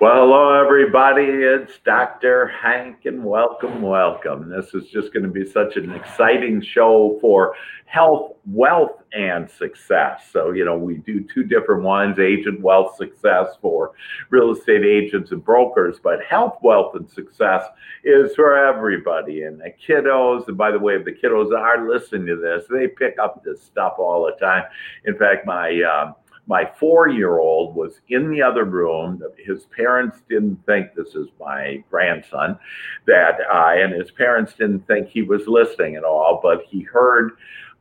Well, 0.00 0.14
hello, 0.14 0.64
everybody. 0.64 1.24
It's 1.24 1.78
Dr. 1.84 2.46
Hank, 2.48 3.04
and 3.04 3.22
welcome, 3.22 3.82
welcome. 3.82 4.48
This 4.48 4.72
is 4.72 4.88
just 4.88 5.12
going 5.12 5.24
to 5.24 5.30
be 5.30 5.44
such 5.44 5.76
an 5.76 5.92
exciting 5.92 6.62
show 6.62 7.18
for 7.20 7.54
health, 7.84 8.32
wealth, 8.46 9.02
and 9.12 9.50
success. 9.50 10.22
So, 10.32 10.52
you 10.52 10.64
know, 10.64 10.78
we 10.78 10.96
do 10.98 11.22
two 11.22 11.44
different 11.44 11.82
ones 11.82 12.18
agent 12.18 12.62
wealth 12.62 12.96
success 12.96 13.56
for 13.60 13.92
real 14.30 14.52
estate 14.52 14.84
agents 14.84 15.32
and 15.32 15.44
brokers, 15.44 15.98
but 16.02 16.24
health, 16.24 16.56
wealth, 16.62 16.94
and 16.94 17.08
success 17.10 17.64
is 18.04 18.34
for 18.34 18.56
everybody. 18.56 19.42
And 19.42 19.60
the 19.60 19.72
kiddos, 19.86 20.48
and 20.48 20.56
by 20.56 20.70
the 20.70 20.78
way, 20.78 20.94
if 20.94 21.04
the 21.04 21.12
kiddos 21.12 21.54
are 21.54 21.86
listening 21.86 22.26
to 22.28 22.36
this, 22.36 22.64
they 22.70 22.88
pick 22.88 23.18
up 23.18 23.44
this 23.44 23.62
stuff 23.62 23.94
all 23.98 24.24
the 24.24 24.44
time. 24.44 24.64
In 25.04 25.18
fact, 25.18 25.44
my, 25.44 25.82
um, 25.82 26.14
my 26.48 26.68
four 26.80 27.08
year 27.08 27.38
old 27.38 27.76
was 27.76 28.00
in 28.08 28.30
the 28.30 28.42
other 28.42 28.64
room. 28.64 29.22
His 29.36 29.66
parents 29.66 30.18
didn't 30.28 30.64
think 30.66 30.94
this 30.94 31.14
is 31.14 31.28
my 31.38 31.84
grandson, 31.90 32.58
that 33.06 33.40
I, 33.52 33.76
and 33.76 33.92
his 33.92 34.10
parents 34.10 34.54
didn't 34.54 34.86
think 34.86 35.08
he 35.08 35.22
was 35.22 35.46
listening 35.46 35.96
at 35.96 36.04
all, 36.04 36.40
but 36.42 36.62
he 36.66 36.80
heard 36.80 37.32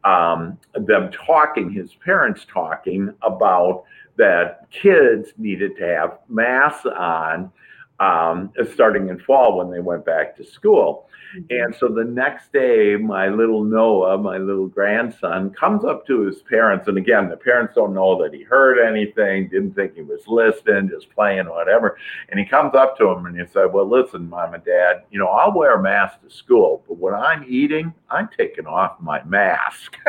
um, 0.04 0.58
them 0.74 1.10
talking, 1.12 1.72
his 1.72 1.94
parents 1.96 2.46
talking 2.52 3.14
about 3.22 3.86
that 4.18 4.70
kids 4.70 5.30
needed 5.38 5.78
to 5.78 5.88
have 5.88 6.20
masks 6.28 6.86
on 6.86 7.52
um, 8.00 8.52
starting 8.74 9.10
in 9.10 9.20
fall 9.20 9.58
when 9.58 9.72
they 9.72 9.80
went 9.80 10.06
back 10.06 10.36
to 10.38 10.46
school. 10.46 11.10
Mm-hmm. 11.36 11.46
And 11.50 11.76
so 11.76 11.88
the 11.88 12.04
next 12.04 12.54
day, 12.54 12.96
my 12.96 13.28
little 13.28 13.64
Noah, 13.64 14.18
my 14.18 14.38
little 14.38 14.68
grandson, 14.68 15.50
comes 15.50 15.84
up 15.84 16.06
to 16.08 16.22
his 16.22 16.42
parents. 16.44 16.88
And 16.88 16.98
again, 16.98 17.28
the 17.30 17.38
parents 17.38 17.74
don't 17.76 17.94
know 17.94 18.22
that 18.22 18.34
he 18.34 18.44
heard 18.44 18.80
anything, 18.80 19.50
didn't 19.50 19.74
think 19.74 19.96
he 19.96 20.04
was 20.04 20.28
listening, 20.28 20.90
just 20.90 21.10
playing, 21.14 21.50
whatever. 21.50 21.98
And 22.30 22.40
he 22.40 22.46
comes 22.46 22.76
up 22.76 22.98
to 23.00 23.10
him 23.10 23.26
and 23.26 23.40
he 23.40 23.46
said, 23.48 23.74
Well, 23.74 23.90
listen, 23.90 24.30
mom 24.30 24.54
and 24.54 24.64
dad, 24.64 25.04
you 25.10 25.20
know, 25.20 25.28
I'll 25.28 25.54
wear 25.54 25.76
a 25.76 25.82
mask 25.82 26.22
to 26.22 26.30
school, 26.30 26.84
but 26.88 26.98
when 26.98 27.16
I'm 27.16 27.46
eating, 27.48 27.94
I'm 28.10 28.30
taking 28.38 28.68
off 28.68 29.02
my 29.02 29.24
mask. 29.24 29.98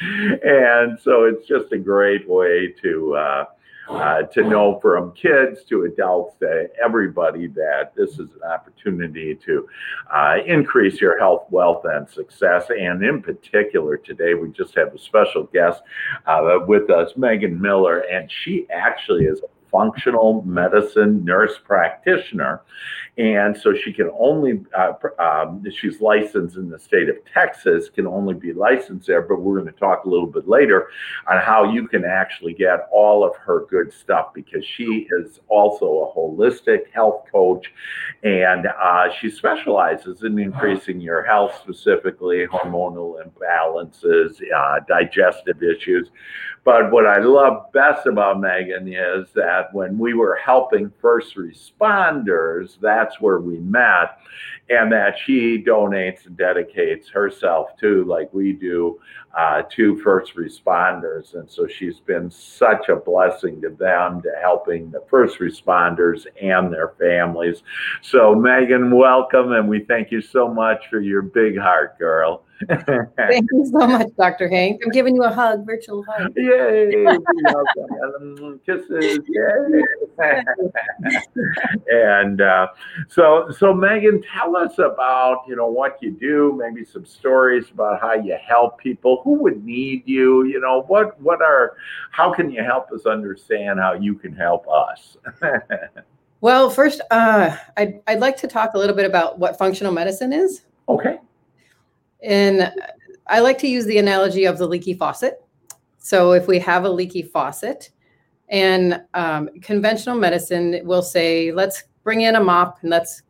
and 0.00 0.98
so 1.00 1.24
it's 1.24 1.46
just 1.46 1.72
a 1.72 1.78
great 1.78 2.28
way 2.28 2.74
to, 2.82 3.14
uh, 3.14 3.44
uh, 3.88 4.22
to 4.22 4.42
know 4.48 4.78
from 4.80 5.12
kids 5.12 5.64
to 5.64 5.84
adults 5.84 6.36
to 6.40 6.68
everybody 6.82 7.46
that 7.48 7.92
this 7.96 8.12
is 8.12 8.20
an 8.20 8.42
opportunity 8.48 9.34
to 9.34 9.68
uh, 10.12 10.36
increase 10.46 11.00
your 11.00 11.18
health, 11.18 11.46
wealth, 11.50 11.84
and 11.84 12.08
success. 12.08 12.64
And 12.70 13.02
in 13.02 13.22
particular, 13.22 13.96
today 13.96 14.34
we 14.34 14.50
just 14.50 14.74
have 14.74 14.94
a 14.94 14.98
special 14.98 15.44
guest 15.44 15.82
uh, 16.26 16.58
with 16.66 16.90
us, 16.90 17.12
Megan 17.16 17.60
Miller, 17.60 18.00
and 18.00 18.30
she 18.30 18.66
actually 18.70 19.24
is 19.24 19.40
a 19.40 19.51
functional 19.72 20.42
medicine 20.42 21.24
nurse 21.24 21.58
practitioner. 21.64 22.62
And 23.18 23.56
so 23.56 23.74
she 23.74 23.92
can 23.92 24.10
only, 24.18 24.60
uh, 24.74 24.92
um, 25.18 25.64
she's 25.80 26.00
licensed 26.00 26.56
in 26.56 26.70
the 26.70 26.78
state 26.78 27.08
of 27.08 27.16
Texas, 27.32 27.90
can 27.90 28.06
only 28.06 28.34
be 28.34 28.52
licensed 28.52 29.06
there. 29.06 29.22
But 29.22 29.40
we're 29.40 29.60
going 29.60 29.72
to 29.72 29.78
talk 29.78 30.04
a 30.04 30.08
little 30.08 30.26
bit 30.26 30.48
later 30.48 30.88
on 31.28 31.38
how 31.40 31.70
you 31.72 31.88
can 31.88 32.04
actually 32.04 32.54
get 32.54 32.88
all 32.90 33.24
of 33.24 33.36
her 33.36 33.66
good 33.68 33.92
stuff 33.92 34.32
because 34.32 34.64
she 34.64 35.08
is 35.10 35.40
also 35.48 35.86
a 35.86 36.18
holistic 36.18 36.90
health 36.92 37.24
coach 37.30 37.66
and 38.22 38.66
uh, 38.66 39.08
she 39.20 39.30
specializes 39.30 40.22
in 40.22 40.38
increasing 40.38 41.00
your 41.00 41.22
health, 41.22 41.58
specifically 41.62 42.46
hormonal 42.46 43.16
imbalances, 43.22 44.40
uh, 44.56 44.80
digestive 44.88 45.62
issues. 45.62 46.10
But 46.64 46.92
what 46.92 47.06
I 47.06 47.18
love 47.18 47.72
best 47.72 48.06
about 48.06 48.40
Megan 48.40 48.86
is 48.86 49.28
that 49.34 49.61
when 49.72 49.98
we 49.98 50.14
were 50.14 50.36
helping 50.36 50.92
first 51.00 51.36
responders, 51.36 52.78
that's 52.80 53.20
where 53.20 53.38
we 53.38 53.58
met, 53.58 54.18
and 54.68 54.90
that 54.92 55.16
she 55.24 55.62
donates 55.62 56.26
and 56.26 56.36
dedicates 56.36 57.08
herself 57.08 57.76
to, 57.80 58.04
like 58.04 58.32
we 58.32 58.52
do, 58.52 58.98
uh, 59.38 59.62
to 59.70 60.00
first 60.02 60.36
responders. 60.36 61.34
And 61.34 61.50
so 61.50 61.66
she's 61.66 62.00
been 62.00 62.30
such 62.30 62.88
a 62.88 62.96
blessing 62.96 63.60
to 63.62 63.70
them, 63.70 64.22
to 64.22 64.32
helping 64.40 64.90
the 64.90 65.02
first 65.08 65.38
responders 65.38 66.26
and 66.40 66.72
their 66.72 66.94
families. 66.98 67.62
So, 68.02 68.34
Megan, 68.34 68.90
welcome, 68.90 69.52
and 69.52 69.68
we 69.68 69.84
thank 69.84 70.10
you 70.10 70.20
so 70.20 70.48
much 70.48 70.88
for 70.88 71.00
your 71.00 71.22
big 71.22 71.58
heart, 71.58 71.98
girl. 71.98 72.44
Thank 72.68 73.50
you 73.52 73.66
so 73.66 73.86
much, 73.86 74.08
Dr. 74.16 74.48
Hank. 74.48 74.80
I'm 74.84 74.90
giving 74.90 75.14
you 75.14 75.24
a 75.24 75.32
hug, 75.32 75.66
virtual 75.66 76.04
hug. 76.08 76.32
Yay! 76.36 77.06
Kisses! 78.66 79.18
Yay! 79.28 79.82
and 81.90 82.40
uh, 82.40 82.68
so, 83.08 83.50
so 83.56 83.72
Megan, 83.72 84.22
tell 84.22 84.56
us 84.56 84.78
about 84.78 85.44
you 85.48 85.56
know 85.56 85.66
what 85.66 85.98
you 86.00 86.12
do. 86.12 86.54
Maybe 86.56 86.84
some 86.84 87.04
stories 87.04 87.70
about 87.70 88.00
how 88.00 88.14
you 88.14 88.36
help 88.46 88.78
people. 88.78 89.20
Who 89.24 89.34
would 89.42 89.64
need 89.64 90.02
you? 90.06 90.44
You 90.44 90.60
know 90.60 90.82
what? 90.82 91.20
What 91.20 91.42
are? 91.42 91.76
How 92.10 92.32
can 92.32 92.50
you 92.50 92.62
help 92.62 92.90
us 92.92 93.06
understand 93.06 93.80
how 93.80 93.94
you 93.94 94.14
can 94.14 94.34
help 94.34 94.66
us? 94.68 95.16
well, 96.40 96.70
first, 96.70 97.00
uh, 97.10 97.56
I'd 97.76 98.00
I'd 98.06 98.20
like 98.20 98.36
to 98.38 98.46
talk 98.46 98.74
a 98.74 98.78
little 98.78 98.96
bit 98.96 99.06
about 99.06 99.38
what 99.38 99.58
functional 99.58 99.92
medicine 99.92 100.32
is. 100.32 100.62
Okay. 100.88 101.18
And 102.22 102.72
I 103.26 103.40
like 103.40 103.58
to 103.58 103.68
use 103.68 103.84
the 103.86 103.98
analogy 103.98 104.44
of 104.44 104.58
the 104.58 104.66
leaky 104.66 104.94
faucet. 104.94 105.42
So 105.98 106.32
if 106.32 106.46
we 106.46 106.58
have 106.58 106.84
a 106.84 106.90
leaky 106.90 107.22
faucet, 107.22 107.90
and 108.48 109.00
um, 109.14 109.48
conventional 109.62 110.16
medicine 110.16 110.80
will 110.84 111.02
say, 111.02 111.52
let's 111.52 111.84
bring 112.04 112.22
in 112.22 112.36
a 112.36 112.42
mop 112.42 112.78
and 112.82 112.90
let's 112.90 113.22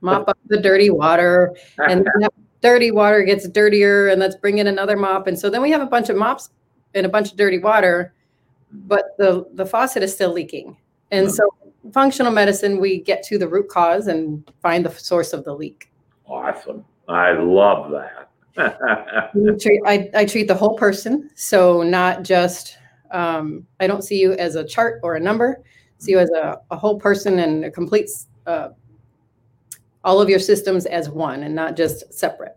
mop 0.00 0.28
up 0.28 0.38
the 0.46 0.58
dirty 0.58 0.88
water, 0.90 1.54
and 1.88 2.08
dirty 2.62 2.90
water 2.90 3.22
gets 3.22 3.48
dirtier, 3.48 4.08
and 4.08 4.20
let's 4.20 4.36
bring 4.36 4.58
in 4.58 4.66
another 4.68 4.96
mop. 4.96 5.26
And 5.26 5.38
so 5.38 5.50
then 5.50 5.60
we 5.60 5.70
have 5.70 5.82
a 5.82 5.86
bunch 5.86 6.08
of 6.08 6.16
mops 6.16 6.50
and 6.94 7.04
a 7.04 7.08
bunch 7.08 7.30
of 7.30 7.36
dirty 7.36 7.58
water, 7.58 8.14
but 8.72 9.16
the 9.18 9.46
the 9.54 9.66
faucet 9.66 10.02
is 10.02 10.14
still 10.14 10.32
leaking. 10.32 10.76
And 11.10 11.30
so 11.30 11.48
functional 11.92 12.32
medicine, 12.32 12.80
we 12.80 13.00
get 13.00 13.22
to 13.24 13.36
the 13.36 13.48
root 13.48 13.68
cause 13.68 14.06
and 14.06 14.50
find 14.62 14.86
the 14.86 14.90
source 14.90 15.32
of 15.32 15.44
the 15.44 15.52
leak. 15.52 15.90
Awesome. 16.26 16.84
I 17.08 17.32
love 17.32 17.90
that. 17.90 18.29
I, 18.56 20.10
I 20.14 20.24
treat 20.24 20.48
the 20.48 20.54
whole 20.54 20.76
person. 20.76 21.30
So 21.34 21.82
not 21.82 22.22
just, 22.24 22.78
um, 23.10 23.66
I 23.78 23.86
don't 23.86 24.02
see 24.02 24.20
you 24.20 24.32
as 24.32 24.54
a 24.56 24.64
chart 24.64 25.00
or 25.02 25.14
a 25.14 25.20
number, 25.20 25.62
see 25.98 26.12
you 26.12 26.18
as 26.18 26.30
a, 26.30 26.60
a 26.70 26.76
whole 26.76 26.98
person 26.98 27.38
and 27.38 27.64
a 27.64 27.70
complete, 27.70 28.10
uh, 28.46 28.70
all 30.02 30.20
of 30.20 30.28
your 30.28 30.38
systems 30.38 30.86
as 30.86 31.08
one 31.10 31.42
and 31.42 31.54
not 31.54 31.76
just 31.76 32.12
separate, 32.12 32.56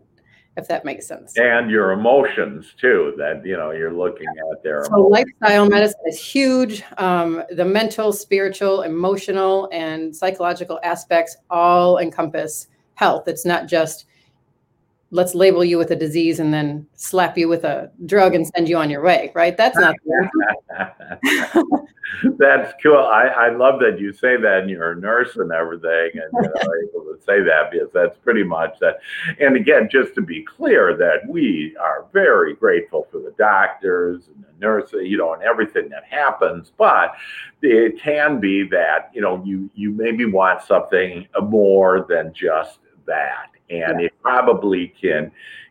if 0.56 0.66
that 0.68 0.84
makes 0.84 1.06
sense. 1.06 1.36
And 1.36 1.70
your 1.70 1.92
emotions 1.92 2.74
too, 2.80 3.14
that, 3.18 3.44
you 3.44 3.56
know, 3.56 3.70
you're 3.70 3.92
looking 3.92 4.28
at 4.50 4.62
their 4.62 4.84
so 4.84 5.02
lifestyle 5.02 5.68
medicine 5.68 6.00
is 6.06 6.18
huge. 6.18 6.82
Um, 6.98 7.42
the 7.50 7.64
mental, 7.64 8.12
spiritual, 8.12 8.82
emotional, 8.82 9.68
and 9.72 10.14
psychological 10.14 10.80
aspects 10.82 11.36
all 11.50 11.98
encompass 11.98 12.68
health. 12.94 13.28
It's 13.28 13.44
not 13.44 13.68
just, 13.68 14.06
let's 15.14 15.34
label 15.34 15.64
you 15.64 15.78
with 15.78 15.92
a 15.92 15.96
disease 15.96 16.40
and 16.40 16.52
then 16.52 16.84
slap 16.96 17.38
you 17.38 17.46
with 17.46 17.62
a 17.62 17.88
drug 18.04 18.34
and 18.34 18.48
send 18.48 18.68
you 18.68 18.76
on 18.76 18.90
your 18.90 19.00
way, 19.00 19.30
right? 19.32 19.56
That's 19.56 19.78
not. 19.78 19.94
That's 22.38 22.74
cool. 22.82 22.98
I, 22.98 23.26
I 23.26 23.50
love 23.50 23.80
that 23.80 24.00
you 24.00 24.12
say 24.12 24.36
that 24.36 24.60
and 24.62 24.70
you're 24.70 24.92
a 24.92 24.96
nurse 24.96 25.36
and 25.36 25.52
everything 25.52 26.10
and 26.14 26.32
you 26.32 26.42
know, 26.42 26.52
able 26.90 27.04
to 27.14 27.18
say 27.24 27.42
that 27.42 27.70
because 27.70 27.88
that's 27.92 28.18
pretty 28.18 28.42
much 28.42 28.78
that. 28.80 29.00
And 29.40 29.56
again, 29.56 29.88
just 29.90 30.14
to 30.16 30.20
be 30.20 30.42
clear 30.42 30.96
that 30.96 31.28
we 31.28 31.76
are 31.80 32.06
very 32.12 32.54
grateful 32.54 33.06
for 33.10 33.18
the 33.18 33.34
doctors 33.38 34.28
and 34.28 34.44
the 34.44 34.60
nurses, 34.60 35.00
you 35.04 35.16
know, 35.16 35.34
and 35.34 35.42
everything 35.42 35.88
that 35.90 36.04
happens, 36.04 36.72
but 36.76 37.14
it 37.62 38.00
can 38.00 38.40
be 38.40 38.66
that, 38.68 39.10
you 39.12 39.20
know, 39.20 39.42
you, 39.44 39.70
you 39.74 39.90
maybe 39.90 40.24
want 40.24 40.62
something 40.62 41.26
more 41.42 42.06
than 42.08 42.32
just 42.32 42.78
that 43.06 43.53
and 43.70 44.00
yeah. 44.00 44.06
it 44.06 44.12
probably 44.22 44.88
can 45.00 45.30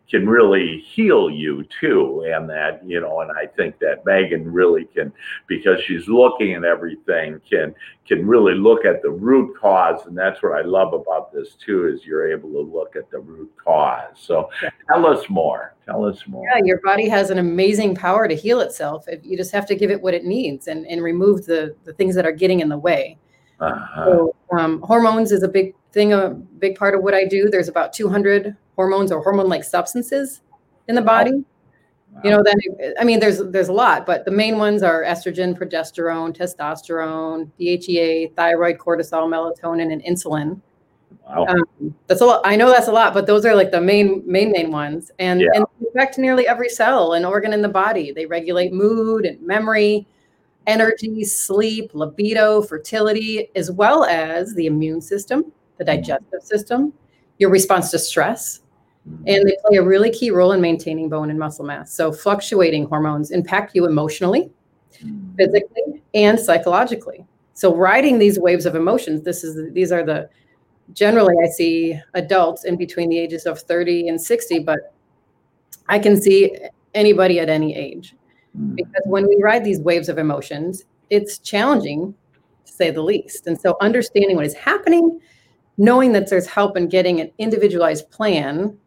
can 0.09 0.27
really 0.27 0.79
heal 0.79 1.29
you 1.29 1.65
too 1.79 2.23
and 2.35 2.49
that 2.49 2.85
you 2.85 2.99
know 2.99 3.21
and 3.21 3.31
i 3.31 3.45
think 3.45 3.79
that 3.79 4.05
megan 4.05 4.51
really 4.51 4.85
can 4.85 5.11
because 5.47 5.81
she's 5.85 6.07
looking 6.07 6.53
at 6.53 6.63
everything 6.63 7.39
can 7.49 7.73
can 8.05 8.27
really 8.27 8.53
look 8.53 8.85
at 8.85 9.01
the 9.01 9.09
root 9.09 9.57
cause 9.59 10.05
and 10.05 10.17
that's 10.17 10.43
what 10.43 10.51
i 10.51 10.61
love 10.61 10.93
about 10.93 11.31
this 11.31 11.55
too 11.55 11.87
is 11.87 12.05
you're 12.05 12.31
able 12.31 12.49
to 12.51 12.59
look 12.59 12.95
at 12.95 13.09
the 13.11 13.19
root 13.19 13.51
cause. 13.57 14.13
So 14.15 14.49
tell 14.91 15.05
us 15.05 15.23
more 15.29 15.73
tell 15.85 16.05
us 16.05 16.21
more. 16.27 16.45
Yeah 16.45 16.61
your 16.63 16.81
body 16.83 17.07
has 17.07 17.29
an 17.29 17.37
amazing 17.37 17.95
power 17.95 18.27
to 18.27 18.35
heal 18.35 18.59
itself 18.59 19.05
you 19.23 19.37
just 19.37 19.51
have 19.51 19.65
to 19.67 19.75
give 19.75 19.89
it 19.89 20.01
what 20.01 20.13
it 20.13 20.25
needs 20.25 20.67
and 20.67 20.85
and 20.85 21.01
remove 21.01 21.45
the 21.45 21.75
the 21.85 21.93
things 21.93 22.13
that 22.15 22.25
are 22.25 22.31
getting 22.31 22.59
in 22.59 22.69
the 22.69 22.77
way 22.77 23.17
uh-huh. 23.59 24.05
so 24.05 24.35
um, 24.57 24.81
hormones 24.81 25.31
is 25.31 25.43
a 25.43 25.47
big 25.47 25.75
thing, 25.91 26.13
a 26.13 26.29
big 26.29 26.75
part 26.75 26.95
of 26.95 27.03
what 27.03 27.13
I 27.13 27.25
do. 27.25 27.49
There's 27.49 27.67
about 27.67 27.93
200 27.93 28.55
hormones 28.75 29.11
or 29.11 29.21
hormone 29.21 29.49
like 29.49 29.63
substances 29.63 30.41
in 30.87 30.95
the 30.95 31.01
body. 31.01 31.43
You 32.23 32.29
know, 32.29 32.43
then 32.43 32.55
I 32.99 33.03
mean, 33.03 33.19
there's 33.19 33.39
there's 33.39 33.69
a 33.69 33.73
lot, 33.73 34.05
but 34.05 34.23
the 34.23 34.31
main 34.31 34.59
ones 34.59 34.83
are 34.83 35.03
estrogen, 35.03 35.57
progesterone, 35.57 36.35
testosterone, 36.37 37.49
DHEA, 37.59 38.35
thyroid, 38.35 38.77
cortisol, 38.77 39.27
melatonin, 39.27 39.91
and 39.91 40.03
insulin. 40.03 40.61
Wow. 41.27 41.47
Um, 41.47 41.95
that's 42.07 42.21
a 42.21 42.25
lot. 42.25 42.41
I 42.45 42.55
know 42.55 42.69
that's 42.69 42.87
a 42.87 42.91
lot, 42.91 43.15
but 43.15 43.25
those 43.25 43.45
are 43.45 43.55
like 43.55 43.71
the 43.71 43.81
main 43.81 44.21
main 44.27 44.51
main 44.51 44.71
ones, 44.71 45.09
and 45.17 45.41
Yeah. 45.41 45.47
and 45.55 45.65
they 45.79 45.87
affect 45.87 46.19
nearly 46.19 46.47
every 46.47 46.69
cell 46.69 47.13
and 47.13 47.25
organ 47.25 47.51
in 47.51 47.63
the 47.63 47.69
body. 47.69 48.11
They 48.11 48.27
regulate 48.27 48.73
mood 48.73 49.25
and 49.25 49.41
memory, 49.41 50.05
energy, 50.67 51.23
sleep, 51.23 51.91
libido, 51.93 52.61
fertility, 52.61 53.49
as 53.55 53.71
well 53.71 54.05
as 54.05 54.53
the 54.55 54.65
immune 54.65 55.01
system, 55.01 55.51
the 55.77 55.83
mm-hmm. 55.83 55.95
digestive 55.95 56.41
system, 56.41 56.93
your 57.37 57.49
response 57.49 57.91
to 57.91 57.99
stress, 57.99 58.61
mm-hmm. 59.07 59.23
and 59.27 59.47
they 59.47 59.55
play 59.65 59.77
a 59.77 59.83
really 59.83 60.11
key 60.11 60.31
role 60.31 60.51
in 60.51 60.61
maintaining 60.61 61.09
bone 61.09 61.29
and 61.29 61.39
muscle 61.39 61.65
mass. 61.65 61.93
So 61.93 62.11
fluctuating 62.11 62.85
hormones 62.85 63.31
impact 63.31 63.75
you 63.75 63.85
emotionally, 63.85 64.51
mm-hmm. 65.01 65.35
physically, 65.35 66.01
and 66.13 66.39
psychologically. 66.39 67.25
So 67.53 67.75
riding 67.75 68.17
these 68.17 68.39
waves 68.39 68.65
of 68.65 68.75
emotions, 68.75 69.23
this 69.23 69.43
is 69.43 69.71
these 69.73 69.91
are 69.91 70.03
the 70.03 70.29
generally 70.93 71.35
I 71.43 71.47
see 71.47 71.99
adults 72.13 72.65
in 72.65 72.77
between 72.77 73.09
the 73.09 73.19
ages 73.19 73.45
of 73.45 73.59
30 73.59 74.09
and 74.09 74.19
60, 74.21 74.59
but 74.59 74.93
I 75.87 75.99
can 75.99 76.19
see 76.19 76.57
anybody 76.93 77.39
at 77.39 77.49
any 77.49 77.75
age. 77.75 78.15
Because 78.75 79.01
when 79.05 79.27
we 79.27 79.41
ride 79.41 79.63
these 79.63 79.79
waves 79.79 80.09
of 80.09 80.17
emotions, 80.17 80.83
it's 81.09 81.39
challenging 81.39 82.13
to 82.65 82.71
say 82.71 82.91
the 82.91 83.01
least. 83.01 83.47
And 83.47 83.59
so 83.59 83.77
understanding 83.81 84.35
what 84.35 84.45
is 84.45 84.53
happening, 84.53 85.19
knowing 85.77 86.11
that 86.13 86.29
there's 86.29 86.47
help 86.47 86.77
in 86.77 86.87
getting 86.87 87.19
an 87.19 87.31
individualized 87.39 88.09
plan 88.11 88.77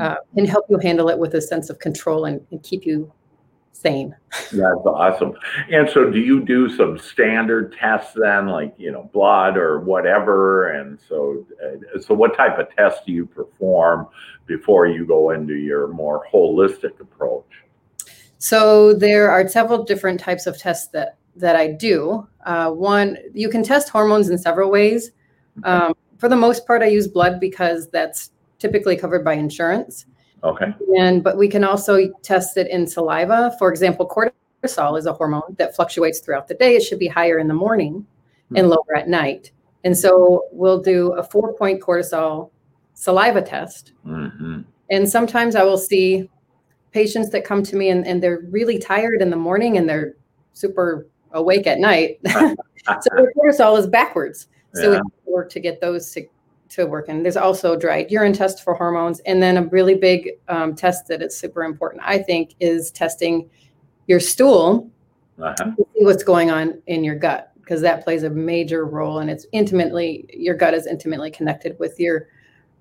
uh, 0.00 0.16
can 0.34 0.44
help 0.44 0.66
you 0.68 0.78
handle 0.78 1.08
it 1.08 1.18
with 1.18 1.34
a 1.34 1.40
sense 1.40 1.70
of 1.70 1.78
control 1.78 2.24
and, 2.24 2.44
and 2.50 2.62
keep 2.62 2.84
you 2.84 3.10
sane. 3.72 4.14
That's 4.52 4.84
awesome. 4.84 5.34
And 5.70 5.88
so, 5.88 6.10
do 6.10 6.18
you 6.18 6.44
do 6.44 6.68
some 6.68 6.98
standard 6.98 7.74
tests 7.78 8.12
then, 8.14 8.48
like 8.48 8.74
you 8.76 8.92
know, 8.92 9.08
blood 9.12 9.56
or 9.56 9.80
whatever? 9.80 10.70
And 10.72 10.98
so, 11.08 11.46
uh, 11.64 12.00
so 12.00 12.14
what 12.14 12.36
type 12.36 12.58
of 12.58 12.74
tests 12.74 13.00
do 13.06 13.12
you 13.12 13.26
perform 13.26 14.08
before 14.46 14.86
you 14.86 15.06
go 15.06 15.30
into 15.30 15.54
your 15.54 15.88
more 15.88 16.26
holistic 16.32 17.00
approach? 17.00 17.46
So 18.38 18.92
there 18.94 19.30
are 19.30 19.48
several 19.48 19.84
different 19.84 20.20
types 20.20 20.46
of 20.46 20.58
tests 20.58 20.88
that 20.88 21.16
that 21.36 21.56
I 21.56 21.68
do. 21.68 22.26
Uh, 22.46 22.70
one, 22.70 23.18
you 23.34 23.50
can 23.50 23.62
test 23.62 23.90
hormones 23.90 24.30
in 24.30 24.38
several 24.38 24.70
ways. 24.70 25.10
Um, 25.64 25.94
for 26.18 26.28
the 26.28 26.36
most 26.36 26.66
part, 26.66 26.82
I 26.82 26.86
use 26.86 27.06
blood 27.06 27.40
because 27.40 27.88
that's 27.90 28.30
typically 28.58 28.96
covered 28.96 29.24
by 29.24 29.34
insurance. 29.34 30.06
Okay. 30.44 30.74
And 30.98 31.22
but 31.22 31.36
we 31.36 31.48
can 31.48 31.64
also 31.64 32.08
test 32.22 32.56
it 32.56 32.68
in 32.68 32.86
saliva. 32.86 33.54
For 33.58 33.70
example, 33.70 34.06
cortisol 34.08 34.98
is 34.98 35.06
a 35.06 35.12
hormone 35.12 35.56
that 35.58 35.74
fluctuates 35.74 36.20
throughout 36.20 36.48
the 36.48 36.54
day. 36.54 36.76
It 36.76 36.82
should 36.82 36.98
be 36.98 37.08
higher 37.08 37.38
in 37.38 37.48
the 37.48 37.54
morning 37.54 38.06
and 38.54 38.68
lower 38.68 38.96
at 38.96 39.08
night. 39.08 39.50
And 39.84 39.96
so 39.96 40.46
we'll 40.52 40.80
do 40.80 41.12
a 41.12 41.22
four-point 41.22 41.80
cortisol 41.82 42.50
saliva 42.94 43.42
test. 43.42 43.92
Mm-hmm. 44.06 44.62
And 44.90 45.08
sometimes 45.08 45.56
I 45.56 45.64
will 45.64 45.78
see 45.78 46.30
patients 46.96 47.28
that 47.28 47.44
come 47.44 47.62
to 47.62 47.76
me 47.76 47.90
and, 47.90 48.06
and 48.06 48.22
they're 48.22 48.40
really 48.50 48.78
tired 48.78 49.20
in 49.20 49.28
the 49.28 49.36
morning 49.36 49.76
and 49.76 49.86
they're 49.86 50.14
super 50.54 51.06
awake 51.32 51.66
at 51.66 51.78
night. 51.78 52.18
so 52.26 53.08
their 53.14 53.30
cortisol 53.36 53.78
is 53.78 53.86
backwards. 53.86 54.48
So 54.72 54.88
we 54.88 54.96
Yeah. 54.96 55.02
to 55.02 55.30
work 55.30 55.50
to 55.50 55.60
get 55.60 55.78
those 55.82 56.10
to, 56.12 56.26
to 56.70 56.86
work. 56.86 57.10
And 57.10 57.22
there's 57.22 57.36
also 57.36 57.76
dried 57.76 58.10
urine 58.10 58.32
test 58.32 58.64
for 58.64 58.72
hormones. 58.72 59.20
And 59.26 59.42
then 59.42 59.58
a 59.58 59.64
really 59.66 59.94
big 59.94 60.30
um, 60.48 60.74
test 60.74 61.06
that 61.08 61.20
is 61.20 61.36
super 61.36 61.64
important, 61.64 62.02
I 62.02 62.16
think, 62.18 62.54
is 62.60 62.90
testing 62.90 63.50
your 64.06 64.18
stool 64.20 64.90
Uh-huh. 65.38 65.64
to 65.76 65.86
see 65.92 66.02
what's 66.06 66.24
going 66.24 66.50
on 66.50 66.80
in 66.86 67.04
your 67.04 67.16
gut 67.16 67.52
because 67.60 67.82
that 67.82 68.04
plays 68.04 68.22
a 68.22 68.30
major 68.30 68.86
role 68.86 69.18
and 69.18 69.28
it's 69.28 69.44
intimately 69.52 70.24
your 70.32 70.54
gut 70.54 70.72
is 70.72 70.86
intimately 70.86 71.30
connected 71.30 71.76
with 71.78 72.00
your 72.00 72.28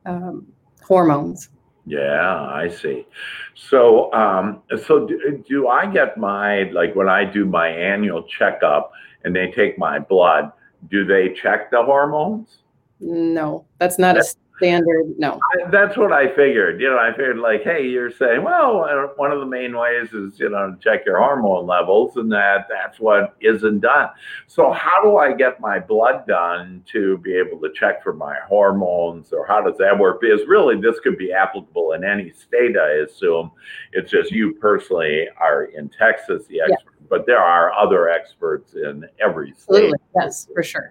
um, 0.06 0.47
hormones 0.81 1.50
Yeah, 1.86 2.42
I 2.42 2.68
see. 2.70 3.06
So, 3.54 4.12
um, 4.14 4.64
so 4.86 5.08
do, 5.08 5.44
do 5.48 5.68
I 5.68 5.86
get 5.86 6.18
my 6.18 6.64
like 6.72 6.96
when 6.96 7.08
I 7.08 7.26
do 7.26 7.46
my 7.46 7.68
annual 7.68 8.24
checkup 8.24 8.92
and 9.24 9.36
they 9.36 9.52
take 9.52 9.78
my 9.78 10.00
blood? 10.00 10.52
Do 10.90 11.06
they 11.06 11.34
check 11.34 11.72
the 11.72 11.84
hormones? 11.84 12.60
no 13.00 13.66
that's 13.78 14.00
not 14.00 14.18
a 14.18 14.24
standard 14.57 15.18
no 15.18 15.40
I, 15.54 15.69
that's 15.69 15.98
what 15.98 16.12
I 16.12 16.28
figured. 16.36 16.80
You 16.80 16.90
know, 16.90 16.98
I 16.98 17.12
figured 17.12 17.38
like, 17.38 17.63
hey, 17.63 17.88
you're 17.88 18.12
saying, 18.12 18.44
well, 18.44 18.86
uh, 18.86 19.07
one 19.16 19.31
of 19.31 19.40
the 19.40 19.46
main 19.46 19.75
ways 19.78 20.13
is 20.13 20.40
you 20.40 20.50
know 20.50 20.75
check 20.81 21.06
your 21.06 21.18
hormone 21.18 21.66
levels, 21.66 22.18
and 22.18 22.31
that 22.31 22.68
that's 22.69 23.00
what 23.00 23.36
isn't 23.42 23.80
done. 23.80 24.10
So, 24.48 24.72
how 24.72 25.02
do 25.04 25.18
I 25.18 25.34
get 25.34 25.60
my 25.60 25.80
blood 25.80 26.28
done 26.28 26.84
to 26.92 27.18
be 27.19 27.36
able 27.36 27.60
to 27.62 27.72
check 27.74 28.04
for 28.04 28.13
my 28.13 28.36
hormones, 28.48 29.34
or 29.34 29.46
how 29.46 29.62
does 29.62 29.78
that 29.80 29.98
work? 29.98 30.22
Because 30.22 30.42
really, 30.48 30.80
this 30.80 31.00
could 31.00 31.18
be 31.18 31.31
applicable 31.31 31.94
in 31.94 32.04
any 32.04 32.31
state, 32.31 32.78
I 32.78 33.04
assume. 33.06 33.51
It's 33.94 34.12
just 34.12 34.31
you 34.31 34.54
personally 34.56 35.28
are 35.38 35.66
in 35.66 35.90
Texas, 35.90 36.46
the 36.48 36.62
expert, 36.62 37.10
but 37.10 37.25
there 37.25 37.40
are 37.40 37.74
other 37.74 38.10
experts 38.10 38.74
in 38.74 39.06
every 39.19 39.54
state. 39.54 39.92
absolutely 39.92 40.00
yes 40.16 40.48
for 40.54 40.63
sure 40.63 40.90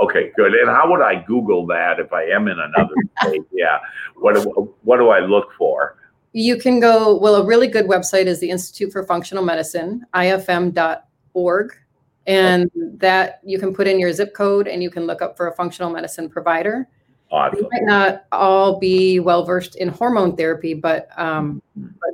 Okay, 0.00 0.32
good. 0.36 0.52
And 0.54 0.68
how 0.68 0.90
would 0.90 1.02
I 1.02 1.22
Google 1.22 1.66
that 1.66 2.00
if 2.00 2.12
I 2.12 2.24
am 2.24 2.48
in 2.48 2.58
another 2.58 2.94
state? 3.22 3.42
Yeah. 3.52 3.78
What 4.16 4.34
do, 4.34 4.74
what 4.82 4.96
do 4.98 5.08
I 5.10 5.20
look 5.20 5.52
for? 5.56 5.96
you 6.34 6.56
can 6.56 6.80
go 6.80 7.16
well 7.16 7.36
a 7.36 7.46
really 7.46 7.68
good 7.68 7.86
website 7.86 8.26
is 8.26 8.40
the 8.40 8.50
institute 8.50 8.92
for 8.92 9.04
functional 9.04 9.42
medicine 9.42 10.04
ifm.org 10.14 11.72
and 12.26 12.70
that 12.74 13.40
you 13.44 13.58
can 13.58 13.72
put 13.72 13.86
in 13.86 13.98
your 14.00 14.12
zip 14.12 14.34
code 14.34 14.66
and 14.66 14.82
you 14.82 14.90
can 14.90 15.06
look 15.06 15.22
up 15.22 15.36
for 15.36 15.46
a 15.46 15.54
functional 15.54 15.90
medicine 15.90 16.28
provider 16.28 16.88
they 17.30 17.36
Awesome. 17.36 17.68
might 17.72 17.84
not 17.84 18.24
all 18.32 18.78
be 18.78 19.20
well 19.20 19.44
versed 19.44 19.76
in 19.76 19.88
hormone 19.88 20.36
therapy 20.36 20.74
but 20.74 21.08
um, 21.16 21.62
but 21.76 22.10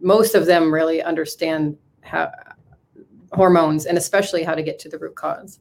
most 0.00 0.34
of 0.34 0.46
them 0.46 0.72
really 0.72 1.02
understand 1.02 1.76
how 2.02 2.30
hormones 3.32 3.86
and 3.86 3.98
especially 3.98 4.44
how 4.44 4.54
to 4.54 4.62
get 4.62 4.78
to 4.78 4.88
the 4.88 4.98
root 4.98 5.16
cause 5.16 5.58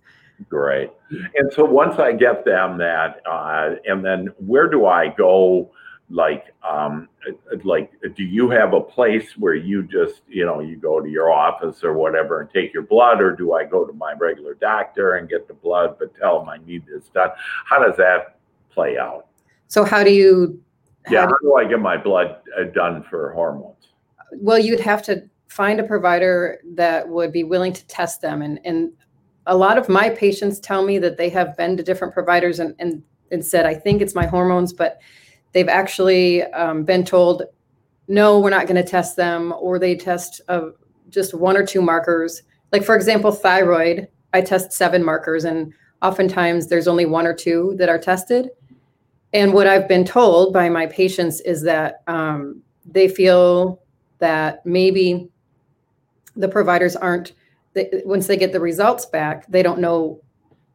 Great. 0.49 0.89
And 1.35 1.51
so 1.53 1.63
once 1.63 1.99
I 1.99 2.11
get 2.11 2.43
them 2.43 2.77
that, 2.79 3.21
uh, 3.29 3.75
and 3.85 4.03
then 4.03 4.27
where 4.37 4.69
do 4.69 4.85
I 4.85 5.09
go? 5.09 5.71
Like, 6.09 6.53
um, 6.67 7.07
like, 7.63 7.91
do 8.15 8.23
you 8.23 8.49
have 8.49 8.73
a 8.73 8.81
place 8.81 9.37
where 9.37 9.55
you 9.55 9.83
just, 9.83 10.21
you 10.27 10.45
know, 10.45 10.59
you 10.59 10.75
go 10.75 10.99
to 10.99 11.09
your 11.09 11.31
office 11.31 11.83
or 11.83 11.93
whatever 11.93 12.41
and 12.41 12.49
take 12.49 12.73
your 12.73 12.83
blood, 12.83 13.21
or 13.21 13.35
do 13.35 13.53
I 13.53 13.63
go 13.63 13.85
to 13.85 13.93
my 13.93 14.13
regular 14.13 14.53
doctor 14.55 15.15
and 15.15 15.29
get 15.29 15.47
the 15.47 15.53
blood, 15.53 15.95
but 15.97 16.15
tell 16.15 16.39
them 16.39 16.49
I 16.49 16.57
need 16.65 16.85
this 16.85 17.09
done? 17.09 17.29
How 17.65 17.83
does 17.83 17.95
that 17.97 18.37
play 18.69 18.97
out? 18.97 19.27
so 19.73 19.83
how 19.83 20.03
do 20.03 20.13
you 20.13 20.61
how 21.05 21.13
Yeah. 21.13 21.25
How 21.25 21.37
do 21.41 21.55
I 21.55 21.65
get 21.65 21.79
my 21.79 21.97
blood 21.97 22.37
uh, 22.57 22.65
done 22.65 23.03
for 23.09 23.33
hormones? 23.33 23.87
well 24.33 24.59
you'd 24.59 24.79
have 24.79 25.01
to 25.03 25.23
find 25.47 25.79
a 25.79 25.83
provider 25.83 26.59
that 26.73 27.07
would 27.07 27.31
be 27.31 27.43
willing 27.43 27.73
to 27.73 27.85
test 27.87 28.21
them 28.21 28.41
and 28.41 28.59
and 28.65 28.91
a 29.47 29.57
lot 29.57 29.77
of 29.77 29.89
my 29.89 30.09
patients 30.09 30.59
tell 30.59 30.83
me 30.83 30.97
that 30.99 31.17
they 31.17 31.29
have 31.29 31.55
been 31.57 31.75
to 31.77 31.83
different 31.83 32.13
providers 32.13 32.59
and 32.59 32.75
and, 32.79 33.03
and 33.31 33.45
said 33.45 33.65
i 33.65 33.73
think 33.73 34.01
it's 34.01 34.15
my 34.15 34.25
hormones 34.25 34.73
but 34.73 34.99
they've 35.53 35.69
actually 35.69 36.43
um, 36.53 36.83
been 36.83 37.03
told 37.03 37.43
no 38.07 38.39
we're 38.39 38.49
not 38.49 38.67
going 38.67 38.81
to 38.83 38.89
test 38.89 39.15
them 39.15 39.53
or 39.59 39.79
they 39.79 39.95
test 39.95 40.41
uh, 40.49 40.69
just 41.09 41.33
one 41.33 41.55
or 41.55 41.65
two 41.65 41.81
markers. 41.81 42.41
Like 42.71 42.83
for 42.83 42.95
example 42.95 43.31
thyroid 43.31 44.07
i 44.33 44.41
test 44.41 44.71
seven 44.71 45.03
markers 45.03 45.45
and 45.45 45.73
oftentimes 46.01 46.67
there's 46.67 46.87
only 46.87 47.05
one 47.05 47.25
or 47.25 47.33
two 47.33 47.75
that 47.77 47.89
are 47.89 47.99
tested. 47.99 48.49
And 49.33 49.53
what 49.53 49.67
i've 49.67 49.87
been 49.87 50.05
told 50.05 50.53
by 50.53 50.69
my 50.69 50.87
patients 50.87 51.39
is 51.41 51.61
that 51.63 52.01
um, 52.07 52.61
they 52.85 53.07
feel 53.07 53.81
that 54.19 54.65
maybe 54.65 55.29
the 56.35 56.47
providers 56.47 56.95
aren't 56.95 57.33
they, 57.73 58.01
once 58.05 58.27
they 58.27 58.37
get 58.37 58.51
the 58.51 58.59
results 58.59 59.05
back 59.05 59.45
they 59.47 59.63
don't 59.63 59.79
know 59.79 60.21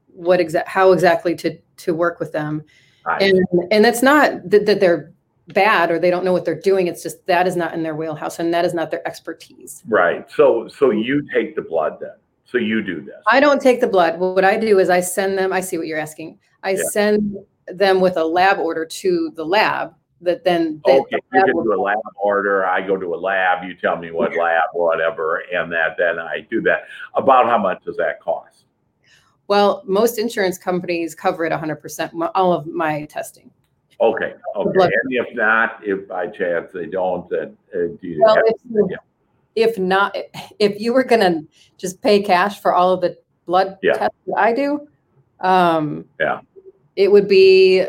what 0.09 0.40
exact 0.40 0.69
how 0.69 0.93
exactly 0.93 1.35
to 1.35 1.57
to 1.76 1.95
work 1.95 2.19
with 2.21 2.33
them 2.33 2.64
I- 3.07 3.19
and 3.25 3.45
and 3.71 3.85
that's 3.85 4.02
not 4.02 4.49
that, 4.50 4.67
that 4.67 4.81
they're 4.81 5.12
bad 5.49 5.90
or 5.90 5.99
they 5.99 6.11
don't 6.11 6.25
know 6.25 6.33
what 6.33 6.45
they're 6.45 6.61
doing 6.61 6.88
it's 6.88 7.02
just 7.02 7.25
that 7.26 7.47
is 7.47 7.57
not 7.57 7.73
in 7.73 7.83
their 7.83 7.95
wheelhouse 7.97 8.38
and 8.38 8.52
that 8.52 8.64
is 8.64 8.75
not 8.75 8.90
their 8.90 9.07
expertise 9.07 9.83
Right. 9.88 10.31
So 10.31 10.69
so 10.69 10.90
you 10.90 11.26
take 11.33 11.57
the 11.57 11.62
blood 11.62 11.99
then. 12.00 12.11
So 12.45 12.59
you 12.59 12.83
do 12.83 13.00
this. 13.02 13.23
i 13.31 13.40
don't 13.40 13.61
take 13.62 13.81
the 13.81 13.87
blood 13.87 14.19
what 14.19 14.45
i 14.45 14.57
do 14.59 14.78
is 14.78 14.90
i 14.90 15.00
send 15.00 15.38
them 15.38 15.52
i 15.52 15.61
see 15.61 15.78
what 15.78 15.87
you're 15.87 15.99
asking 15.99 16.38
i 16.62 16.71
Yeah. 16.73 16.83
send 16.90 17.37
them 17.69 18.00
with 18.00 18.17
a 18.17 18.25
lab 18.25 18.59
order 18.59 18.85
to 18.85 19.31
the 19.37 19.45
lab 19.45 19.95
that 20.20 20.44
then 20.44 20.80
that 20.87 21.00
okay, 21.00 21.16
the 21.32 21.38
you 21.38 21.44
can 21.44 21.62
do 21.62 21.75
a 21.75 21.80
lab 21.80 21.96
order. 22.20 22.66
I 22.66 22.87
go 22.87 22.96
to 22.96 23.14
a 23.14 23.16
lab. 23.16 23.64
You 23.64 23.75
tell 23.75 23.96
me 23.96 24.10
what 24.10 24.34
lab, 24.37 24.62
whatever, 24.72 25.42
and 25.52 25.70
that 25.72 25.96
then 25.98 26.18
I 26.18 26.46
do 26.50 26.60
that. 26.62 26.82
About 27.14 27.46
how 27.46 27.58
much 27.58 27.84
does 27.84 27.96
that 27.96 28.20
cost? 28.20 28.64
well 29.46 29.82
most 29.87 30.18
insurance 30.18 30.58
companies 30.58 31.14
cover 31.14 31.46
it 31.46 31.52
100% 31.52 32.30
all 32.34 32.52
of 32.52 32.66
my 32.66 33.06
testing 33.06 33.50
Okay. 34.00 34.34
Okay. 34.54 34.84
And 34.84 34.92
if 35.10 35.34
not, 35.34 35.80
if 35.82 36.06
by 36.06 36.26
chance 36.28 36.70
they 36.72 36.87
don't, 36.87 37.28
then 37.30 37.56
uh, 37.75 37.96
do 38.00 38.06
you 38.06 38.22
Well, 38.22 38.37
have? 38.37 38.44
if 38.46 38.56
you- 38.70 38.88
yeah. 38.90 38.96
if 39.56 39.76
not, 39.78 40.16
if 40.60 40.78
you 40.80 40.92
were 40.92 41.02
gonna 41.02 41.42
just 41.78 42.00
pay 42.02 42.22
cash 42.22 42.60
for 42.60 42.75
all 42.75 42.92
of 42.92 43.00
the 43.00 43.16
blood 43.46 43.76
Yeah. 43.82 43.94
tests 43.94 44.16
I 44.37 44.52
do, 44.52 44.87
um, 45.40 46.04
Yeah. 46.20 46.40
it 46.94 47.10
would 47.10 47.26
be 47.26 47.87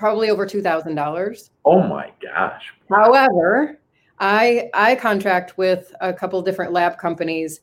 probably 0.00 0.30
over 0.30 0.46
two 0.46 0.62
thousand 0.62 0.96
dollars. 0.96 1.50
Oh 1.64 1.82
my 1.82 2.10
gosh. 2.22 2.72
However, 2.88 3.78
I 4.18 4.70
I 4.74 4.96
contract 4.96 5.56
with 5.58 5.94
a 6.00 6.12
couple 6.12 6.40
different 6.42 6.72
lab 6.72 6.98
companies 6.98 7.60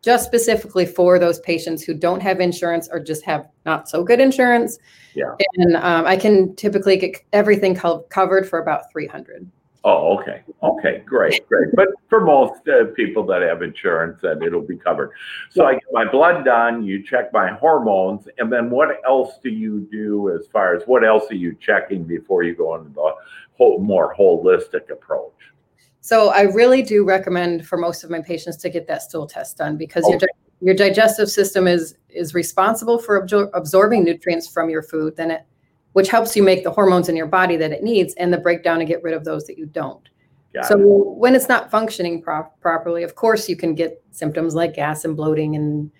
just 0.00 0.24
specifically 0.24 0.86
for 0.86 1.18
those 1.18 1.40
patients 1.40 1.82
who 1.82 1.94
don't 1.94 2.20
have 2.20 2.40
insurance 2.40 2.88
or 2.90 2.98
just 2.98 3.24
have 3.24 3.48
not 3.66 3.88
so 3.88 4.02
good 4.02 4.20
insurance. 4.20 4.78
Yeah. 5.14 5.34
And 5.56 5.76
um, 5.76 6.06
I 6.06 6.16
can 6.16 6.56
typically 6.56 6.96
get 6.96 7.16
everything 7.32 7.74
co- 7.74 8.04
covered 8.10 8.48
for 8.48 8.58
about 8.60 8.90
300. 8.90 9.48
Oh, 9.84 10.16
okay. 10.18 10.42
Okay, 10.62 11.02
great, 11.04 11.46
great. 11.48 11.74
But 11.74 11.88
for 12.08 12.20
most 12.20 12.68
uh, 12.68 12.86
people 12.94 13.24
that 13.26 13.42
have 13.42 13.62
insurance, 13.62 14.20
then 14.22 14.40
it'll 14.42 14.60
be 14.60 14.76
covered. 14.76 15.10
So 15.50 15.66
I 15.66 15.74
get 15.74 15.82
my 15.92 16.08
blood 16.08 16.44
done, 16.44 16.84
you 16.84 17.02
check 17.02 17.32
my 17.32 17.48
hormones, 17.50 18.28
and 18.38 18.52
then 18.52 18.70
what 18.70 19.00
else 19.04 19.38
do 19.42 19.50
you 19.50 19.88
do 19.90 20.30
as 20.38 20.46
far 20.52 20.76
as 20.76 20.84
what 20.86 21.04
else 21.04 21.28
are 21.32 21.36
you 21.36 21.56
checking 21.60 22.04
before 22.04 22.44
you 22.44 22.54
go 22.54 22.76
into 22.76 22.90
the 22.90 23.14
whole, 23.54 23.80
more 23.80 24.14
holistic 24.14 24.88
approach? 24.90 25.32
So 26.00 26.28
I 26.28 26.42
really 26.42 26.82
do 26.82 27.04
recommend 27.04 27.66
for 27.66 27.76
most 27.76 28.04
of 28.04 28.10
my 28.10 28.20
patients 28.20 28.58
to 28.58 28.68
get 28.70 28.86
that 28.86 29.02
stool 29.02 29.26
test 29.26 29.58
done 29.58 29.76
because 29.76 30.04
your, 30.06 30.16
Okay. 30.16 30.26
di- 30.26 30.66
your 30.66 30.74
digestive 30.74 31.28
system 31.28 31.66
is 31.66 31.96
is 32.08 32.34
responsible 32.34 32.98
for 32.98 33.20
absor- 33.20 33.50
absorbing 33.54 34.04
nutrients 34.04 34.46
from 34.46 34.70
your 34.70 34.82
food, 34.82 35.16
then 35.16 35.30
it 35.32 35.42
which 35.92 36.08
helps 36.08 36.36
you 36.36 36.42
make 36.42 36.64
the 36.64 36.70
hormones 36.70 37.08
in 37.08 37.16
your 37.16 37.26
body 37.26 37.56
that 37.56 37.72
it 37.72 37.82
needs 37.82 38.14
and 38.14 38.32
the 38.32 38.38
breakdown 38.38 38.78
to 38.78 38.84
get 38.84 39.02
rid 39.02 39.14
of 39.14 39.24
those 39.24 39.46
that 39.46 39.58
you 39.58 39.66
don't. 39.66 40.08
Got 40.54 40.66
so 40.66 40.78
it. 40.78 41.18
when 41.18 41.34
it's 41.34 41.48
not 41.48 41.70
functioning 41.70 42.22
pro- 42.22 42.48
properly, 42.60 43.02
of 43.02 43.14
course 43.14 43.48
you 43.48 43.56
can 43.56 43.74
get 43.74 44.02
symptoms 44.10 44.54
like 44.54 44.74
gas 44.74 45.04
and 45.04 45.16
bloating 45.16 45.56
and 45.56 45.90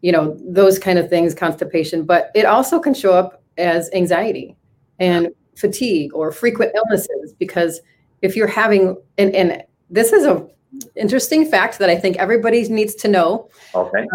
you 0.00 0.12
know 0.12 0.36
those 0.40 0.78
kind 0.78 0.98
of 0.98 1.08
things, 1.08 1.34
constipation, 1.34 2.04
but 2.04 2.30
it 2.34 2.46
also 2.46 2.80
can 2.80 2.94
show 2.94 3.12
up 3.12 3.42
as 3.58 3.90
anxiety 3.92 4.56
and 4.98 5.28
fatigue 5.56 6.14
or 6.14 6.32
frequent 6.32 6.72
illnesses 6.74 7.34
because 7.38 7.80
if 8.22 8.36
you're 8.36 8.46
having 8.46 8.96
and, 9.18 9.34
and 9.34 9.62
this 9.90 10.12
is 10.12 10.24
a 10.24 10.46
interesting 10.96 11.44
fact 11.44 11.78
that 11.78 11.90
I 11.90 11.96
think 11.96 12.16
everybody 12.16 12.66
needs 12.68 12.94
to 12.96 13.08
know. 13.08 13.50
Okay. 13.74 14.06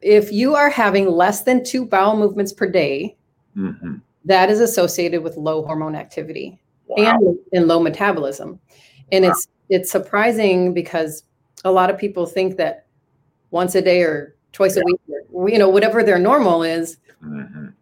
If 0.00 0.32
you 0.32 0.54
are 0.54 0.70
having 0.70 1.08
less 1.10 1.42
than 1.42 1.64
two 1.64 1.84
bowel 1.84 2.16
movements 2.16 2.52
per 2.52 2.66
day, 2.66 3.16
hmm 3.54 3.96
that 4.24 4.50
is 4.50 4.60
associated 4.60 5.22
with 5.22 5.36
low 5.36 5.64
hormone 5.64 5.94
activity 5.94 6.60
Wow. 6.86 7.18
and 7.18 7.38
and 7.52 7.68
low 7.68 7.80
metabolism. 7.80 8.60
And 9.12 9.24
it's 9.24 9.48
it's 9.70 9.90
surprising 9.90 10.74
because 10.74 11.24
a 11.64 11.72
lot 11.72 11.90
of 11.90 11.98
people 11.98 12.26
think 12.26 12.56
that 12.56 12.86
once 13.50 13.74
a 13.74 13.82
day 13.82 14.02
or 14.02 14.36
twice 14.52 14.76
a 14.76 14.82
week, 14.84 15.00
or, 15.32 15.48
you 15.48 15.58
know, 15.58 15.68
whatever 15.68 16.02
their 16.02 16.18
normal 16.18 16.62
is. 16.62 16.98
Mhm. 17.22 17.72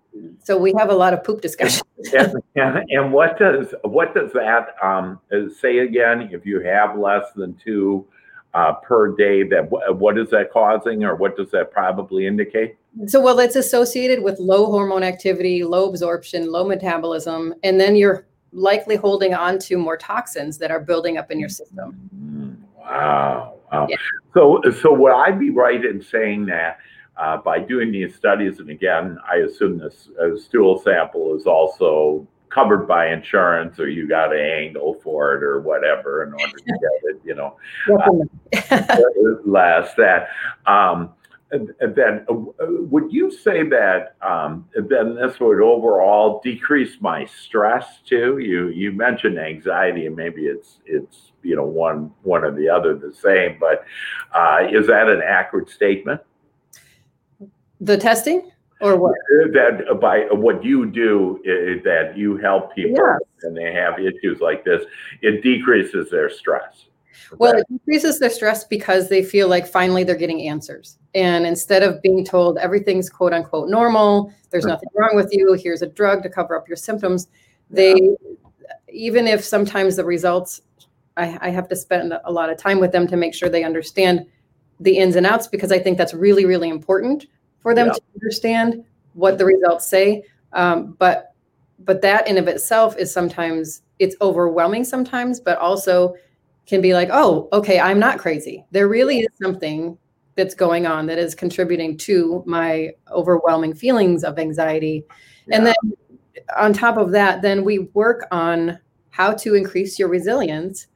So 0.45 0.57
we 0.59 0.75
have 0.79 0.91
a 0.91 0.95
lot 0.95 1.13
of 1.15 1.23
poop 1.25 1.41
discussion. 1.41 1.83
and, 2.17 2.35
and, 2.57 2.91
and 2.91 3.13
what 3.13 3.39
does 3.39 3.75
what 3.83 4.15
does 4.15 4.33
that 4.33 4.75
um, 4.83 5.19
say 5.61 5.79
again? 5.79 6.29
If 6.33 6.47
you 6.47 6.61
have 6.61 6.99
less 6.99 7.25
than 7.35 7.55
two 7.55 8.07
uh, 8.55 8.75
per 8.75 9.15
day, 9.17 9.43
that 9.45 9.69
what 9.71 10.19
is 10.19 10.31
that 10.31 10.53
causing, 10.53 11.05
or 11.05 11.17
what 11.17 11.37
does 11.37 11.51
that 11.51 11.71
probably 11.71 12.27
indicate? 12.27 12.77
So, 13.07 13.21
well, 13.21 13.39
it's 13.39 13.57
associated 13.57 14.23
with 14.23 14.39
low 14.39 14.67
hormone 14.67 15.03
activity, 15.03 15.65
low 15.65 15.89
absorption, 15.89 16.51
low 16.51 16.65
metabolism, 16.67 17.55
and 17.63 17.81
then 17.81 17.97
you're 17.97 18.27
likely 18.53 18.97
holding 18.97 19.33
on 19.35 19.59
to 19.61 19.79
more 19.79 19.97
toxins 19.97 20.59
that 20.59 20.71
are 20.71 20.81
building 20.81 21.17
up 21.17 21.31
in 21.31 21.41
your 21.41 21.49
system. 21.49 22.11
Mm, 22.15 22.57
Wow. 22.83 23.55
wow. 23.73 23.87
Yeah. 23.89 23.97
So, 24.35 24.61
so 24.81 24.93
would 24.93 25.13
I 25.13 25.31
be 25.31 25.51
right 25.51 25.85
in 25.85 26.03
saying 26.03 26.47
that 26.47 26.79
uh, 27.17 27.39
by 27.39 27.61
doing 27.61 27.93
these 27.93 28.15
studies, 28.15 28.59
and 28.59 28.71
again, 28.71 29.19
I 29.31 29.37
assume 29.37 29.79
this 29.79 30.09
uh, 30.21 30.37
stool 30.37 30.81
sample 30.81 31.37
is 31.37 31.47
also 31.47 32.27
covered 32.49 32.87
by 32.87 33.09
insurance, 33.09 33.79
or 33.79 33.89
you 33.89 34.09
got 34.09 34.33
an 34.35 34.41
angle 34.41 35.01
for 35.03 35.35
it, 35.35 35.43
or 35.43 35.61
whatever, 35.61 36.25
in 36.25 36.33
order 36.33 36.57
to 36.57 36.65
get 36.65 36.81
it, 37.05 37.21
you 37.25 37.35
know, 37.35 37.57
less 39.47 39.95
that. 39.95 40.29
Um, 40.67 41.15
then, 41.53 42.25
uh, 42.31 42.35
would 42.67 43.13
you 43.13 43.31
say 43.31 43.63
that 43.69 44.17
um, 44.23 44.67
then 44.75 45.17
this 45.17 45.39
would 45.39 45.61
overall 45.61 46.41
decrease 46.43 46.97
my 47.01 47.27
stress 47.27 48.01
too? 48.07 48.39
You 48.39 48.69
you 48.69 48.93
mentioned 48.93 49.39
anxiety, 49.39 50.07
and 50.07 50.17
maybe 50.17 50.47
it's 50.47 50.79
it's 50.87 51.33
you 51.43 51.55
know 51.55 51.65
one 51.65 52.11
one 52.23 52.43
or 52.45 52.53
the 52.53 52.69
other 52.69 52.97
the 52.97 53.13
same, 53.13 53.59
but 53.61 53.85
uh, 54.35 54.67
is 54.71 54.87
that 54.87 55.09
an 55.09 55.21
accurate 55.23 55.69
statement? 55.69 56.21
the 57.83 57.97
testing 57.97 58.51
or 58.81 58.97
what? 58.97 59.15
That 59.53 59.99
by 60.01 60.27
what 60.31 60.65
you 60.65 60.87
do, 60.87 61.41
that 61.85 62.17
you 62.17 62.37
help 62.37 62.75
people 62.75 62.97
Yes. 62.97 63.21
and 63.43 63.57
they 63.57 63.73
have 63.73 63.99
issues 63.99 64.41
like 64.41 64.65
this, 64.65 64.85
it 65.21 65.43
decreases 65.43 66.09
their 66.11 66.31
stress. 66.31 66.87
Well, 67.39 67.55
it 67.55 67.67
increases 67.71 68.19
their 68.19 68.31
stress 68.31 68.65
because 68.65 69.09
they 69.09 69.23
feel 69.23 69.49
like 69.49 69.67
finally 69.67 70.05
they're 70.05 70.17
getting 70.17 70.49
answers. 70.49 70.99
And 71.15 71.47
instead 71.47 71.83
of 71.83 72.01
being 72.03 72.25
told 72.25 72.59
everything's 72.59 73.11
quote 73.11 73.33
unquote 73.33 73.69
normal, 73.69 74.33
there's 74.51 74.67
nothing 74.67 74.89
wrong 74.95 75.17
with 75.17 75.29
you, 75.33 75.55
here's 75.55 75.83
a 75.83 75.87
drug 75.87 76.23
to 76.23 76.29
cover 76.29 76.57
up 76.57 76.69
your 76.69 76.77
symptoms, 76.77 77.29
they, 77.71 77.95
even 78.89 79.27
if 79.27 79.43
sometimes 79.43 79.97
the 79.97 80.05
results, 80.05 80.61
I, 81.17 81.39
I 81.41 81.51
have 81.51 81.69
to 81.69 81.77
spend 81.77 82.13
a 82.25 82.33
lot 82.33 82.51
of 82.51 82.59
time 82.59 82.81
with 82.81 82.93
them 82.93 83.07
to 83.09 83.17
make 83.17 83.35
sure 83.35 83.49
they 83.49 83.65
understand 83.65 84.27
the 84.81 84.99
ins 84.99 85.17
and 85.17 85.27
outs 85.27 85.47
because 85.47 85.73
I 85.73 85.79
think 85.79 85.99
that's 85.99 86.15
really, 86.15 86.45
really 86.45 86.69
important 86.69 87.27
for 87.61 87.75
them 87.75 87.87
Yeah. 87.87 87.93
to 87.93 88.03
understand 88.17 88.85
what 89.15 89.39
the 89.39 89.45
results 89.45 89.87
say. 89.87 90.25
Um, 90.53 90.97
but 90.99 91.35
but 91.85 92.01
that 92.03 92.29
in 92.29 92.39
of 92.39 92.47
itself 92.47 92.97
is 92.97 93.13
sometimes 93.13 93.83
it's 93.99 94.15
overwhelming 94.21 94.85
sometimes, 94.85 95.41
but 95.41 95.59
also 95.59 96.15
can 96.67 96.81
be 96.81 96.95
like, 96.95 97.09
oh, 97.13 97.49
okay, 97.53 97.81
I'm 97.81 97.99
not 97.99 98.19
crazy. 98.19 98.65
There 98.71 98.89
really 98.89 99.21
is 99.21 99.29
something 99.41 99.99
that's 100.35 100.55
going 100.55 100.87
on 100.87 101.07
that 101.07 101.19
is 101.19 101.35
contributing 101.35 101.97
to 101.99 102.43
my 102.47 102.91
overwhelming 103.11 103.75
feelings 103.75 104.25
of 104.25 104.39
anxiety. 104.39 105.05
And 105.51 105.67
then 105.67 105.75
on 106.57 106.73
top 106.73 106.97
of 106.97 107.11
that, 107.13 107.43
then 107.43 107.65
we 107.65 107.81
work 107.95 108.27
on 108.31 108.79
how 109.11 109.35
to 109.35 109.55
increase 109.55 109.99
your 109.99 110.09
resilience. 110.09 110.87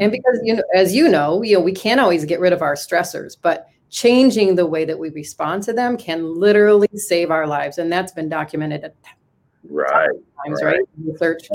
And 0.00 0.10
mm. 0.10 0.12
because 0.12 0.40
you 0.42 0.54
know, 0.56 0.62
as 0.74 0.94
you 0.94 1.08
know, 1.08 1.42
you 1.42 1.56
know, 1.56 1.62
we 1.62 1.72
can't 1.72 2.00
always 2.00 2.24
get 2.24 2.40
rid 2.40 2.52
of 2.52 2.62
our 2.62 2.74
stressors, 2.74 3.36
but 3.40 3.68
changing 3.90 4.56
the 4.56 4.66
way 4.66 4.84
that 4.84 4.98
we 4.98 5.10
respond 5.10 5.62
to 5.62 5.72
them 5.72 5.96
can 5.96 6.34
literally 6.34 6.88
save 6.94 7.30
our 7.30 7.46
lives. 7.46 7.78
And 7.78 7.92
that's 7.92 8.12
been 8.12 8.28
documented 8.28 8.84
at 8.84 8.94
Right. 9.72 10.08
times, 10.44 10.62
Right. 10.62 10.76
right? 10.76 10.84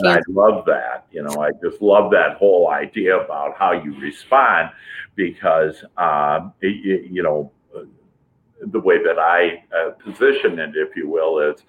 I 0.06 0.22
love 0.30 0.66
that. 0.66 1.06
You 1.12 1.24
know, 1.24 1.42
I 1.42 1.52
just 1.64 1.82
love 1.82 2.12
that 2.12 2.38
whole 2.38 2.70
idea 2.70 3.18
about 3.20 3.56
how 3.56 3.72
you 3.72 3.98
respond 4.00 4.70
because, 5.16 5.84
um, 5.98 6.54
y- 6.62 6.82
y- 6.86 7.08
you 7.10 7.24
know, 7.24 7.52
the 8.62 8.80
way 8.80 9.02
that 9.04 9.20
I 9.20 9.64
uh, 9.76 9.92
position 9.92 10.58
it, 10.58 10.72
if 10.76 10.96
you 10.96 11.08
will, 11.08 11.40
is 11.40 11.64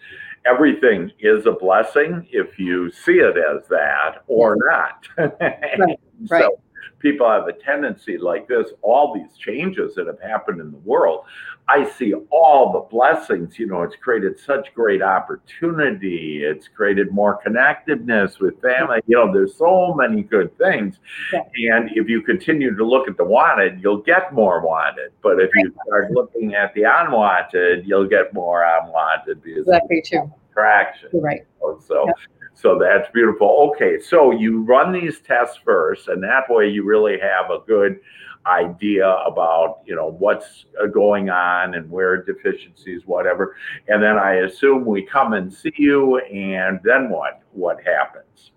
everything 0.46 1.12
is 1.20 1.44
a 1.46 1.52
blessing 1.52 2.26
if 2.30 2.58
you 2.58 2.90
see 2.90 3.18
it 3.18 3.36
as 3.36 3.68
that 3.68 4.22
or 4.26 4.56
not. 4.56 5.06
right. 5.40 5.98
So 6.42 6.58
people 6.98 7.28
have 7.28 7.46
a 7.48 7.52
tendency 7.52 8.18
like 8.18 8.48
this, 8.48 8.68
all 8.82 9.14
these 9.14 9.36
changes 9.36 9.94
that 9.94 10.06
have 10.06 10.20
happened 10.20 10.60
in 10.60 10.70
the 10.70 10.78
world. 10.78 11.24
I 11.70 11.88
see 11.88 12.14
all 12.30 12.72
the 12.72 12.80
blessings. 12.80 13.58
You 13.58 13.66
know, 13.66 13.82
it's 13.82 13.94
created 13.96 14.38
such 14.40 14.72
great 14.74 15.02
opportunity. 15.02 16.42
It's 16.42 16.66
created 16.66 17.12
more 17.12 17.36
connectedness 17.36 18.38
with 18.40 18.60
family. 18.62 19.00
You 19.06 19.16
know, 19.16 19.32
there's 19.32 19.54
so 19.56 19.92
many 19.94 20.22
good 20.22 20.56
things. 20.56 20.98
Yeah. 21.32 21.42
And 21.74 21.90
if 21.94 22.08
you 22.08 22.22
continue 22.22 22.74
to 22.74 22.84
look 22.84 23.06
at 23.08 23.16
the 23.18 23.24
wanted, 23.24 23.82
you'll 23.82 24.02
get 24.02 24.32
more 24.32 24.60
wanted. 24.60 25.12
But 25.22 25.40
if 25.40 25.50
you 25.54 25.72
start 25.86 26.10
looking 26.12 26.54
at 26.54 26.72
the 26.74 26.84
unwanted, 26.84 27.86
you'll 27.86 28.08
get 28.08 28.32
more 28.32 28.64
unwanted 28.64 29.42
because 29.42 29.60
Exactly 29.66 30.02
true. 30.06 30.32
attraction. 30.50 31.10
You're 31.12 31.22
right. 31.22 31.42
So, 31.86 32.06
Yeah. 32.06 32.12
So 32.60 32.76
that's 32.76 33.08
beautiful. 33.12 33.70
Okay, 33.70 34.00
so 34.00 34.32
you 34.32 34.62
run 34.62 34.92
these 34.92 35.20
tests 35.20 35.58
first, 35.64 36.08
and 36.08 36.20
that 36.24 36.42
way 36.48 36.68
you 36.68 36.82
really 36.82 37.16
have 37.20 37.52
a 37.52 37.60
good 37.64 38.00
idea 38.46 39.08
about 39.08 39.78
you 39.86 39.94
know 39.94 40.16
what's 40.18 40.64
uh, 40.82 40.86
going 40.86 41.30
on 41.30 41.74
and 41.74 41.88
where 41.88 42.20
deficiencies, 42.24 43.02
whatever. 43.06 43.56
And 43.86 44.02
then 44.02 44.18
I 44.18 44.38
assume 44.46 44.84
we 44.84 45.02
come 45.02 45.34
and 45.34 45.52
see 45.52 45.72
you, 45.76 46.18
and 46.18 46.80
then 46.82 47.10
what? 47.10 47.42
What 47.52 47.78
happens? 47.84 48.50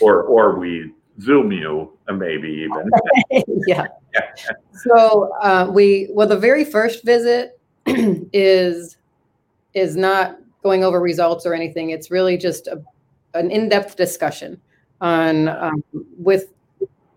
Or 0.00 0.24
or 0.24 0.58
we 0.58 0.92
Zoom 1.20 1.52
you, 1.52 1.96
uh, 2.08 2.14
maybe 2.14 2.48
even. 2.48 2.90
yeah. 3.68 3.86
So 4.72 5.30
uh, 5.40 5.70
we 5.72 6.08
well, 6.10 6.26
the 6.26 6.36
very 6.36 6.64
first 6.64 7.04
visit 7.04 7.60
is 7.86 8.96
is 9.74 9.94
not 9.94 10.38
going 10.64 10.82
over 10.82 11.00
results 11.00 11.46
or 11.46 11.54
anything. 11.54 11.90
It's 11.90 12.10
really 12.10 12.36
just 12.36 12.66
a, 12.66 12.82
an 13.34 13.50
in-depth 13.50 13.96
discussion 13.96 14.60
on 15.00 15.48
um, 15.48 15.82
with 16.18 16.52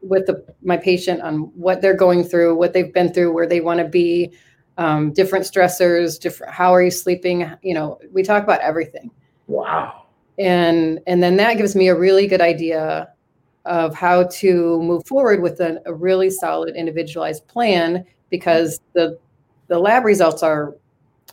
with 0.01 0.25
the, 0.25 0.43
my 0.61 0.75
patient 0.77 1.21
on 1.21 1.51
what 1.55 1.81
they're 1.81 1.95
going 1.95 2.23
through, 2.25 2.55
what 2.55 2.73
they've 2.73 2.93
been 2.93 3.13
through, 3.13 3.31
where 3.33 3.47
they 3.47 3.61
want 3.61 3.79
to 3.79 3.87
be, 3.87 4.33
um, 4.77 5.13
different 5.13 5.45
stressors, 5.45 6.19
different. 6.19 6.53
How 6.53 6.73
are 6.73 6.81
you 6.81 6.91
sleeping? 6.91 7.49
You 7.61 7.73
know, 7.73 7.99
we 8.11 8.21
talk 8.21 8.43
about 8.43 8.59
everything, 8.61 9.09
Wow. 9.47 10.07
and 10.37 10.99
and 11.07 11.23
then 11.23 11.37
that 11.37 11.57
gives 11.57 11.75
me 11.75 11.87
a 11.87 11.95
really 11.95 12.27
good 12.27 12.41
idea 12.41 13.09
of 13.65 13.95
how 13.95 14.23
to 14.23 14.81
move 14.81 15.07
forward 15.07 15.41
with 15.41 15.61
a, 15.61 15.81
a 15.85 15.93
really 15.93 16.29
solid 16.29 16.75
individualized 16.75 17.47
plan 17.47 18.03
because 18.29 18.81
the 18.93 19.17
the 19.67 19.79
lab 19.79 20.03
results 20.03 20.43
are 20.43 20.75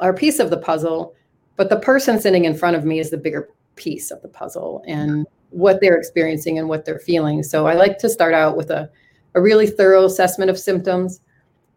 are 0.01 0.11
a 0.11 0.15
piece 0.15 0.39
of 0.39 0.51
the 0.51 0.57
puzzle, 0.57 1.15
but 1.57 1.69
the 1.71 1.77
person 1.79 2.21
sitting 2.21 2.45
in 2.45 2.55
front 2.55 2.77
of 2.77 2.85
me 2.85 3.01
is 3.01 3.11
the 3.11 3.19
bigger 3.19 3.49
piece 3.81 4.11
of 4.11 4.21
the 4.21 4.29
puzzle 4.29 4.85
and 4.87 5.27
what 5.49 5.81
they're 5.81 5.97
experiencing 5.97 6.59
and 6.59 6.69
what 6.69 6.85
they're 6.85 6.99
feeling. 6.99 7.43
So 7.43 7.67
I 7.67 7.75
like 7.75 7.99
to 7.99 8.09
start 8.09 8.35
out 8.35 8.57
with 8.57 8.71
a, 8.71 8.91
a 9.35 9.41
really 9.41 9.67
thorough 9.67 10.05
assessment 10.05 10.51
of 10.51 10.59
symptoms, 10.59 11.21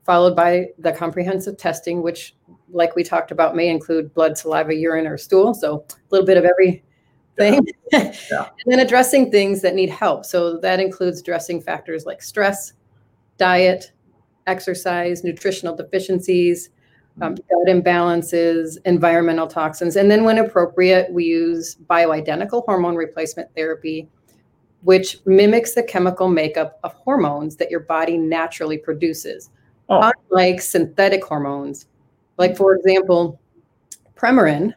followed 0.05 0.35
by 0.35 0.67
the 0.77 0.91
comprehensive 0.91 1.57
testing, 1.57 2.03
which, 2.03 2.35
like 2.69 2.95
we 2.95 3.03
talked 3.03 3.31
about, 3.31 3.55
may 3.55 3.69
include 3.69 4.13
blood, 4.13 4.37
saliva, 4.37 4.75
urine, 4.75 5.07
or 5.07 5.17
stool. 5.17 5.53
So 5.53 5.85
a 5.89 5.95
little 6.11 6.27
bit 6.27 6.37
of 6.37 6.45
everything. 6.45 6.83
Yeah. 7.91 8.49
and 8.63 8.71
then 8.71 8.79
addressing 8.79 9.31
things 9.31 9.61
that 9.61 9.73
need 9.73 9.89
help. 9.89 10.23
So 10.25 10.57
that 10.57 10.79
includes 10.79 11.19
addressing 11.19 11.61
factors 11.61 12.05
like 12.05 12.21
stress, 12.21 12.73
diet, 13.37 13.91
exercise, 14.45 15.23
nutritional 15.23 15.75
deficiencies, 15.75 16.69
um, 17.21 17.35
gut 17.35 17.67
imbalances, 17.67 18.77
environmental 18.85 19.47
toxins. 19.47 19.95
And 19.95 20.09
then, 20.09 20.23
when 20.23 20.39
appropriate, 20.39 21.11
we 21.11 21.25
use 21.25 21.75
bioidentical 21.89 22.65
hormone 22.65 22.95
replacement 22.95 23.53
therapy, 23.55 24.07
which 24.81 25.17
mimics 25.25 25.73
the 25.73 25.83
chemical 25.83 26.27
makeup 26.27 26.79
of 26.83 26.93
hormones 26.93 27.55
that 27.57 27.69
your 27.69 27.81
body 27.81 28.17
naturally 28.17 28.77
produces, 28.77 29.49
Oh. 29.89 30.11
unlike 30.31 30.61
synthetic 30.61 31.23
hormones. 31.23 31.87
Like, 32.37 32.57
for 32.57 32.75
example, 32.75 33.39
Premarin 34.15 34.73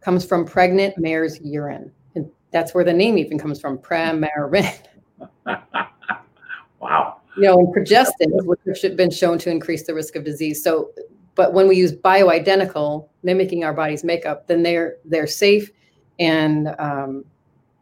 comes 0.00 0.24
from 0.24 0.44
pregnant 0.44 0.96
mare's 0.98 1.40
urine. 1.40 1.90
And 2.14 2.30
that's 2.52 2.72
where 2.74 2.84
the 2.84 2.92
name 2.92 3.18
even 3.18 3.38
comes 3.38 3.60
from, 3.60 3.78
Premarin. 3.78 4.78
wow. 6.80 7.16
you 7.36 7.42
know, 7.42 7.58
and 7.58 7.74
progestins, 7.74 8.44
which 8.44 8.82
have 8.82 8.96
been 8.96 9.10
shown 9.10 9.38
to 9.38 9.50
increase 9.50 9.86
the 9.86 9.94
risk 9.94 10.14
of 10.16 10.24
disease. 10.24 10.62
So, 10.62 10.90
but 11.36 11.52
when 11.52 11.68
we 11.68 11.76
use 11.76 11.92
bioidentical, 11.92 13.08
mimicking 13.22 13.62
our 13.62 13.72
body's 13.72 14.02
makeup, 14.02 14.48
then 14.48 14.64
they're 14.64 14.96
they're 15.04 15.28
safe, 15.28 15.70
and 16.18 16.74
um, 16.78 17.24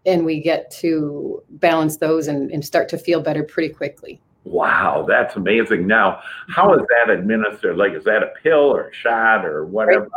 and 0.04 0.26
we 0.26 0.40
get 0.40 0.70
to 0.70 1.42
balance 1.48 1.96
those 1.96 2.28
and, 2.28 2.50
and 2.50 2.62
start 2.62 2.88
to 2.90 2.98
feel 2.98 3.20
better 3.20 3.42
pretty 3.42 3.72
quickly. 3.72 4.20
Wow, 4.44 5.06
that's 5.08 5.36
amazing. 5.36 5.86
Now, 5.86 6.20
how 6.48 6.74
is 6.74 6.82
that 6.90 7.10
administered? 7.10 7.78
Like, 7.78 7.94
is 7.94 8.04
that 8.04 8.22
a 8.22 8.32
pill 8.42 8.58
or 8.58 8.88
a 8.88 8.94
shot 8.94 9.46
or 9.46 9.64
whatever? 9.64 10.10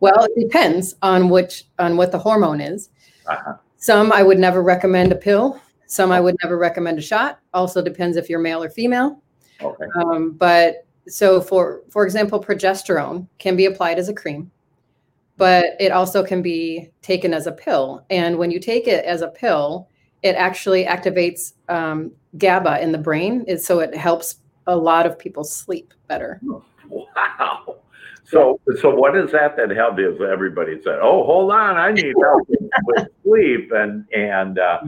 Well, 0.00 0.24
it 0.24 0.38
depends 0.38 0.94
on 1.00 1.30
which 1.30 1.64
on 1.78 1.96
what 1.96 2.12
the 2.12 2.18
hormone 2.18 2.60
is. 2.60 2.90
Uh-huh. 3.26 3.54
Some 3.78 4.12
I 4.12 4.22
would 4.22 4.38
never 4.38 4.62
recommend 4.62 5.12
a 5.12 5.16
pill. 5.16 5.60
Some 5.86 6.12
I 6.12 6.20
would 6.20 6.36
never 6.42 6.58
recommend 6.58 6.98
a 6.98 7.02
shot. 7.02 7.40
Also 7.54 7.80
depends 7.80 8.16
if 8.16 8.28
you're 8.28 8.40
male 8.40 8.62
or 8.62 8.68
female. 8.68 9.22
Okay. 9.60 9.84
Um, 9.96 10.32
but 10.32 10.83
so 11.08 11.40
for 11.40 11.82
for 11.90 12.04
example, 12.04 12.42
progesterone 12.42 13.26
can 13.38 13.56
be 13.56 13.66
applied 13.66 13.98
as 13.98 14.08
a 14.08 14.14
cream, 14.14 14.50
but 15.36 15.66
it 15.80 15.92
also 15.92 16.24
can 16.24 16.42
be 16.42 16.90
taken 17.02 17.34
as 17.34 17.46
a 17.46 17.52
pill. 17.52 18.04
And 18.10 18.38
when 18.38 18.50
you 18.50 18.60
take 18.60 18.86
it 18.86 19.04
as 19.04 19.22
a 19.22 19.28
pill, 19.28 19.88
it 20.22 20.36
actually 20.36 20.84
activates 20.84 21.52
um, 21.68 22.12
GABA 22.38 22.80
in 22.82 22.92
the 22.92 22.98
brain, 22.98 23.44
it, 23.46 23.62
so 23.62 23.80
it 23.80 23.94
helps 23.94 24.36
a 24.66 24.76
lot 24.76 25.06
of 25.06 25.18
people 25.18 25.44
sleep 25.44 25.92
better. 26.08 26.40
Wow. 26.90 27.78
So, 28.24 28.60
so 28.80 28.94
what 28.94 29.16
is 29.16 29.32
that 29.32 29.56
that 29.56 29.70
help? 29.70 29.98
Is 29.98 30.20
everybody 30.20 30.80
said, 30.82 30.98
"Oh, 31.00 31.24
hold 31.24 31.50
on, 31.50 31.76
I 31.76 31.92
need 31.92 32.14
help 32.22 32.42
with 32.48 33.08
sleep," 33.22 33.70
and 33.72 34.06
and 34.12 34.58
uh, 34.58 34.80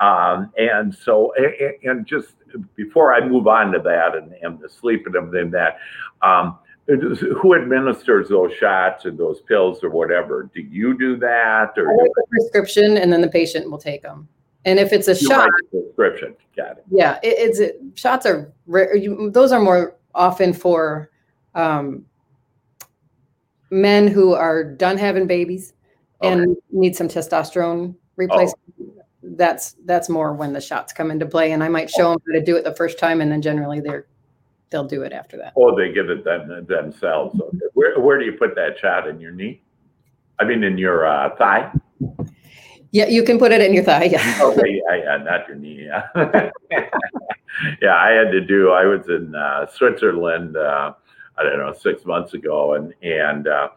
um, 0.00 0.52
and 0.56 0.94
so 0.94 1.32
and, 1.36 1.74
and 1.82 2.06
just 2.06 2.34
before 2.76 3.14
I 3.14 3.26
move 3.26 3.46
on 3.46 3.72
to 3.72 3.78
that 3.80 4.16
and, 4.16 4.32
and 4.42 4.60
the 4.60 4.68
sleep 4.68 5.06
and 5.06 5.16
everything 5.16 5.50
that, 5.50 5.78
um, 6.22 6.58
who 6.86 7.54
administers 7.54 8.28
those 8.28 8.52
shots 8.54 9.04
and 9.04 9.16
those 9.16 9.40
pills 9.42 9.84
or 9.84 9.90
whatever? 9.90 10.50
Do 10.54 10.60
you 10.60 10.98
do 10.98 11.16
that 11.18 11.72
or 11.76 11.92
I 11.92 11.96
do 11.96 12.12
the 12.14 12.26
prescription, 12.28 12.96
and 12.96 13.12
then 13.12 13.20
the 13.20 13.28
patient 13.28 13.70
will 13.70 13.78
take 13.78 14.02
them. 14.02 14.28
And 14.64 14.78
if 14.78 14.92
it's 14.92 15.08
a 15.08 15.14
you 15.14 15.28
shot, 15.28 15.48
prescription? 15.70 16.36
Got 16.56 16.78
it. 16.78 16.84
yeah, 16.90 17.18
it, 17.22 17.34
it's 17.38 17.58
it, 17.58 17.80
shots 17.94 18.26
are 18.26 18.52
rare. 18.66 18.96
You, 18.96 19.30
those 19.30 19.52
are 19.52 19.60
more 19.60 19.96
often 20.14 20.52
for 20.52 21.10
um, 21.54 22.04
men 23.70 24.06
who 24.06 24.34
are 24.34 24.62
done 24.64 24.98
having 24.98 25.26
babies 25.26 25.72
and 26.22 26.56
need 26.70 26.94
some 26.94 27.08
testosterone 27.08 27.96
replacement. 28.16 28.58
That's 29.22 29.76
that's 29.84 30.08
more 30.08 30.32
when 30.32 30.52
the 30.52 30.60
shots 30.60 30.92
come 30.92 31.10
into 31.10 31.26
play, 31.26 31.52
and 31.52 31.62
I 31.62 31.68
might 31.68 31.88
show 31.88 32.10
them 32.10 32.18
how 32.26 32.38
to 32.38 32.44
do 32.44 32.56
it 32.56 32.64
the 32.64 32.74
first 32.74 32.98
time, 32.98 33.20
and 33.20 33.30
then 33.30 33.40
generally 33.40 33.80
they're 33.80 34.06
they'll 34.70 34.84
do 34.84 35.02
it 35.02 35.12
after 35.12 35.36
that. 35.36 35.52
Or 35.54 35.76
they 35.76 35.92
give 35.92 36.10
it 36.10 36.24
them, 36.24 36.66
themselves. 36.66 37.40
Okay. 37.40 37.58
Where 37.74 38.00
where 38.00 38.18
do 38.18 38.24
you 38.24 38.32
put 38.32 38.56
that 38.56 38.78
shot 38.78 39.06
in 39.06 39.20
your 39.20 39.30
knee? 39.30 39.62
I 40.40 40.44
mean, 40.44 40.64
in 40.64 40.76
your 40.76 41.06
uh, 41.06 41.36
thigh. 41.36 41.70
Yeah, 42.90 43.06
you 43.06 43.22
can 43.22 43.38
put 43.38 43.52
it 43.52 43.60
in 43.60 43.72
your 43.72 43.84
thigh. 43.84 44.04
Yeah. 44.04 44.42
Okay, 44.42 44.80
yeah, 44.88 44.96
yeah, 44.96 45.16
not 45.18 45.46
your 45.46 45.56
knee. 45.56 45.86
Yeah, 45.86 46.08
yeah. 47.80 47.94
I 47.94 48.10
had 48.10 48.32
to 48.32 48.40
do. 48.40 48.70
I 48.70 48.84
was 48.84 49.08
in 49.08 49.34
uh, 49.34 49.66
Switzerland. 49.66 50.56
Uh, 50.56 50.94
I 51.38 51.42
don't 51.44 51.58
know, 51.58 51.72
six 51.72 52.04
months 52.04 52.34
ago, 52.34 52.74
and 52.74 52.92
and 53.02 53.46
uh, 53.46 53.68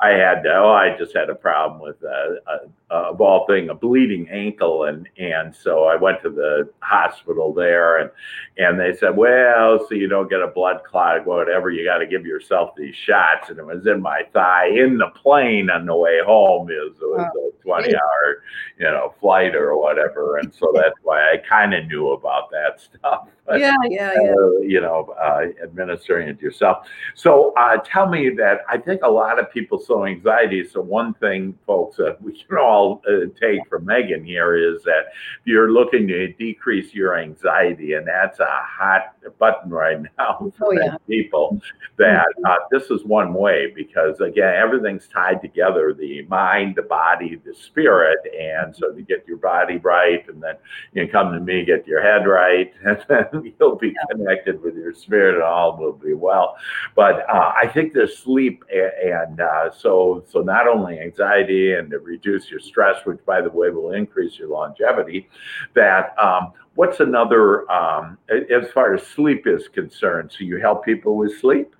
I 0.00 0.10
had 0.10 0.46
oh, 0.46 0.70
I 0.70 0.96
just 0.96 1.14
had 1.14 1.28
a 1.28 1.34
problem 1.34 1.82
with 1.82 2.02
uh, 2.02 2.66
a, 2.92 2.96
a, 2.96 3.12
of 3.12 3.20
all 3.20 3.46
thing 3.46 3.68
a 3.68 3.74
bleeding 3.74 4.28
ankle, 4.30 4.84
and 4.84 5.08
and 5.18 5.54
so 5.54 5.84
I 5.84 5.96
went 5.96 6.22
to 6.22 6.30
the 6.30 6.70
hospital 6.80 7.52
there, 7.52 7.98
and 7.98 8.10
and 8.58 8.78
they 8.78 8.94
said, 8.96 9.16
well, 9.16 9.84
so 9.88 9.94
you 9.94 10.08
don't 10.08 10.28
get 10.28 10.40
a 10.40 10.48
blood 10.48 10.82
clot, 10.84 11.26
whatever, 11.26 11.70
you 11.70 11.84
got 11.84 11.98
to 11.98 12.06
give 12.06 12.26
yourself 12.26 12.74
these 12.76 12.94
shots, 12.94 13.50
and 13.50 13.58
it 13.58 13.66
was 13.66 13.86
in 13.86 14.00
my 14.02 14.22
thigh 14.32 14.68
in 14.68 14.98
the 14.98 15.08
plane 15.14 15.70
on 15.70 15.86
the 15.86 15.96
way 15.96 16.20
home. 16.24 16.70
Is 16.70 16.96
it 16.96 17.00
was 17.00 17.30
a 17.36 17.62
twenty 17.62 17.94
hour, 17.94 18.42
you 18.78 18.84
know, 18.84 19.14
flight 19.20 19.54
or 19.54 19.76
whatever, 19.76 20.38
and 20.38 20.52
so 20.54 20.72
that's 20.74 20.96
why 21.02 21.32
I 21.32 21.36
kind 21.38 21.74
of 21.74 21.86
knew 21.86 22.10
about 22.10 22.50
that 22.50 22.80
stuff. 22.80 23.28
But, 23.44 23.58
Yeah, 23.58 23.74
yeah, 23.90 24.12
yeah. 24.22 24.30
uh, 24.30 24.58
you 24.60 24.80
know, 24.80 25.16
uh, 25.20 25.46
administering 25.64 26.28
it 26.28 26.40
yourself. 26.40 26.86
So 27.16 27.52
uh, 27.58 27.78
tell 27.84 28.08
me 28.08 28.30
that 28.36 28.60
I 28.68 28.78
think 28.78 29.02
a 29.02 29.10
lot 29.10 29.40
of 29.40 29.50
people 29.50 29.80
so 29.80 30.06
anxiety. 30.06 30.64
So 30.64 30.80
one 30.80 31.14
thing, 31.14 31.58
folks, 31.66 31.96
that 31.96 32.22
we 32.22 32.32
can 32.32 32.56
all 32.56 32.81
uh, 33.08 33.26
take 33.40 33.60
from 33.68 33.84
Megan 33.86 34.24
here 34.24 34.56
is 34.56 34.82
that 34.84 35.04
if 35.40 35.46
you're 35.46 35.70
looking 35.72 36.06
to 36.08 36.32
decrease 36.34 36.92
your 36.94 37.18
anxiety, 37.18 37.94
and 37.94 38.06
that's 38.06 38.38
a 38.40 38.46
hot 38.62 39.14
button 39.38 39.70
right 39.70 39.98
now 40.18 40.52
for 40.58 40.66
Oh, 40.68 40.72
yeah. 40.72 40.96
people. 41.08 41.60
That 41.98 42.26
uh, 42.44 42.56
this 42.70 42.90
is 42.90 43.04
one 43.04 43.34
way 43.34 43.72
because 43.74 44.20
again, 44.20 44.54
everything's 44.54 45.06
tied 45.08 45.40
together: 45.42 45.94
the 45.94 46.22
mind, 46.22 46.74
the 46.76 46.82
body, 46.82 47.40
the 47.44 47.54
spirit, 47.54 48.18
and 48.38 48.74
so 48.74 48.92
to 48.92 49.02
get 49.02 49.24
your 49.28 49.36
body 49.36 49.76
right, 49.78 50.26
and 50.28 50.42
then 50.42 50.56
you 50.92 51.02
can 51.02 51.10
come 51.12 51.32
to 51.32 51.40
me, 51.40 51.64
get 51.64 51.86
your 51.86 52.02
head 52.02 52.26
right, 52.26 52.72
and 52.84 53.04
then 53.08 53.54
you'll 53.58 53.76
be 53.76 53.92
connected 54.10 54.60
with 54.62 54.74
your 54.76 54.94
spirit, 54.94 55.34
and 55.34 55.42
all 55.44 55.76
will 55.76 55.92
be 55.92 56.14
well. 56.14 56.56
But 56.96 57.28
uh, 57.28 57.52
I 57.62 57.66
think 57.72 57.92
the 57.92 58.06
sleep 58.08 58.64
a- 58.72 59.14
and 59.26 59.40
uh, 59.40 59.70
so 59.70 60.24
so 60.30 60.40
not 60.40 60.66
only 60.66 60.98
anxiety 60.98 61.74
and 61.74 61.90
to 61.90 61.98
reduce 61.98 62.50
your 62.50 62.60
stress, 62.72 63.04
which 63.04 63.18
by 63.26 63.42
the 63.42 63.50
way 63.50 63.70
will 63.70 63.92
increase 63.92 64.38
your 64.38 64.48
longevity. 64.48 65.28
That 65.74 66.18
um, 66.18 66.52
what's 66.74 67.00
another 67.00 67.70
um, 67.70 68.18
as 68.30 68.70
far 68.72 68.94
as 68.94 69.06
sleep 69.06 69.46
is 69.46 69.68
concerned? 69.68 70.32
So 70.32 70.44
you 70.44 70.58
help 70.58 70.84
people 70.84 71.16
with 71.16 71.38
sleep. 71.38 71.76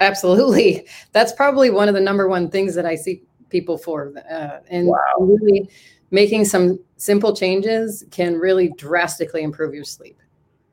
Absolutely. 0.00 0.86
That's 1.12 1.32
probably 1.32 1.70
one 1.70 1.88
of 1.88 1.94
the 1.94 2.00
number 2.00 2.28
one 2.28 2.50
things 2.50 2.74
that 2.76 2.86
I 2.86 2.94
see 2.94 3.22
people 3.50 3.76
for. 3.76 4.12
Uh, 4.30 4.60
and 4.70 4.88
Wow. 4.88 4.96
really 5.18 5.68
making 6.10 6.44
some 6.44 6.78
simple 6.96 7.34
changes 7.34 8.04
can 8.10 8.36
really 8.38 8.72
drastically 8.78 9.42
improve 9.42 9.74
your 9.74 9.84
sleep. 9.84 10.18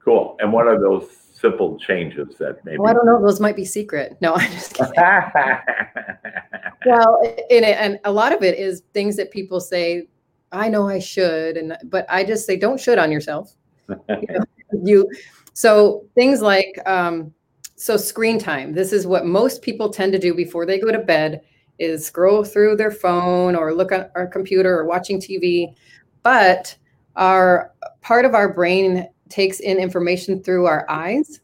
Cool. 0.04 0.38
And 0.40 0.54
what 0.54 0.68
are 0.68 0.80
those 0.80 1.10
simple 1.34 1.80
changes 1.80 2.38
that 2.38 2.64
maybe? 2.66 2.78
Oh, 2.80 2.86
I 2.86 2.94
don't 2.94 3.06
know. 3.06 3.22
Those 3.22 3.40
might 3.40 3.56
be 3.56 3.66
secret. 3.66 4.18
No, 4.22 4.34
I'm 4.36 4.52
just 4.52 4.74
kidding. 4.74 4.94
well, 6.86 7.20
in 7.50 7.64
it, 7.64 7.78
and 7.78 8.00
a 8.06 8.12
lot 8.12 8.34
of 8.34 8.44
it 8.44 8.58
is 8.58 8.84
things 8.94 9.16
that 9.18 9.32
people 9.32 9.60
say, 9.60 10.08
I 10.52 10.70
know 10.70 10.88
I 10.88 11.00
should, 11.00 11.58
and 11.58 11.78
but 11.86 12.06
I 12.10 12.24
just 12.24 12.46
say, 12.46 12.58
don't 12.58 12.80
should 12.80 13.00
on 13.00 13.12
yourself. 13.12 13.56
You, 13.90 13.98
know, 14.10 14.46
you 14.84 15.12
so 15.54 16.06
things 16.16 16.42
like 16.42 16.78
um, 16.86 17.34
so 17.76 17.98
screen 17.98 18.40
time. 18.40 18.74
This 18.74 18.94
is 18.94 19.08
what 19.08 19.26
most 19.26 19.62
people 19.62 19.90
tend 19.90 20.14
to 20.14 20.20
do 20.20 20.34
before 20.34 20.66
they 20.66 20.80
go 20.80 20.92
to 20.92 21.00
bed 21.00 21.42
is 21.80 22.06
scroll 22.06 22.44
through 22.44 22.76
their 22.78 22.92
phone 22.92 23.56
or 23.56 23.74
look 23.74 23.92
at 23.92 24.12
our 24.16 24.28
computer 24.28 24.78
or 24.78 24.86
watching 24.86 25.20
TV. 25.20 25.74
But 26.22 26.76
our 27.16 27.72
part 28.02 28.26
of 28.26 28.36
our 28.36 28.54
brain 28.54 29.08
takes 29.30 29.60
in 29.60 29.78
information 29.78 30.44
through 30.44 30.66
our 30.66 30.86
eyes 30.90 31.40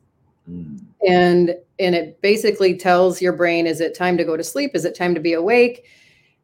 Mm. 0.50 0.80
and 1.08 1.56
and 1.80 1.96
it 1.96 2.22
basically 2.22 2.76
tells 2.76 3.22
your 3.22 3.34
brain 3.34 3.66
is 3.66 3.82
it 3.82 3.96
time 3.96 4.18
to 4.18 4.24
go 4.24 4.36
to 4.38 4.44
sleep? 4.44 4.72
Is 4.74 4.86
it 4.86 4.96
time 4.96 5.16
to 5.16 5.22
be 5.22 5.34
awake? 5.34 5.86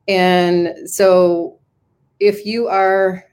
And 0.08 0.90
so 0.90 1.60
if 2.20 2.46
you 2.46 2.68
are 2.68 3.26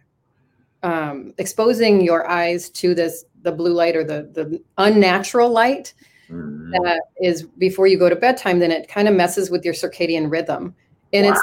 um, 0.83 1.33
exposing 1.39 2.01
your 2.01 2.29
eyes 2.29 2.71
to 2.71 2.95
this 2.95 3.25
the 3.43 3.53
blue 3.53 3.73
light 3.73 3.97
or 3.97 4.05
the 4.05 4.31
the 4.33 4.63
unnatural 4.79 5.51
light 5.51 5.95
Mm. 6.31 6.71
that 6.71 7.03
is 7.21 7.43
before 7.59 7.87
you 7.89 7.99
go 7.99 8.09
to 8.09 8.17
bedtime 8.17 8.59
then 8.61 8.71
it 8.71 8.89
kind 8.89 9.07
of 9.07 9.15
messes 9.15 9.51
with 9.51 9.65
your 9.65 9.75
circadian 9.75 10.31
rhythm. 10.31 10.75
And 11.13 11.27
it's 11.27 11.41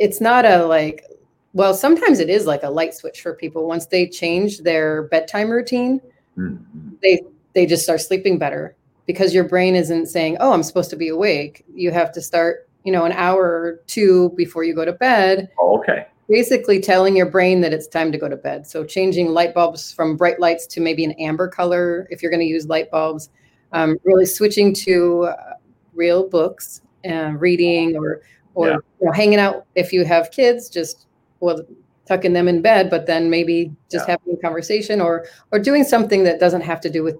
it's 0.00 0.20
not 0.20 0.44
a 0.44 0.64
like 0.64 1.04
well 1.52 1.74
sometimes 1.74 2.18
it 2.18 2.28
is 2.28 2.44
like 2.44 2.64
a 2.64 2.70
light 2.70 2.94
switch 2.94 3.20
for 3.20 3.34
people. 3.34 3.68
Once 3.68 3.86
they 3.86 4.08
change 4.08 4.60
their 4.60 5.04
bedtime 5.04 5.48
routine 5.50 6.00
Mm. 6.36 6.58
they 7.02 7.22
they 7.52 7.66
just 7.66 7.84
start 7.84 8.00
sleeping 8.00 8.38
better 8.38 8.74
because 9.06 9.34
your 9.34 9.44
brain 9.44 9.74
isn't 9.74 10.06
saying 10.06 10.36
oh 10.40 10.52
i'm 10.52 10.62
supposed 10.62 10.90
to 10.90 10.96
be 10.96 11.08
awake 11.08 11.64
you 11.74 11.90
have 11.90 12.10
to 12.12 12.20
start 12.20 12.68
you 12.84 12.92
know 12.92 13.04
an 13.04 13.12
hour 13.12 13.42
or 13.44 13.80
two 13.86 14.30
before 14.36 14.64
you 14.64 14.74
go 14.74 14.84
to 14.84 14.92
bed 14.92 15.48
Okay. 15.60 16.06
basically 16.28 16.80
telling 16.80 17.16
your 17.16 17.28
brain 17.30 17.60
that 17.60 17.72
it's 17.72 17.86
time 17.88 18.10
to 18.12 18.18
go 18.18 18.28
to 18.28 18.36
bed 18.36 18.66
so 18.66 18.84
changing 18.84 19.28
light 19.28 19.54
bulbs 19.54 19.92
from 19.92 20.16
bright 20.16 20.40
lights 20.40 20.66
to 20.68 20.80
maybe 20.80 21.04
an 21.04 21.12
amber 21.12 21.48
color 21.48 22.06
if 22.10 22.22
you're 22.22 22.30
going 22.30 22.40
to 22.40 22.46
use 22.46 22.66
light 22.66 22.90
bulbs 22.90 23.30
um, 23.72 23.96
really 24.04 24.26
switching 24.26 24.72
to 24.72 25.24
uh, 25.24 25.54
real 25.94 26.28
books 26.28 26.80
and 27.02 27.40
reading 27.40 27.96
or 27.96 28.22
or 28.54 28.68
Yeah. 28.68 28.74
you 29.00 29.06
know, 29.06 29.12
hanging 29.12 29.38
out 29.38 29.66
if 29.74 29.92
you 29.92 30.04
have 30.04 30.30
kids 30.30 30.68
just 30.68 31.06
well 31.40 31.60
tucking 32.06 32.32
them 32.34 32.48
in 32.48 32.62
bed 32.62 32.88
but 32.90 33.06
then 33.06 33.30
maybe 33.30 33.72
just 33.90 34.06
Yeah. 34.06 34.16
having 34.20 34.38
a 34.38 34.40
conversation 34.42 35.00
or 35.00 35.26
or 35.52 35.58
doing 35.58 35.84
something 35.84 36.24
that 36.24 36.38
doesn't 36.40 36.60
have 36.62 36.80
to 36.82 36.90
do 36.90 37.02
with 37.02 37.16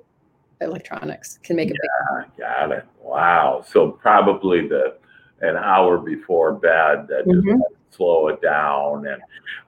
electronics 0.60 1.38
can 1.42 1.56
make 1.56 1.68
a 1.70 1.72
big 1.72 1.80
Ah, 2.12 2.24
Got 2.38 2.72
it. 2.72 2.84
Wow. 3.02 3.62
So 3.66 3.90
probably 3.90 4.66
the 4.68 4.96
an 5.40 5.56
hour 5.56 5.98
before 5.98 6.52
bed 6.54 7.06
that 7.08 7.24
just 7.26 7.44
Mhm. 7.46 7.60
slow 7.90 8.28
it 8.28 8.40
down. 8.40 9.06
And 9.06 9.20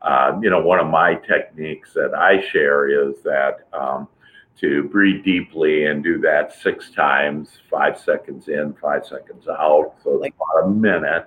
uh, 0.03 0.39
you 0.41 0.49
know, 0.51 0.61
one 0.61 0.79
of 0.79 0.87
my 0.87 1.15
techniques 1.15 1.93
that 1.95 2.15
I 2.15 2.41
share 2.41 2.89
is 2.89 3.21
that 3.23 3.67
um, 3.73 4.09
to 4.59 4.85
breathe 4.85 5.23
deeply 5.23 5.85
and 5.85 6.03
do 6.03 6.19
that 6.21 6.55
six 6.55 6.91
times, 6.91 7.59
five 7.71 7.99
seconds 7.99 8.49
in, 8.49 8.73
five 8.81 9.05
seconds 9.05 9.47
out, 9.49 9.95
so 10.03 10.11
Like- 10.13 10.33
about 10.35 10.69
a 10.69 10.71
minute, 10.71 11.27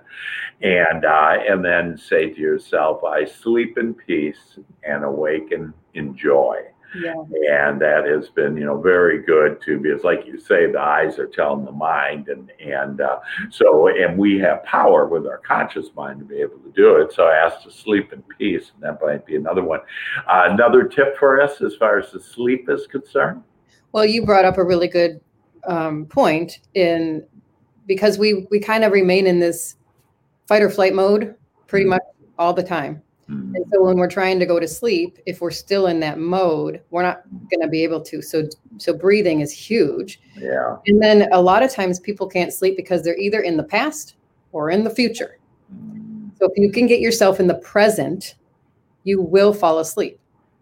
and 0.62 1.04
uh, 1.04 1.38
and 1.48 1.64
then 1.64 1.96
say 1.96 2.30
to 2.30 2.40
yourself, 2.40 3.04
"I 3.04 3.24
sleep 3.26 3.78
in 3.78 3.94
peace 3.94 4.58
and 4.82 5.04
awaken 5.04 5.72
in 5.94 6.16
joy." 6.16 6.56
Yeah 6.94 7.14
and 7.50 7.80
that 7.80 8.04
has 8.04 8.28
been 8.30 8.56
you 8.56 8.64
know 8.64 8.80
very 8.80 9.22
good 9.22 9.60
too 9.62 9.80
It's 9.84 10.04
like 10.04 10.26
you 10.26 10.38
say 10.38 10.70
the 10.70 10.80
eyes 10.80 11.18
are 11.18 11.26
telling 11.26 11.64
the 11.64 11.72
mind 11.72 12.28
and 12.28 12.50
and 12.60 13.00
uh, 13.00 13.20
so 13.50 13.88
and 13.88 14.18
we 14.18 14.38
have 14.38 14.64
power 14.64 15.06
with 15.06 15.26
our 15.26 15.38
conscious 15.38 15.88
mind 15.94 16.18
to 16.18 16.24
be 16.24 16.36
able 16.36 16.58
to 16.58 16.72
do 16.74 16.96
it 16.96 17.12
so 17.12 17.24
I 17.24 17.36
ask 17.36 17.62
to 17.62 17.70
sleep 17.70 18.12
in 18.12 18.22
peace 18.38 18.72
and 18.74 18.82
that 18.82 19.00
might 19.02 19.24
be 19.24 19.36
another 19.36 19.62
one 19.62 19.80
uh, 20.26 20.48
another 20.50 20.84
tip 20.84 21.16
for 21.18 21.40
us 21.40 21.60
as 21.60 21.76
far 21.76 21.98
as 21.98 22.10
the 22.12 22.20
sleep 22.20 22.68
is 22.68 22.86
concerned 22.86 23.42
Well, 23.92 24.04
you 24.06 24.24
brought 24.24 24.44
up 24.44 24.58
a 24.58 24.64
really 24.64 24.88
good 24.88 25.20
um, 25.66 26.06
point 26.06 26.60
in 26.74 27.26
because 27.86 28.18
we 28.18 28.46
we 28.50 28.58
kind 28.60 28.84
of 28.84 28.92
remain 28.92 29.26
in 29.26 29.40
this 29.40 29.76
fight 30.48 30.62
or 30.62 30.70
flight 30.70 30.94
mode 30.94 31.34
pretty 31.66 31.84
Mhm. 31.86 31.90
much 31.90 32.02
all 32.38 32.52
the 32.52 32.62
time. 32.62 33.02
Hmm, 33.30 33.54
And 33.54 33.64
so 33.72 33.82
when 33.84 33.96
we're 33.96 34.10
trying 34.10 34.38
to 34.40 34.46
go 34.46 34.58
to 34.60 34.66
sleep, 34.68 35.18
if 35.26 35.40
we're 35.40 35.50
still 35.52 35.86
in 35.86 36.00
that 36.00 36.18
mode, 36.18 36.80
we're 36.90 37.02
not 37.02 37.22
going 37.50 37.60
to 37.62 37.68
be 37.68 37.84
able 37.84 38.00
to. 38.02 38.22
So 38.22 38.48
so 38.78 38.92
breathing 38.92 39.40
is 39.40 39.52
huge. 39.52 40.20
yeah 40.36 40.76
And 40.86 41.00
then 41.02 41.28
a 41.32 41.40
lot 41.40 41.62
of 41.62 41.70
times 41.70 42.00
people 42.00 42.26
can't 42.28 42.52
sleep 42.52 42.76
because 42.76 43.02
they're 43.02 43.18
either 43.18 43.40
in 43.42 43.56
the 43.56 43.64
past 43.64 44.16
or 44.52 44.70
in 44.70 44.84
the 44.84 44.90
future. 44.90 45.38
Hmm, 45.70 46.28
So 46.38 46.46
if 46.46 46.52
you 46.56 46.72
can 46.72 46.86
get 46.86 47.00
yourself 47.00 47.40
in 47.40 47.46
the 47.46 47.58
present, 47.60 48.36
you 49.04 49.20
will 49.22 49.52
fall 49.52 49.78
asleep. 49.80 50.18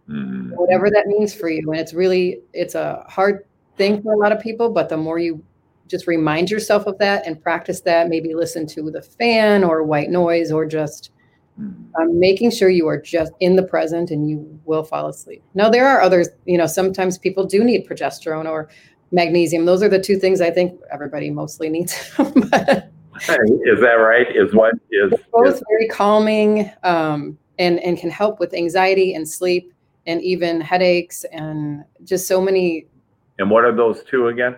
hmm, 0.06 0.50
whatever 0.56 0.90
that 0.90 1.06
means 1.06 1.34
for 1.34 1.48
you 1.50 1.70
and 1.72 1.80
it's 1.80 1.94
really 1.94 2.40
it's 2.54 2.74
a 2.74 3.04
hard 3.08 3.44
thing 3.76 4.02
for 4.02 4.12
a 4.14 4.16
lot 4.16 4.32
of 4.32 4.40
people 4.40 4.70
but 4.70 4.88
the 4.88 4.96
more 4.96 5.18
you 5.18 5.42
just 5.88 6.06
remind 6.06 6.50
yourself 6.50 6.86
of 6.86 6.98
that 6.98 7.26
and 7.26 7.42
practice 7.42 7.80
that 7.82 8.08
maybe 8.08 8.34
listen 8.34 8.66
to 8.66 8.90
the 8.90 9.02
fan 9.02 9.64
or 9.64 9.82
white 9.84 10.10
noise 10.10 10.50
or 10.52 10.66
just. 10.66 11.10
Um, 11.58 12.18
making 12.18 12.50
sure 12.50 12.68
you 12.68 12.86
are 12.86 13.00
just 13.00 13.32
in 13.40 13.56
the 13.56 13.62
present 13.62 14.10
and 14.10 14.28
you 14.28 14.60
will 14.64 14.84
fall 14.84 15.08
asleep. 15.08 15.42
Now 15.54 15.68
there 15.68 15.86
are 15.88 16.00
others 16.00 16.28
you 16.46 16.58
know 16.58 16.66
sometimes 16.66 17.18
people 17.18 17.44
do 17.44 17.64
need 17.64 17.86
progesterone 17.86 18.48
or 18.48 18.68
magnesium. 19.10 19.64
Those 19.64 19.82
are 19.82 19.88
the 19.88 20.00
two 20.00 20.16
things 20.18 20.40
i 20.40 20.50
think 20.50 20.78
everybody 20.92 21.30
mostly 21.30 21.68
needs. 21.68 21.94
But 23.26 23.40
is 23.64 23.80
that 23.80 23.94
right? 23.94 24.28
Is 24.36 24.54
what 24.54 24.74
is, 24.92 25.12
both 25.32 25.54
is 25.54 25.62
very 25.68 25.88
calming 25.88 26.70
um, 26.84 27.36
and 27.58 27.80
and 27.80 27.98
can 27.98 28.10
help 28.10 28.38
with 28.38 28.54
anxiety 28.54 29.14
and 29.14 29.28
sleep 29.28 29.72
and 30.06 30.22
even 30.22 30.60
headaches 30.60 31.24
and 31.32 31.84
just 32.04 32.28
so 32.28 32.40
many 32.40 32.86
and 33.38 33.50
what 33.50 33.64
are 33.64 33.74
those 33.74 34.02
two 34.04 34.28
again? 34.28 34.56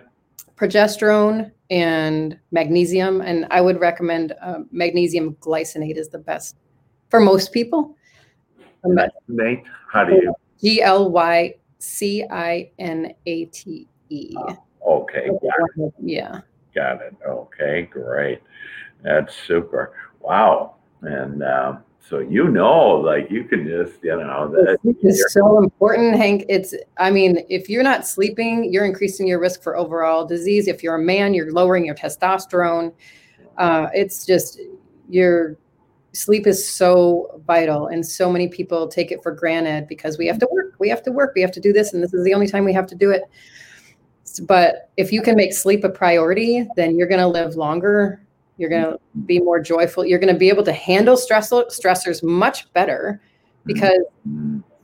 Progesterone 0.55 1.51
and 1.69 2.37
magnesium. 2.51 3.21
And 3.21 3.47
i 3.51 3.61
would 3.61 3.79
recommend 3.79 4.33
uh, 4.41 4.59
magnesium 4.71 5.35
glycinate 5.35 5.97
is 5.97 6.09
the 6.09 6.19
best 6.19 6.55
for 7.11 7.19
most 7.19 7.51
people 7.51 7.95
Um, 8.83 8.97
nate 9.27 9.63
how 9.91 10.03
do 10.03 10.15
you 10.15 10.33
g-l-y-c-i-n-a-t-e 10.61 11.55
okay 14.83 15.27
got 15.27 15.93
yeah 16.01 16.41
Got 16.73 17.01
it. 17.01 17.15
Okay, 17.27 17.83
great. 17.91 18.41
That's 19.03 19.35
super. 19.35 19.93
Wow. 20.21 20.75
And 21.01 21.43
um, 21.43 21.83
so 21.99 22.19
you 22.19 22.47
know, 22.47 22.91
like 22.91 23.29
you 23.29 23.43
can 23.43 23.67
just, 23.67 24.01
you 24.03 24.15
know, 24.15 24.49
that 24.51 24.77
is 25.03 25.25
so 25.33 25.57
important, 25.57 26.15
Hank. 26.15 26.45
It's, 26.47 26.73
I 26.97 27.11
mean, 27.11 27.43
if 27.49 27.69
you're 27.69 27.83
not 27.83 28.07
sleeping, 28.07 28.71
you're 28.71 28.85
increasing 28.85 29.27
your 29.27 29.39
risk 29.39 29.61
for 29.61 29.75
overall 29.75 30.25
disease. 30.25 30.67
If 30.67 30.81
you're 30.81 30.95
a 30.95 31.01
man, 31.01 31.33
you're 31.33 31.51
lowering 31.51 31.85
your 31.85 31.95
testosterone. 31.95 32.93
Uh, 33.57 33.87
it's 33.93 34.25
just 34.25 34.61
your 35.09 35.57
sleep 36.13 36.47
is 36.47 36.67
so 36.67 37.41
vital, 37.45 37.87
and 37.87 38.05
so 38.05 38.31
many 38.31 38.47
people 38.47 38.87
take 38.87 39.11
it 39.11 39.23
for 39.23 39.31
granted 39.31 39.87
because 39.87 40.17
we 40.17 40.27
have 40.27 40.39
to 40.39 40.47
work, 40.51 40.75
we 40.79 40.89
have 40.89 41.03
to 41.03 41.11
work, 41.11 41.33
we 41.35 41.41
have 41.41 41.51
to 41.51 41.59
do 41.59 41.73
this, 41.73 41.93
and 41.93 42.03
this 42.03 42.13
is 42.13 42.23
the 42.23 42.33
only 42.33 42.47
time 42.47 42.65
we 42.65 42.73
have 42.73 42.87
to 42.87 42.95
do 42.95 43.11
it. 43.11 43.23
But 44.43 44.89
if 44.97 45.11
you 45.11 45.21
can 45.21 45.35
make 45.35 45.53
sleep 45.53 45.83
a 45.83 45.89
priority, 45.89 46.67
then 46.75 46.97
you're 46.97 47.07
going 47.07 47.19
to 47.19 47.27
live 47.27 47.55
longer. 47.55 48.21
You're 48.57 48.69
going 48.69 48.83
to 48.83 48.99
be 49.25 49.39
more 49.39 49.59
joyful. 49.59 50.05
You're 50.05 50.19
going 50.19 50.33
to 50.33 50.39
be 50.39 50.49
able 50.49 50.63
to 50.63 50.71
handle 50.71 51.17
stress 51.17 51.49
stressors 51.49 52.23
much 52.23 52.71
better 52.73 53.21
because 53.65 54.01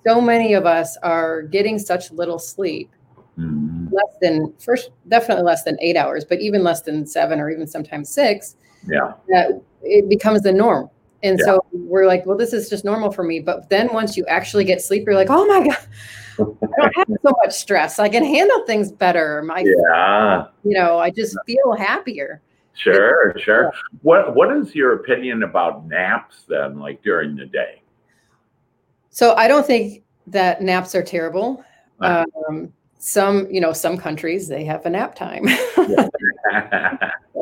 so 0.06 0.22
many 0.22 0.54
of 0.54 0.66
us 0.66 0.98
are 1.04 1.44
getting 1.44 1.78
such 1.78 2.12
little 2.12 2.40
sleep 2.40 2.92
mm, 3.38 3.92
less 3.92 4.16
than 4.22 4.54
first 4.60 4.92
definitely 5.08 5.44
less 5.44 5.64
than 5.64 5.78
eight 5.82 5.98
hours 5.98 6.24
but 6.24 6.40
even 6.40 6.64
less 6.64 6.82
than 6.82 7.06
seven 7.06 7.40
or 7.40 7.50
even 7.50 7.68
sometimes 7.68 8.10
six 8.10 8.56
yeah. 8.88 9.14
that 9.28 9.62
it 9.82 10.08
becomes 10.10 10.42
the 10.42 10.52
norm 10.52 10.90
and 11.24 11.38
Yeah. 11.40 11.46
so 11.46 11.66
we're 11.72 12.06
like 12.06 12.26
well 12.26 12.38
this 12.38 12.54
is 12.54 12.70
just 12.70 12.86
normal 12.86 13.12
for 13.12 13.24
me 13.24 13.40
but 13.40 13.70
then 13.70 13.92
once 13.94 14.16
you 14.18 14.26
actually 14.28 14.64
get 14.64 14.82
sleep 14.82 15.04
you're 15.06 15.16
like 15.16 15.30
oh 15.30 15.46
my 15.48 15.68
god 15.68 15.78
i 16.40 16.82
don't 16.82 16.96
have 16.96 17.08
so 17.26 17.34
much 17.44 17.54
stress 17.54 17.98
i 18.00 18.08
can 18.08 18.24
handle 18.24 18.64
things 18.66 18.92
better 18.92 19.42
my 19.44 19.60
Yeah. 19.66 20.46
you 20.64 20.78
know 20.78 21.00
i 21.00 21.10
just 21.10 21.38
feel 21.46 21.74
happier 21.78 22.42
Sure, 22.74 23.34
sure. 23.40 23.74
What 24.04 24.36
What 24.36 24.56
is 24.56 24.76
your 24.76 24.94
opinion 24.94 25.42
about 25.42 25.88
naps 25.88 26.44
then, 26.48 26.78
like 26.78 27.02
during 27.02 27.36
the 27.36 27.48
day? 27.48 27.82
so 29.10 29.34
i 29.34 29.48
don't 29.48 29.66
think 29.66 30.04
that 30.28 30.62
naps 30.62 30.94
are 30.94 31.02
terrible 31.02 31.64
um, 32.02 32.72
some 33.00 33.48
you 33.52 33.62
know 33.62 33.74
some 33.74 33.96
countries 33.98 34.48
they 34.48 34.64
have 34.66 34.86
a 34.86 34.90
nap 34.90 35.14
time 35.14 35.48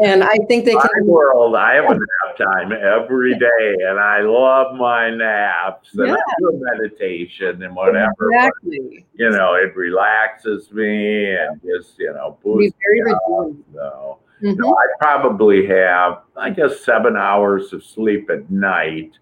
and 0.04 0.24
i 0.24 0.38
think 0.48 0.66
they 0.66 0.74
my 0.74 0.88
can 0.94 1.06
world, 1.08 1.56
I 1.56 1.76
have 1.76 1.86
a 1.86 1.94
nap 1.94 2.38
time 2.38 2.72
every 2.74 3.38
day, 3.40 3.76
and 3.88 4.00
I 4.00 4.20
love 4.22 4.76
my 4.76 5.10
naps. 5.10 5.94
And 5.96 6.12
I 6.12 6.18
do 6.40 6.62
meditation 6.74 7.64
and 7.64 7.76
whatever. 7.76 8.14
but, 8.18 8.48
exactly 8.48 9.06
you 9.14 9.30
know, 9.30 9.54
it 9.54 9.76
relaxes 9.76 10.72
me 10.72 11.36
and 11.36 11.62
just 11.62 11.98
you 12.00 12.12
know 12.14 12.38
be 12.44 12.74
very 12.84 13.04
me 13.04 13.12
up. 13.12 13.52
So 13.74 14.20
Mhm. 14.42 14.74
I 14.78 14.86
probably 15.00 15.66
have, 15.68 16.24
I 16.36 16.50
guess, 16.50 16.82
seven 16.82 17.16
hours 17.16 17.72
of 17.72 17.84
sleep 17.84 18.30
at 18.30 18.50
night, 18.52 19.18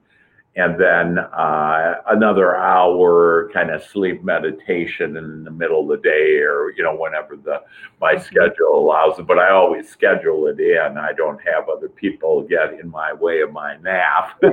and 0.56 0.80
then 0.80 1.18
uh, 1.18 1.96
another 2.12 2.56
hour 2.56 3.50
kind 3.54 3.72
of 3.72 3.84
sleep 3.84 4.24
meditation 4.24 5.18
in 5.18 5.44
the 5.44 5.50
middle 5.50 5.82
of 5.82 5.88
the 5.88 5.98
day 6.08 6.42
or 6.42 6.72
you 6.78 6.84
know 6.84 6.96
whenever 6.96 7.36
the 7.36 7.60
my 8.00 8.16
schedule 8.18 8.76
allows 8.76 9.18
it. 9.18 9.26
But 9.26 9.40
i 9.40 9.50
always 9.50 9.90
schedule 9.90 10.46
it 10.48 10.60
in. 10.60 10.98
I 10.98 11.12
don't 11.14 11.40
have 11.42 11.70
other 11.70 11.90
people 11.90 12.44
get 12.44 12.80
in 12.80 12.90
my 12.90 13.14
way 13.14 13.42
of 13.42 13.52
my 13.52 13.78
nap. 13.78 14.40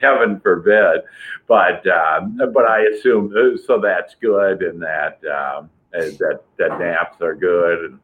Heaven 0.00 0.38
forbid. 0.40 1.02
But 1.48 1.86
um, 1.86 2.38
but 2.52 2.68
i 2.68 2.82
assume 2.94 3.32
uh, 3.36 3.56
so 3.66 3.80
that's 3.80 4.14
good 4.20 4.62
and 4.62 4.82
that 4.82 5.18
um, 5.24 5.70
that 5.92 6.42
that 6.58 6.78
naps 6.78 7.22
are 7.22 7.34
good 7.34 7.84
and, 7.84 7.98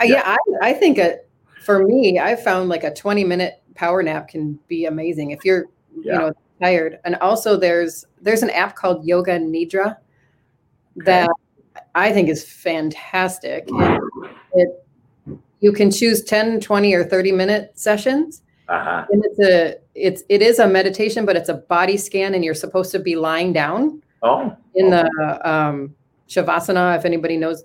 Uh, 0.00 0.04
yeah, 0.04 0.22
I, 0.24 0.70
I 0.70 0.72
think 0.72 0.98
it, 0.98 1.28
for 1.64 1.84
me, 1.84 2.18
I 2.18 2.36
found 2.36 2.68
like 2.68 2.84
a 2.84 2.92
20 2.94 3.24
minute 3.24 3.62
power 3.74 4.02
nap 4.02 4.28
can 4.28 4.58
be 4.68 4.86
amazing 4.86 5.30
if 5.32 5.44
you're, 5.44 5.64
Yeah. 5.96 6.12
you 6.12 6.18
know, 6.18 6.32
tired. 6.60 6.98
And 7.04 7.16
also 7.16 7.56
there's 7.56 8.06
there's 8.22 8.42
an 8.42 8.50
app 8.50 8.76
called 8.76 9.04
Yoga 9.04 9.38
Nidra 9.38 9.96
that 10.96 11.28
I 11.94 12.12
think 12.12 12.28
is 12.28 12.44
fantastic. 12.48 13.68
And 13.70 14.00
it 14.54 14.68
you 15.60 15.72
can 15.72 15.90
choose 15.90 16.22
10, 16.22 16.60
20 16.60 16.92
or 16.94 17.04
30 17.04 17.32
minute 17.32 17.72
sessions. 17.74 18.42
uh-huh. 18.68 19.06
And 19.10 19.24
it's 19.24 19.38
a 19.40 19.76
it's 19.94 20.22
it 20.28 20.42
is 20.42 20.58
a 20.58 20.68
meditation, 20.68 21.24
but 21.26 21.36
it's 21.36 21.48
a 21.48 21.54
body 21.54 21.96
scan 21.96 22.34
and 22.34 22.44
you're 22.44 22.54
supposed 22.54 22.90
to 22.92 22.98
be 22.98 23.16
lying 23.16 23.52
down 23.52 24.02
oh 24.22 24.54
in 24.74 24.90
the 24.90 25.04
um 25.48 25.94
Shavasana, 26.28 26.96
if 26.96 27.04
anybody 27.04 27.36
knows 27.36 27.64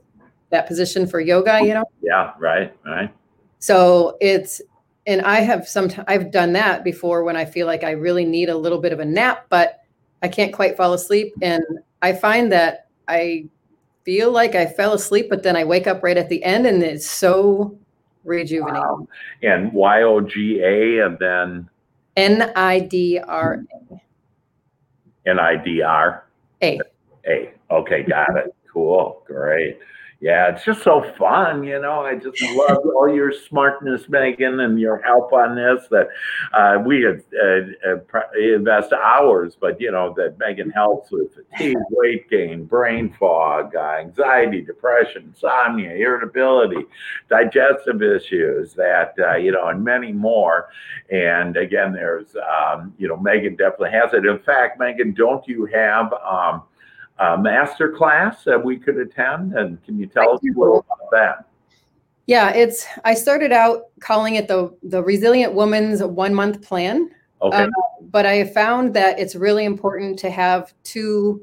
that 0.49 0.67
position 0.67 1.07
for 1.07 1.19
yoga, 1.19 1.59
you 1.63 1.73
know. 1.73 1.85
yeah 2.01 2.33
right 2.39 2.73
right 2.85 3.13
So 3.59 4.17
it's 4.19 4.61
and 5.05 5.21
I 5.21 5.39
have 5.41 5.67
some 5.67 5.89
I've 6.07 6.31
done 6.31 6.53
that 6.53 6.83
before 6.83 7.23
when 7.23 7.35
I 7.35 7.45
feel 7.45 7.67
like 7.67 7.83
I 7.83 7.91
really 7.91 8.25
need 8.25 8.49
a 8.49 8.57
little 8.57 8.79
bit 8.79 8.93
of 8.93 8.99
a 8.99 9.05
nap, 9.05 9.45
but 9.49 9.81
I 10.21 10.27
can't 10.27 10.53
quite 10.53 10.75
fall 10.77 10.93
asleep. 10.93 11.33
And 11.41 11.63
I 12.01 12.13
find 12.13 12.51
that 12.51 12.87
I 13.07 13.45
feel 14.03 14.31
like 14.31 14.55
I 14.55 14.65
fell 14.65 14.93
asleep, 14.93 15.27
but 15.29 15.43
then 15.43 15.55
I 15.55 15.63
wake 15.63 15.87
up 15.87 16.03
right 16.03 16.17
at 16.17 16.29
the 16.29 16.43
end 16.43 16.65
and 16.65 16.83
it's 16.83 17.09
so 17.09 17.77
rejuvenating. 18.23 18.81
Wow. 18.81 19.07
and 19.43 19.71
y-o-g-a 19.73 21.05
and 21.05 21.17
then 21.19 21.69
N 22.15 22.51
I 22.55 22.79
D 22.79 23.19
R 23.19 23.63
n-i-d-r 25.25 26.25
A. 26.61 26.79
A. 27.27 27.53
Okay, 27.71 28.03
got 28.03 28.37
it. 28.37 28.55
Cool. 28.71 29.21
Great. 29.25 29.77
Yeah, 30.21 30.49
it's 30.53 30.65
just 30.65 30.83
so 30.83 31.01
fun, 31.17 31.63
you 31.63 31.79
know. 31.79 32.01
I 32.01 32.15
just 32.15 32.41
love 32.51 32.79
all 32.93 33.07
your 33.07 33.31
smartness, 33.31 34.09
Megan, 34.09 34.59
and 34.59 34.77
your 34.77 34.97
help 35.01 35.31
on 35.31 35.55
this. 35.55 35.87
That 35.91 36.09
uh, 36.51 36.83
we 36.85 37.03
have 37.03 37.21
uh, 37.41 37.89
uh, 37.89 38.21
invest 38.37 38.91
hours, 38.91 39.55
but 39.57 39.79
you 39.79 39.93
know 39.93 40.13
that 40.17 40.37
Megan 40.37 40.71
helps 40.71 41.09
with 41.09 41.33
fatigue, 41.33 41.77
weight 41.91 42.29
gain, 42.29 42.65
brain 42.65 43.15
fog, 43.17 43.73
uh, 43.77 43.95
anxiety, 44.01 44.59
depression, 44.59 45.23
insomnia, 45.33 45.91
irritability, 45.91 46.83
digestive 47.29 48.03
issues, 48.03 48.73
that 48.73 49.13
uh, 49.19 49.37
you 49.37 49.53
know, 49.53 49.69
and 49.69 49.81
many 49.81 50.11
more. 50.11 50.67
And 51.09 51.55
again, 51.55 51.93
there's 51.93 52.35
um, 52.35 52.93
you 52.97 53.07
know, 53.07 53.15
Megan 53.15 53.55
definitely 53.55 53.91
has 53.91 54.13
it. 54.13 54.25
In 54.25 54.39
fact, 54.39 54.81
Megan, 54.81 55.13
don't 55.13 55.47
you 55.47 55.63
have 55.67 56.11
um, 56.11 56.63
a 57.19 57.37
master 57.37 57.91
class 57.91 58.43
that 58.45 58.63
we 58.63 58.77
could 58.77 58.97
attend? 58.97 59.53
And 59.53 59.83
can 59.83 59.99
you 59.99 60.07
tell 60.07 60.31
I 60.31 60.33
us 60.33 60.41
a 60.43 60.59
little 60.59 60.79
about 60.79 61.11
that? 61.11 61.45
Yeah, 62.25 62.51
it's 62.51 62.85
I 63.03 63.13
started 63.15 63.51
out 63.51 63.85
calling 63.99 64.35
it 64.35 64.47
the 64.47 64.75
the 64.83 65.03
resilient 65.03 65.53
woman's 65.53 66.03
one 66.03 66.33
month 66.33 66.61
plan. 66.61 67.09
Okay. 67.41 67.57
Um, 67.57 67.71
but 68.11 68.25
I 68.25 68.45
found 68.45 68.93
that 68.93 69.19
it's 69.19 69.35
really 69.35 69.65
important 69.65 70.19
to 70.19 70.29
have 70.29 70.73
two 70.83 71.41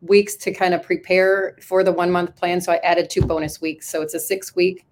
weeks 0.00 0.36
to 0.36 0.52
kind 0.52 0.74
of 0.74 0.82
prepare 0.82 1.56
for 1.60 1.82
the 1.82 1.92
one 1.92 2.10
month 2.10 2.36
plan. 2.36 2.60
So 2.60 2.72
I 2.72 2.76
added 2.76 3.10
two 3.10 3.22
bonus 3.22 3.60
weeks. 3.60 3.88
So 3.88 4.02
it's 4.02 4.14
a 4.14 4.20
six 4.20 4.54
week 4.54 4.86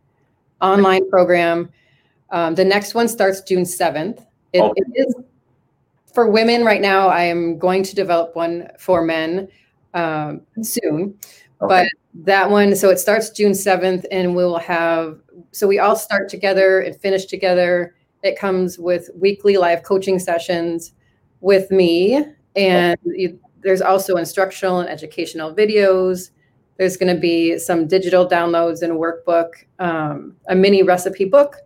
online 0.61 1.09
program. 1.09 1.71
Um, 2.31 2.55
the 2.55 2.65
next 2.65 2.95
one 2.95 3.07
starts 3.09 3.43
June 3.43 3.65
7th. 3.65 4.27
It, 4.53 4.61
Okay. 4.61 4.73
it 4.77 5.09
is 5.09 5.15
for 6.13 6.31
women 6.31 6.65
right 6.65 6.81
now. 6.81 7.09
I 7.09 7.25
am 7.25 7.59
going 7.59 7.83
to 7.85 7.95
develop 7.95 8.35
one 8.35 8.69
for 8.79 9.03
men 9.03 9.49
um, 9.95 10.43
soon. 10.63 11.17
okay. 11.63 11.69
But 11.69 11.89
that 12.25 12.51
one, 12.51 12.77
so 12.77 12.91
it 12.91 12.99
starts 12.99 13.31
June 13.31 13.53
7th, 13.53 14.05
and 14.11 14.37
we'll 14.37 14.59
have, 14.59 15.19
so 15.53 15.67
we 15.67 15.79
all 15.79 15.97
start 15.97 16.29
together 16.29 16.81
and 16.81 16.95
finish 17.01 17.25
together. 17.25 17.95
It 18.23 18.39
comes 18.39 18.79
with 18.79 19.11
weekly 19.15 19.57
live 19.57 19.83
coaching 19.83 20.19
sessions 20.19 20.93
with 21.41 21.71
me. 21.71 22.25
And 22.57 22.99
you, 23.05 23.39
there's 23.63 23.83
also 23.83 24.17
instructional 24.17 24.81
and 24.81 24.89
educational 24.89 25.55
videos. 25.55 26.31
There's 26.77 26.97
going 26.97 27.15
to 27.15 27.21
be 27.21 27.59
some 27.59 27.87
digital 27.87 28.29
downloads 28.29 28.83
and 28.83 28.93
a 28.93 28.97
workbook, 28.97 29.51
um, 29.79 30.37
a 30.49 30.55
mini 30.55 30.83
recipe 30.83 31.25
book. 31.25 31.57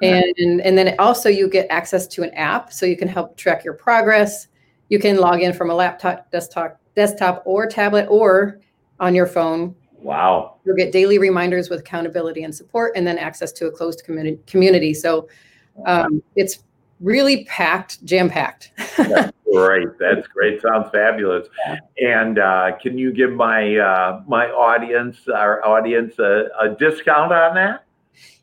And, 0.00 0.60
and 0.60 0.76
then 0.76 0.96
also 0.98 1.28
you 1.28 1.48
get 1.48 1.68
access 1.70 2.08
to 2.08 2.24
an 2.24 2.30
app 2.30 2.72
so 2.72 2.86
you 2.86 2.96
can 2.96 3.06
help 3.06 3.36
track 3.36 3.64
your 3.64 3.74
progress. 3.74 4.48
You 4.88 4.98
can 4.98 5.18
log 5.18 5.42
in 5.42 5.52
from 5.52 5.70
a 5.70 5.74
laptop, 5.74 6.30
desktop, 6.32 6.81
desktop 6.94 7.42
or 7.44 7.66
tablet 7.66 8.06
or 8.08 8.60
on 9.00 9.14
your 9.14 9.26
phone. 9.26 9.74
wow. 9.98 10.56
You'll 10.64 10.76
get 10.76 10.92
daily 10.92 11.18
reminders 11.18 11.68
with 11.70 11.80
accountability 11.80 12.44
and 12.44 12.54
support, 12.54 12.92
and 12.94 13.06
then 13.06 13.18
access 13.18 13.52
to 13.52 13.66
a 13.66 13.70
closed 13.70 14.04
community. 14.04 14.38
Community. 14.46 14.94
So 14.94 15.28
um, 15.86 16.22
it's 16.36 16.62
really 17.00 17.44
packed, 17.44 18.04
jam 18.04 18.30
packed. 18.30 18.72
Great. 19.52 19.88
That's 19.98 20.26
great. 20.28 20.62
Sounds 20.62 20.88
fabulous. 20.90 21.46
And 21.98 22.38
uh, 22.38 22.70
can 22.80 22.96
you 22.96 23.12
give 23.12 23.32
my 23.32 23.76
uh, 23.76 24.22
my 24.26 24.46
audience, 24.46 25.18
our 25.28 25.62
audience, 25.62 26.18
a, 26.18 26.48
a 26.58 26.70
discount 26.70 27.34
on 27.34 27.54
that? 27.56 27.84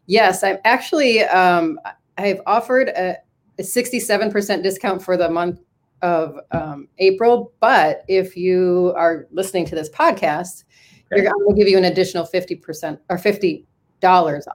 yes, 0.09 0.43
I'm 0.43 0.57
actually 0.65 1.23
um, 1.23 1.79
I've 2.17 2.41
offered 2.45 2.89
a, 2.89 3.15
a 3.57 3.63
67% 3.63 4.63
discount 4.63 5.01
for 5.01 5.15
the 5.15 5.29
month 5.29 5.61
of 6.01 6.35
um, 6.51 6.87
April. 6.97 7.53
But 7.59 8.03
if 8.07 8.35
you 8.37 8.93
are 8.95 9.27
listening 9.31 9.65
to 9.67 9.75
this 9.75 9.89
podcast, 9.89 10.63
Okay. 11.11 11.23
you're, 11.23 11.31
I'm 11.31 11.43
going 11.43 11.55
to 11.55 11.59
give 11.59 11.67
you 11.67 11.77
an 11.77 11.85
additional 11.85 12.23
50% 12.25 12.99
or 13.09 13.17
$50 13.17 13.65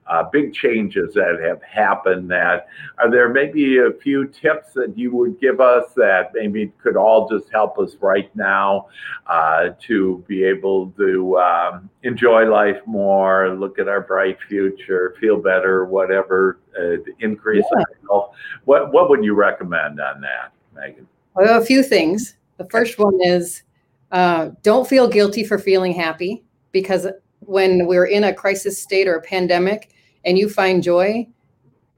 Uh, 0.07 0.23
big 0.29 0.53
changes 0.53 1.13
that 1.13 1.39
have 1.41 1.61
happened. 1.63 2.29
That 2.29 2.67
are 2.97 3.09
there 3.09 3.29
maybe 3.29 3.77
a 3.77 3.91
few 3.91 4.27
tips 4.27 4.73
that 4.73 4.97
you 4.97 5.15
would 5.15 5.39
give 5.39 5.61
us 5.61 5.93
that 5.95 6.31
maybe 6.33 6.73
could 6.83 6.97
all 6.97 7.29
just 7.29 7.49
help 7.51 7.77
us 7.79 7.95
right 8.01 8.29
now 8.35 8.87
uh, 9.27 9.69
to 9.87 10.23
be 10.27 10.43
able 10.43 10.89
to 10.97 11.37
um, 11.37 11.89
enjoy 12.03 12.49
life 12.49 12.81
more, 12.85 13.55
look 13.55 13.79
at 13.79 13.87
our 13.87 14.01
bright 14.01 14.37
future, 14.49 15.15
feel 15.21 15.37
better, 15.37 15.85
whatever, 15.85 16.59
uh, 16.77 16.97
increase 17.19 17.63
Yeah. 17.71 17.79
our 17.79 17.97
health. 18.09 18.35
What 18.65 18.91
what 18.91 19.09
would 19.09 19.23
you 19.23 19.33
recommend 19.35 20.01
on 20.01 20.19
that, 20.21 20.51
Megan? 20.75 21.07
Well, 21.35 21.61
a 21.61 21.65
few 21.65 21.83
things. 21.83 22.35
The 22.57 22.65
first 22.69 22.99
one 22.99 23.17
is 23.21 23.63
uh, 24.11 24.49
don't 24.61 24.87
feel 24.87 25.07
guilty 25.07 25.45
for 25.45 25.57
feeling 25.57 25.93
happy 25.93 26.43
because 26.71 27.07
when 27.41 27.85
we're 27.85 28.05
in 28.05 28.23
a 28.23 28.33
crisis 28.33 28.81
state 28.81 29.07
or 29.07 29.15
a 29.15 29.21
pandemic 29.21 29.93
and 30.25 30.37
you 30.37 30.49
find 30.49 30.81
joy, 30.81 31.27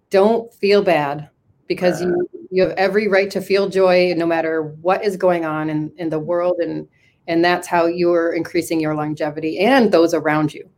don't 0.09 0.53
feel 0.53 0.81
bad 0.81 1.29
because 1.67 2.01
you, 2.01 2.29
you 2.51 2.63
have 2.63 2.71
every 2.71 3.07
right 3.07 3.29
to 3.31 3.41
feel 3.41 3.69
joy 3.69 4.13
no 4.15 4.25
matter 4.25 4.63
what 4.81 5.03
is 5.03 5.17
going 5.17 5.45
on 5.45 5.69
in, 5.69 5.91
in 5.97 6.09
the 6.09 6.19
world. 6.19 6.57
And, 6.59 6.87
and 7.27 7.43
that's 7.43 7.67
how 7.67 7.85
you're 7.85 8.33
increasing 8.33 8.79
your 8.79 8.95
longevity 8.95 9.59
and 9.59 9.91
those 9.91 10.13
around 10.13 10.53
you. 10.53 10.69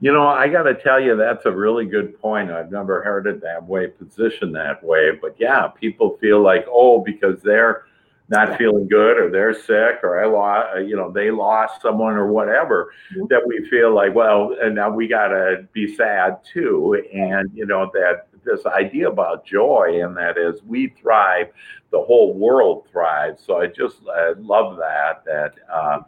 You 0.00 0.12
know, 0.12 0.26
I 0.26 0.48
got 0.48 0.64
to 0.64 0.74
tell 0.74 1.00
you, 1.00 1.16
that's 1.16 1.46
a 1.46 1.50
really 1.50 1.86
good 1.86 2.20
point. 2.20 2.50
I've 2.50 2.70
never 2.70 3.02
heard 3.02 3.26
it 3.26 3.40
that 3.40 3.66
way, 3.66 3.86
positioned 3.86 4.54
that 4.54 4.82
way. 4.84 5.12
But 5.20 5.34
yeah, 5.38 5.68
people 5.68 6.18
feel 6.20 6.42
like, 6.42 6.66
oh, 6.68 7.00
because 7.00 7.40
they're 7.42 7.86
not 8.28 8.56
feeling 8.56 8.88
good 8.88 9.18
or 9.18 9.30
they're 9.30 9.52
sick 9.54 10.00
or 10.02 10.22
I 10.22 10.26
lost, 10.26 10.86
you 10.88 10.96
know, 10.96 11.10
they 11.10 11.30
lost 11.30 11.82
someone 11.82 12.14
or 12.14 12.28
whatever, 12.32 12.90
Mhm. 13.14 13.28
that 13.28 13.46
we 13.46 13.66
feel 13.68 13.92
like, 13.94 14.14
well, 14.14 14.56
and 14.62 14.74
now 14.74 14.90
we 14.90 15.06
got 15.06 15.28
to 15.28 15.66
be 15.72 15.94
sad 15.94 16.38
too. 16.44 17.02
And, 17.12 17.50
you 17.54 17.66
know, 17.66 17.90
that 17.92 18.26
this 18.44 18.64
idea 18.66 19.08
about 19.08 19.44
joy 19.44 20.00
and 20.02 20.16
that 20.16 20.36
is 20.38 20.62
we 20.64 20.88
thrive, 21.00 21.48
the 21.90 22.00
whole 22.00 22.32
world 22.34 22.86
thrives. 22.90 23.42
So 23.44 23.60
I 23.60 23.66
just 23.66 23.96
I 24.08 24.30
love 24.38 24.76
that, 24.78 25.24
that 25.26 25.52
uh, 25.72 26.00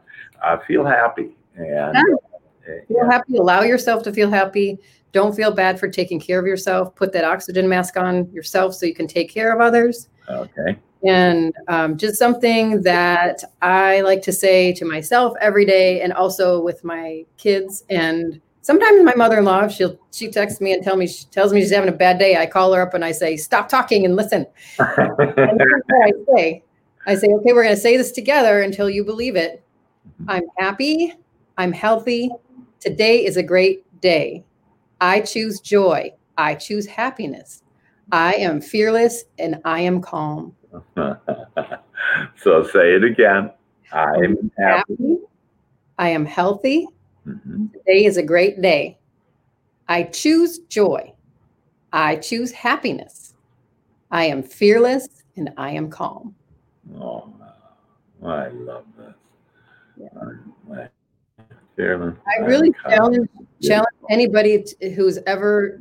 uh, 0.43 0.59
feel 0.67 0.85
happy. 0.85 1.37
And, 1.57 1.97
Feel 2.89 3.05
happy, 3.11 3.37
allow 3.37 3.61
yourself 3.61 4.03
to 4.05 4.13
feel 4.13 4.31
happy. 4.31 4.79
Don't 5.13 5.37
feel 5.37 5.53
bad 5.53 5.79
for 5.79 5.87
taking 5.87 6.19
care 6.19 6.39
of 6.39 6.47
yourself. 6.47 6.95
Put 6.97 7.13
that 7.13 7.23
oxygen 7.23 7.69
mask 7.69 7.99
on 7.99 8.31
yourself 8.33 8.75
so 8.75 8.87
you 8.87 8.95
can 8.95 9.07
take 9.07 9.31
care 9.31 9.53
of 9.55 9.61
others. 9.61 10.09
okay. 10.31 10.79
And 11.07 11.55
um, 11.69 11.97
just 11.99 12.17
something 12.17 12.83
that 12.83 13.45
I 13.61 14.01
like 14.01 14.23
to 14.23 14.33
say 14.33 14.73
to 14.75 14.85
myself 14.85 15.35
every 15.41 15.65
day, 15.65 16.01
and 16.01 16.13
also 16.13 16.63
with 16.63 16.83
my 16.83 17.25
kids. 17.37 17.85
And 17.91 18.41
sometimes 18.63 19.05
my 19.05 19.15
mother-in-law, 19.15 19.69
she'll 19.69 19.99
she 20.13 20.31
texts 20.31 20.61
me 20.61 20.73
and 20.73 20.83
tell 20.83 20.97
me 20.97 21.07
she 21.07 21.27
tells 21.27 21.53
me 21.53 21.61
she's 21.61 21.73
having 21.73 21.89
a 21.91 21.93
bad 21.97 22.19
day. 22.19 22.37
I 22.37 22.47
call 22.47 22.73
her 22.73 22.83
up 22.83 22.95
and 22.95 23.05
I 23.05 23.13
say, 23.13 23.37
"Stop 23.37 23.69
talking 23.69 24.05
and 24.05 24.17
listen." 24.17 24.47
And 24.79 25.63
I 26.03 26.13
say. 26.35 26.63
I 27.07 27.15
say, 27.17 27.27
"Okay, 27.29 27.53
we're 27.53 27.65
going 27.65 27.75
to 27.75 27.81
say 27.81 27.99
this 27.99 28.13
together 28.13 28.63
until 28.63 28.89
you 28.89 29.05
believe 29.05 29.37
it." 29.37 29.63
I'm 30.29 30.45
happy. 30.59 31.13
I'm 31.59 31.73
healthy. 31.73 32.31
Today 32.81 33.25
is 33.25 33.37
a 33.37 33.43
great 33.43 33.85
day. 34.01 34.45
I 35.01 35.21
choose 35.21 35.61
joy. 35.61 36.13
I 36.39 36.55
choose 36.55 36.87
happiness. 36.87 37.63
I 38.13 38.35
am 38.35 38.61
fearless 38.61 39.25
and 39.39 39.61
I 39.65 39.81
am 39.81 40.01
calm. 40.01 40.55
so 42.37 42.63
say 42.65 42.95
it 42.95 43.05
again. 43.05 43.51
I'm 43.93 44.51
happy. 44.59 44.95
happy. 44.99 45.19
I 45.99 46.09
am 46.09 46.25
healthy. 46.25 46.89
Mhm. 47.27 47.73
Today 47.73 48.05
is 48.05 48.17
a 48.17 48.23
great 48.23 48.61
day. 48.61 48.99
I 49.89 50.05
choose 50.05 50.59
joy. 50.59 51.13
I 51.93 52.17
choose 52.17 52.51
happiness. 52.51 53.35
I 54.11 54.25
am 54.25 54.43
fearless 54.43 55.09
and 55.37 55.53
I 55.57 55.71
am 55.71 55.91
calm. 55.91 56.35
Oh, 56.99 57.33
I 58.23 58.49
love 58.49 58.85
this. 58.97 59.15
Yeah. 59.97 60.09
I, 60.73 60.89
Carolyn, 61.77 62.17
I 62.27 62.45
really 62.45 62.73
challenge 62.89 63.29
challenge 63.63 63.97
anybody 64.09 64.63
t- 64.63 64.91
who's 64.91 65.19
ever 65.27 65.81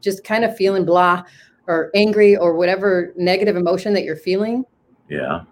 just 0.00 0.22
kind 0.22 0.44
of 0.44 0.56
feeling 0.56 0.84
blah 0.84 1.24
or 1.66 1.90
angry 1.94 2.36
or 2.36 2.54
whatever 2.54 3.12
negative 3.16 3.56
emotion 3.56 3.94
that 3.94 4.04
you're 4.04 4.16
feeling. 4.16 4.64
Yeah. 5.08 5.42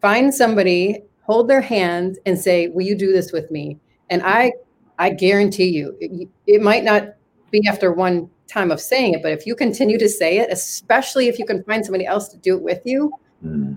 Find 0.00 0.32
somebody, 0.32 1.02
hold 1.22 1.48
their 1.48 1.60
hand, 1.60 2.18
and 2.26 2.38
say, 2.38 2.68
"Will 2.68 2.84
you 2.84 2.94
do 2.94 3.12
this 3.12 3.32
with 3.32 3.50
me?" 3.50 3.78
And 4.10 4.22
I, 4.22 4.52
I 4.98 5.10
guarantee 5.10 5.68
you, 5.68 5.96
it, 6.00 6.28
it 6.46 6.62
might 6.62 6.84
not 6.84 7.14
be 7.50 7.66
after 7.68 7.92
one 7.92 8.30
time 8.46 8.70
of 8.70 8.80
saying 8.80 9.14
it, 9.14 9.22
but 9.22 9.32
if 9.32 9.46
you 9.46 9.56
continue 9.56 9.98
to 9.98 10.08
say 10.08 10.38
it, 10.38 10.50
especially 10.52 11.28
if 11.28 11.38
you 11.38 11.44
can 11.44 11.64
find 11.64 11.84
somebody 11.84 12.06
else 12.06 12.28
to 12.28 12.36
do 12.36 12.56
it 12.56 12.62
with 12.62 12.80
you, 12.84 13.12
hmm 13.42 13.74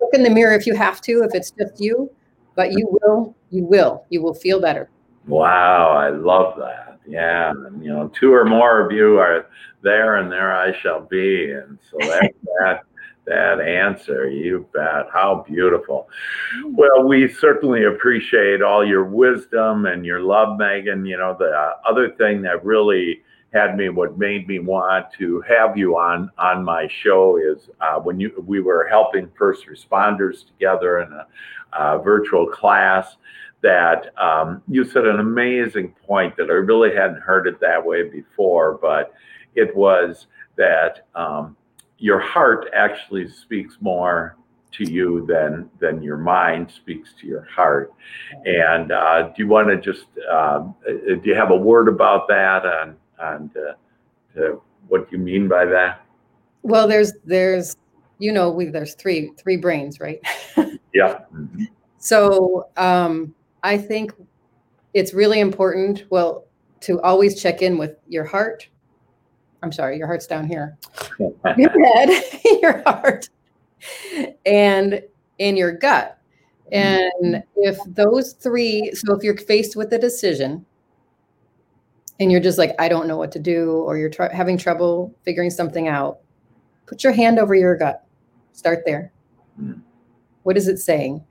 look 0.00 0.18
in 0.18 0.22
the 0.22 0.30
mirror 0.30 0.54
if 0.54 0.66
you 0.66 0.74
have 0.74 1.00
to, 1.02 1.22
if 1.22 1.34
it's 1.34 1.50
just 1.50 1.80
you, 1.80 2.10
but 2.54 2.72
you 2.72 2.86
will, 3.02 3.34
you 3.50 3.64
will, 3.64 4.04
you 4.10 4.22
will 4.22 4.34
feel 4.34 4.60
better. 4.60 4.90
Wow, 5.26 5.90
I 5.90 6.10
love 6.10 6.56
that. 6.58 6.98
Yeah, 7.06 7.50
and, 7.50 7.82
you 7.82 7.92
know, 7.92 8.08
two 8.08 8.32
or 8.32 8.44
more 8.44 8.80
of 8.84 8.92
you 8.92 9.18
are 9.18 9.46
there, 9.82 10.16
and 10.16 10.30
there 10.30 10.54
I 10.54 10.78
shall 10.80 11.00
be. 11.00 11.52
And 11.52 11.78
so 11.90 11.96
that 12.00 12.32
that 12.60 12.80
that 13.26 13.60
answer, 13.60 14.28
you 14.28 14.66
bet. 14.72 15.06
How 15.12 15.44
beautiful. 15.46 16.08
Well, 16.64 17.06
we 17.06 17.28
certainly 17.28 17.84
appreciate 17.84 18.62
all 18.62 18.84
your 18.84 19.04
wisdom 19.04 19.86
and 19.86 20.04
your 20.04 20.20
love, 20.20 20.58
Megan. 20.58 21.06
You 21.06 21.16
know, 21.16 21.36
the 21.38 21.50
uh, 21.50 21.74
other 21.88 22.10
thing 22.10 22.42
that 22.42 22.64
really 22.64 23.22
had 23.52 23.76
me, 23.76 23.88
what 23.88 24.18
made 24.18 24.46
me 24.46 24.58
want 24.58 25.06
to 25.18 25.42
have 25.42 25.76
you 25.76 25.96
on 25.96 26.30
on 26.38 26.64
my 26.64 26.88
show 26.88 27.36
is 27.36 27.68
uh, 27.80 27.98
when 28.00 28.20
you 28.20 28.32
we 28.46 28.60
were 28.60 28.86
helping 28.88 29.30
first 29.36 29.66
responders 29.66 30.46
together 30.46 31.00
in 31.00 31.12
a 31.12 31.26
uh, 31.72 31.98
virtual 31.98 32.46
class. 32.46 33.16
That 33.62 34.18
um, 34.18 34.62
you 34.68 34.84
said 34.84 35.04
an 35.04 35.20
amazing 35.20 35.94
point 36.06 36.34
that 36.38 36.48
I 36.48 36.54
really 36.54 36.94
hadn't 36.94 37.20
heard 37.20 37.46
it 37.46 37.60
that 37.60 37.84
way 37.84 38.08
before, 38.08 38.78
but 38.80 39.12
it 39.54 39.74
was 39.74 40.26
that 40.56 41.06
um, 41.14 41.56
your 41.98 42.18
heart 42.18 42.68
actually 42.74 43.28
speaks 43.28 43.76
more 43.80 44.36
to 44.72 44.90
you 44.90 45.26
than 45.26 45.68
than 45.80 46.02
your 46.02 46.16
mind 46.16 46.70
speaks 46.70 47.10
to 47.20 47.26
your 47.26 47.42
heart. 47.42 47.92
And 48.44 48.92
uh, 48.92 49.28
do 49.28 49.42
you 49.42 49.48
want 49.48 49.68
to 49.68 49.76
just 49.76 50.06
um, 50.30 50.74
uh, 50.88 51.14
do 51.14 51.22
you 51.24 51.34
have 51.34 51.50
a 51.50 51.56
word 51.56 51.88
about 51.88 52.28
that 52.28 52.62
and 52.64 52.96
and 53.18 53.50
uh, 53.56 54.40
uh, 54.40 54.56
what 54.88 55.10
you 55.10 55.18
mean 55.18 55.48
by 55.48 55.64
that? 55.64 56.04
Well, 56.62 56.86
there's 56.86 57.12
there's 57.24 57.76
you 58.18 58.32
know 58.32 58.50
we 58.50 58.66
there's 58.66 58.94
three 58.94 59.32
three 59.36 59.56
brains, 59.56 60.00
right? 60.00 60.20
Yeah. 60.92 61.20
So 61.98 62.68
um, 62.76 63.34
I 63.62 63.78
think 63.78 64.12
it's 64.94 65.14
really 65.14 65.40
important, 65.40 66.04
well, 66.10 66.46
to 66.80 67.00
always 67.02 67.40
check 67.40 67.62
in 67.62 67.78
with 67.78 67.96
your 68.08 68.24
heart. 68.24 68.68
I'm 69.62 69.72
sorry, 69.72 69.98
your 69.98 70.06
heart's 70.06 70.26
down 70.26 70.46
here. 70.46 70.78
Your 71.18 71.70
head, 71.84 72.24
your 72.62 72.82
heart, 72.82 73.28
and 74.46 75.02
in 75.38 75.56
your 75.56 75.72
gut. 75.72 76.18
And 76.72 77.42
if 77.56 77.78
those 77.86 78.34
three, 78.34 78.92
so 78.94 79.14
if 79.14 79.22
you're 79.24 79.36
faced 79.36 79.76
with 79.76 79.92
a 79.92 79.98
decision 79.98 80.64
and 82.20 82.30
you're 82.30 82.40
just 82.40 82.58
like, 82.58 82.74
I 82.78 82.88
don't 82.88 83.08
know 83.08 83.16
what 83.16 83.32
to 83.32 83.38
do, 83.38 83.72
or 83.72 83.96
you're 83.98 84.10
tr- 84.10 84.24
having 84.32 84.56
trouble 84.56 85.14
figuring 85.24 85.50
something 85.50 85.88
out, 85.88 86.20
put 86.86 87.02
your 87.02 87.12
hand 87.12 87.38
over 87.38 87.54
your 87.54 87.76
gut. 87.76 88.04
Start 88.52 88.82
there. 88.86 89.12
Mm. 89.60 89.80
What 90.42 90.56
is 90.56 90.68
it 90.68 90.78
saying? 90.78 91.24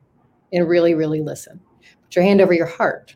And 0.52 0.68
really, 0.68 0.94
really 0.96 1.22
listen. 1.22 1.60
Put 2.04 2.16
your 2.16 2.26
hand 2.26 2.42
over 2.42 2.54
your 2.54 2.66
heart. 2.66 3.16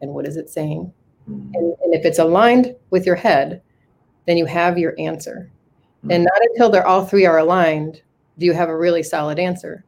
And 0.00 0.12
what 0.14 0.26
is 0.26 0.36
it 0.36 0.48
saying? 0.48 0.92
Mhm. 1.28 1.50
And, 1.54 1.74
and 1.82 1.94
if 1.94 2.04
it's 2.04 2.18
aligned 2.18 2.74
with 2.90 3.06
your 3.06 3.16
head, 3.16 3.62
then 4.26 4.36
you 4.36 4.46
have 4.46 4.78
your 4.78 4.94
answer. 4.98 5.50
Hmm. 6.02 6.10
And 6.12 6.24
not 6.24 6.42
until 6.50 6.70
they're 6.70 6.86
all 6.86 7.04
three 7.04 7.26
are 7.26 7.38
aligned 7.38 8.02
do 8.38 8.46
you 8.46 8.52
have 8.52 8.68
a 8.68 8.76
really 8.76 9.02
solid 9.02 9.38
answer. 9.38 9.84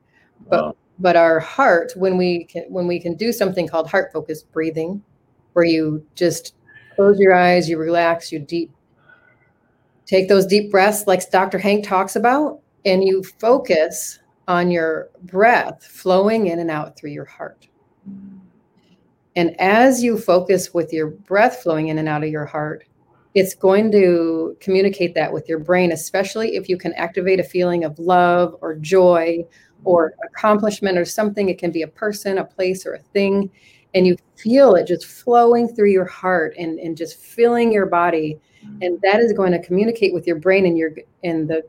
But 0.49 0.65
Wow. 0.65 0.77
but 0.99 1.17
our 1.17 1.41
heart, 1.41 1.93
when 1.97 2.17
we 2.17 2.45
can 2.45 2.65
when 2.69 2.87
we 2.87 3.01
can 3.01 3.15
do 3.15 3.33
something 3.33 3.67
called 3.67 3.89
heart 3.89 4.13
focused 4.13 4.51
breathing, 4.53 5.03
where 5.53 5.65
you 5.65 6.05
just 6.15 6.55
close 6.95 7.19
your 7.19 7.35
eyes, 7.35 7.69
you 7.69 7.79
relax, 7.79 8.31
you 8.31 8.39
deep 8.39 8.71
take 10.07 10.29
those 10.29 10.47
deep 10.47 10.71
breaths 10.71 11.07
like 11.07 11.29
Dr. 11.31 11.59
Hank 11.59 11.85
talks 11.85 12.15
about, 12.15 12.61
and 12.85 13.03
you 13.03 13.25
focus 13.41 14.21
on 14.47 14.71
your 14.71 15.11
breath 15.25 15.85
flowing 15.85 16.47
in 16.47 16.61
and 16.61 16.71
out 16.71 16.97
through 16.97 17.11
your 17.11 17.25
heart. 17.25 17.67
Hmm. 18.05 18.39
And 19.35 19.61
as 19.61 20.03
you 20.03 20.17
focus 20.17 20.73
with 20.73 20.93
your 20.93 21.09
breath 21.09 21.63
flowing 21.63 21.89
in 21.89 21.99
and 21.99 22.09
out 22.09 22.25
of 22.25 22.31
your 22.31 22.47
heart, 22.47 22.85
it's 23.37 23.55
going 23.55 23.93
to 23.93 24.57
communicate 24.61 25.15
that 25.15 25.31
with 25.33 25.47
your 25.49 25.59
brain, 25.61 25.93
especially 25.93 26.57
if 26.57 26.69
you 26.71 26.77
can 26.79 26.93
activate 26.95 27.39
a 27.39 27.45
feeling 27.45 27.85
of 27.85 27.99
love 27.99 28.57
or 28.63 28.75
joy 28.77 29.45
or 29.85 30.15
accomplishment 30.25 30.97
or 30.99 31.05
something. 31.05 31.49
It 31.49 31.59
can 31.59 31.71
be 31.71 31.83
a 31.83 31.87
person, 31.89 32.39
a 32.39 32.45
place, 32.45 32.85
or 32.87 32.95
a 32.95 32.99
thing. 33.17 33.51
and 33.95 34.07
you 34.07 34.17
feel 34.37 34.75
it 34.75 34.87
just 34.87 35.07
flowing 35.07 35.69
through 35.69 35.91
your 35.91 36.05
heart 36.07 36.55
and, 36.59 36.79
and 36.81 36.97
just 36.97 37.15
filling 37.19 37.73
your 37.73 37.87
body 37.87 38.39
and 38.83 38.99
that 39.03 39.21
is 39.21 39.33
going 39.33 39.53
to 39.53 39.63
communicate 39.63 40.13
with 40.13 40.27
your 40.27 40.37
brain 40.37 40.67
and 40.67 40.77
you're 40.77 40.93
and 41.25 41.49
the 41.49 41.63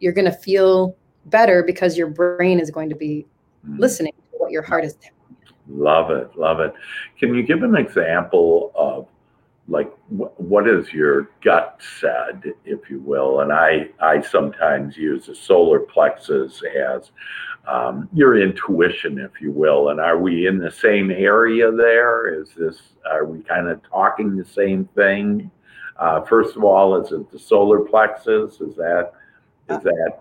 you're 0.00 0.12
going 0.12 0.24
to 0.24 0.38
feel 0.48 0.96
better 1.26 1.62
because 1.62 1.98
your 1.98 2.06
brain 2.08 2.58
is 2.60 2.70
going 2.70 2.88
to 2.88 2.96
be 2.96 3.26
Mm. 3.66 3.78
listening 3.80 4.12
to 4.30 4.38
what 4.38 4.50
your 4.52 4.62
heart 4.62 4.84
is 4.84 4.94
telling 4.94 5.36
you. 5.68 5.84
Love 5.84 6.10
it, 6.10 6.28
love 6.36 6.60
it. 6.60 6.72
Can 7.18 7.34
you 7.34 7.42
give 7.42 7.62
an 7.62 7.76
example 7.76 8.72
of 8.74 9.08
like 9.68 9.92
wh- 10.08 10.38
what 10.40 10.68
is 10.68 10.92
your 10.92 11.30
gut 11.42 11.80
said, 12.00 12.42
if 12.64 12.90
you 12.90 13.00
will? 13.00 13.40
And 13.40 13.52
I 13.52 13.88
I 14.00 14.20
sometimes 14.20 14.96
use 14.96 15.26
the 15.26 15.34
solar 15.34 15.80
plexus 15.80 16.62
as 16.76 17.10
um, 17.66 18.08
your 18.12 18.40
intuition, 18.40 19.18
if 19.18 19.40
you 19.40 19.50
will. 19.50 19.88
And 19.88 20.00
are 20.00 20.18
we 20.18 20.46
in 20.46 20.58
the 20.58 20.70
same 20.70 21.10
area 21.10 21.70
there? 21.72 22.40
Is 22.40 22.50
this 22.56 22.80
are 23.10 23.24
we 23.24 23.42
kind 23.42 23.68
of 23.68 23.80
talking 23.88 24.36
the 24.36 24.44
same 24.44 24.86
thing? 24.94 25.50
Uh, 25.98 26.20
first 26.22 26.56
of 26.56 26.64
all, 26.64 27.00
is 27.00 27.12
it 27.12 27.30
the 27.30 27.38
solar 27.38 27.80
plexus? 27.80 28.60
Is 28.60 28.76
that 28.76 29.12
is 29.70 29.82
that 29.82 30.18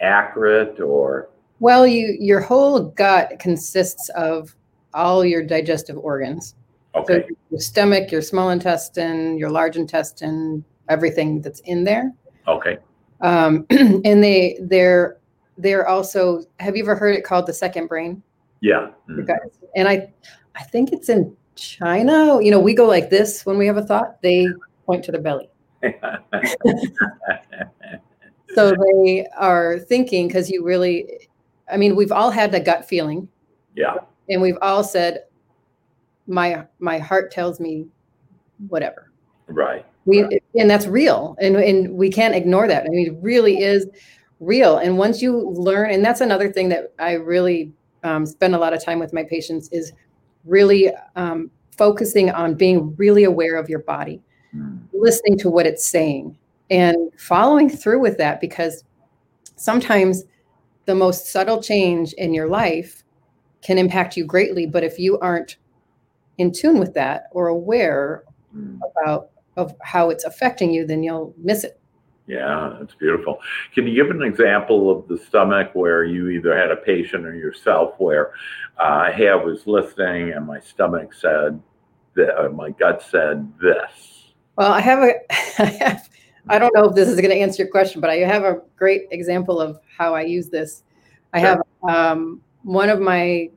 accurate 0.00 0.80
or 0.80 1.28
Well, 1.60 1.86
you 1.86 2.16
your 2.18 2.40
whole 2.40 2.80
gut 2.80 3.38
consists 3.38 4.08
of 4.10 4.54
all 4.94 5.24
your 5.24 5.42
digestive 5.42 5.98
organs. 5.98 6.54
Okay? 6.94 7.24
So 7.28 7.34
your 7.50 7.60
stomach, 7.60 8.10
your 8.10 8.22
small 8.22 8.50
intestine, 8.50 9.38
your 9.38 9.50
large 9.50 9.76
intestine, 9.76 10.64
everything 10.88 11.40
that's 11.40 11.60
in 11.60 11.84
there. 11.84 12.12
Okay. 12.46 12.78
Um, 13.20 13.66
and 13.70 14.22
they 14.22 14.58
they're 14.62 15.18
they're 15.56 15.88
also 15.88 16.44
have 16.60 16.76
you 16.76 16.82
ever 16.82 16.94
heard 16.94 17.14
it 17.16 17.24
called 17.24 17.46
the 17.46 17.52
second 17.52 17.88
brain? 17.88 18.22
Yeah. 18.60 18.90
Mm. 19.08 19.26
gut. 19.26 19.38
And 19.76 19.88
I 19.88 20.12
I 20.54 20.62
think 20.64 20.92
it's 20.92 21.08
in 21.08 21.36
China. 21.56 22.40
You 22.42 22.50
know, 22.50 22.60
we 22.60 22.74
go 22.74 22.86
like 22.86 23.10
this 23.10 23.44
when 23.44 23.58
we 23.58 23.66
have 23.66 23.76
a 23.76 23.82
thought, 23.82 24.22
they 24.22 24.46
point 24.86 25.04
to 25.04 25.12
the 25.12 25.18
belly. 25.18 25.50
So 28.54 28.72
they 28.72 29.26
are 29.36 29.78
thinking 29.78 30.26
because 30.26 30.50
you 30.50 30.64
really 30.64 31.28
I 31.70 31.76
mean, 31.76 31.94
we've 31.94 32.10
all 32.10 32.30
had 32.30 32.50
the 32.50 32.58
gut 32.58 32.88
feeling 32.88 33.28
yeah. 33.76 33.96
and 34.28 34.40
we've 34.40 34.58
all 34.62 34.82
said 34.82 35.24
my 36.28 36.64
my 36.78 36.98
heart 36.98 37.32
tells 37.32 37.58
me 37.58 37.86
whatever 38.68 39.10
Right. 39.48 39.84
we 40.04 40.22
Right. 40.22 40.42
and 40.54 40.70
that's 40.70 40.86
real 40.86 41.36
and 41.40 41.56
and 41.56 41.94
we 41.94 42.10
can't 42.10 42.34
ignore 42.34 42.68
that 42.68 42.84
i 42.84 42.88
mean 42.88 43.06
it 43.08 43.16
really 43.22 43.62
is 43.62 43.86
real 44.40 44.76
and 44.78 44.98
once 44.98 45.20
you 45.22 45.50
learn 45.50 45.90
and 45.90 46.04
that's 46.04 46.20
another 46.20 46.52
thing 46.52 46.68
that 46.68 46.92
i 46.98 47.12
really 47.14 47.72
um, 48.04 48.24
spend 48.26 48.54
a 48.54 48.58
lot 48.58 48.72
of 48.72 48.84
time 48.84 48.98
with 49.00 49.12
my 49.12 49.24
patients 49.24 49.68
is 49.72 49.92
really 50.44 50.92
um, 51.16 51.50
focusing 51.76 52.30
on 52.30 52.54
being 52.54 52.94
really 52.96 53.24
aware 53.24 53.56
of 53.56 53.68
your 53.68 53.80
body 53.80 54.22
Mm. 54.54 54.78
listening 54.94 55.36
to 55.40 55.50
what 55.50 55.66
it's 55.66 55.86
saying 55.86 56.34
and 56.70 56.96
following 57.18 57.68
through 57.68 58.00
with 58.00 58.16
that 58.16 58.40
because 58.40 58.82
sometimes 59.56 60.24
the 60.86 60.94
most 60.94 61.26
subtle 61.26 61.62
change 61.62 62.14
in 62.14 62.32
your 62.32 62.48
life 62.48 63.04
can 63.60 63.76
impact 63.76 64.16
you 64.16 64.24
greatly 64.24 64.64
but 64.64 64.82
if 64.82 64.98
you 64.98 65.18
aren't 65.18 65.58
in 66.38 66.52
tune 66.52 66.78
with 66.78 66.94
that 66.94 67.24
or 67.32 67.48
aware 67.48 68.24
Mm. 68.56 68.78
about 69.02 69.28
of 69.56 69.74
how 69.82 70.08
it's 70.08 70.24
affecting 70.24 70.72
you 70.72 70.86
then 70.86 71.02
you'll 71.02 71.34
miss 71.36 71.64
it 71.64 71.78
Yeah, 72.26 72.76
that's 72.78 72.94
beautiful. 72.94 73.40
Can 73.74 73.86
you 73.86 73.94
give 73.94 74.10
an 74.10 74.22
example 74.22 74.90
of 74.90 75.06
the 75.08 75.18
stomach 75.18 75.70
where 75.74 76.04
you 76.04 76.28
either 76.30 76.56
had 76.56 76.70
a 76.70 76.76
patient 76.76 77.26
or 77.26 77.34
yourself 77.34 77.94
where, 77.98 78.32
uh, 78.78 79.10
hey, 79.12 79.28
I 79.28 79.34
was 79.34 79.66
listening 79.66 80.32
and 80.32 80.46
my 80.46 80.60
stomach 80.60 81.12
said 81.14 81.60
that, 82.14 82.38
uh, 82.38 82.48
my 82.50 82.70
gut 82.70 83.02
said 83.02 83.50
this. 83.60 84.32
well 84.56 84.72
i 84.72 84.80
have 84.80 85.00
a 85.00 85.12
i 85.62 85.66
have 85.84 86.08
i 86.48 86.58
don't 86.58 86.74
know 86.74 86.84
if 86.88 86.94
this 86.94 87.08
is 87.08 87.16
going 87.20 87.30
to 87.30 87.36
answer 87.44 87.62
your 87.62 87.70
question 87.70 88.00
but 88.00 88.10
i 88.10 88.16
have 88.16 88.44
a 88.44 88.60
great 88.76 89.02
example 89.10 89.60
of 89.60 89.78
how 89.98 90.14
i 90.14 90.22
use 90.22 90.48
this 90.48 90.82
i 91.34 91.40
Sure. 91.40 91.48
have 91.48 91.60
um, 91.94 92.40
one 92.62 92.88
of 92.88 92.98
my 93.00 93.50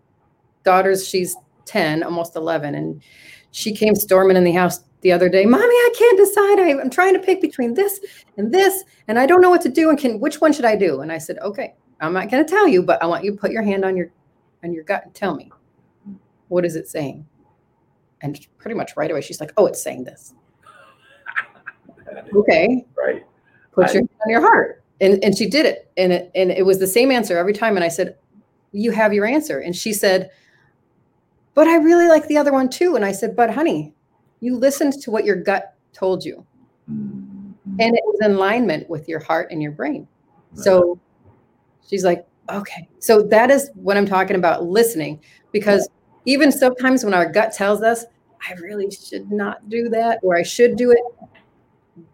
daughters 0.64 1.08
she's 1.08 1.36
10 1.66 2.04
almost 2.04 2.36
11 2.36 2.76
and 2.76 3.02
she 3.52 3.74
came 3.74 3.96
storming 3.96 4.38
in 4.38 4.44
the 4.44 4.52
house 4.52 4.84
the 5.02 5.12
other 5.12 5.30
day 5.30 5.46
mommy 5.46 5.64
i 5.64 5.94
can't 5.98 6.18
decide. 6.18 6.60
I, 6.60 6.80
i'm 6.80 6.90
trying 6.90 7.14
to 7.14 7.20
pick 7.20 7.42
between 7.42 7.74
this 7.74 8.00
and 8.38 8.54
this 8.54 8.84
and 9.08 9.18
i 9.20 9.26
don't 9.26 9.42
know 9.42 9.50
what 9.50 9.62
to 9.62 9.70
do 9.70 9.90
and 9.90 9.98
can 9.98 10.20
which 10.20 10.42
one 10.42 10.54
should 10.54 10.66
i 10.66 10.76
do? 10.76 11.02
And 11.02 11.12
i 11.12 11.18
said 11.18 11.38
okay 11.40 11.76
i'm 12.00 12.14
not 12.14 12.30
going 12.30 12.46
to 12.46 12.50
tell 12.50 12.68
you 12.68 12.84
but 12.84 13.02
i 13.02 13.06
want 13.06 13.24
you 13.24 13.32
to 13.32 13.38
put 13.38 13.52
your 13.52 13.64
hand 13.64 13.84
on 13.86 13.96
your 13.98 14.12
on 14.64 14.74
your 14.74 14.84
gut 14.84 15.06
and 15.06 15.14
tell 15.14 15.36
me 15.36 15.52
what 16.50 16.66
is 16.66 16.76
it 16.76 16.88
saying? 16.90 17.26
And 18.22 18.38
pretty 18.58 18.76
much 18.76 18.98
right 18.98 19.10
away 19.10 19.22
she's 19.22 19.40
like 19.40 19.54
oh 19.58 19.66
it's 19.68 19.82
saying 19.82 20.04
this. 20.04 20.34
Okay. 22.36 22.86
Right. 22.98 23.26
put 23.72 23.88
I- 23.88 23.94
your 23.94 24.02
hand 24.02 24.10
on 24.26 24.30
your 24.30 24.42
heart. 24.42 24.84
And 25.00 25.24
and 25.24 25.36
she 25.36 25.50
did 25.50 25.66
it. 25.66 25.90
And 25.98 26.12
it 26.12 26.32
and 26.36 26.52
it 26.52 26.66
was 26.66 26.78
the 26.78 26.88
same 26.88 27.10
answer 27.10 27.38
every 27.38 27.54
time 27.54 27.76
and 27.78 27.84
i 27.84 27.88
said 27.88 28.18
you 28.74 28.92
have 28.92 29.14
your 29.14 29.26
answer. 29.26 29.60
And 29.60 29.76
she 29.76 29.94
said 29.94 30.30
but 31.54 31.68
i 31.68 31.76
really 31.76 32.08
like 32.08 32.28
the 32.28 32.38
other 32.38 32.54
one 32.54 32.70
too. 32.70 32.96
And 32.96 33.06
i 33.06 33.12
said 33.12 33.36
but 33.36 33.54
honey 33.54 33.94
you 34.40 34.58
listened 34.58 34.94
to 35.02 35.12
what 35.12 35.26
your 35.26 35.36
gut 35.36 35.76
told 35.94 36.26
you. 36.26 36.46
Mm. 36.90 37.54
and 37.80 37.96
it 37.96 38.04
was 38.06 38.20
in 38.24 38.32
alignment 38.32 38.90
with 38.90 39.08
your 39.08 39.20
heart 39.20 39.52
and 39.52 39.62
your 39.62 39.72
brain. 39.72 40.08
So 40.56 41.00
she's 41.88 42.04
like 42.04 42.28
okay. 42.50 42.88
So 43.00 43.22
that 43.24 43.52
is 43.52 43.70
what 43.76 43.98
i'm 43.98 44.06
talking 44.06 44.36
about 44.36 44.66
listening. 44.66 45.22
Because 45.52 45.88
even 46.26 46.52
sometimes 46.52 47.04
when 47.04 47.14
our 47.14 47.26
gut 47.30 47.54
tells 47.54 47.82
us 47.82 48.06
i 48.48 48.54
really 48.54 48.90
should 48.92 49.32
not 49.32 49.68
do 49.70 49.90
that 49.90 50.20
or 50.24 50.36
i 50.36 50.44
should 50.44 50.76
do 50.76 50.92
it 50.92 51.04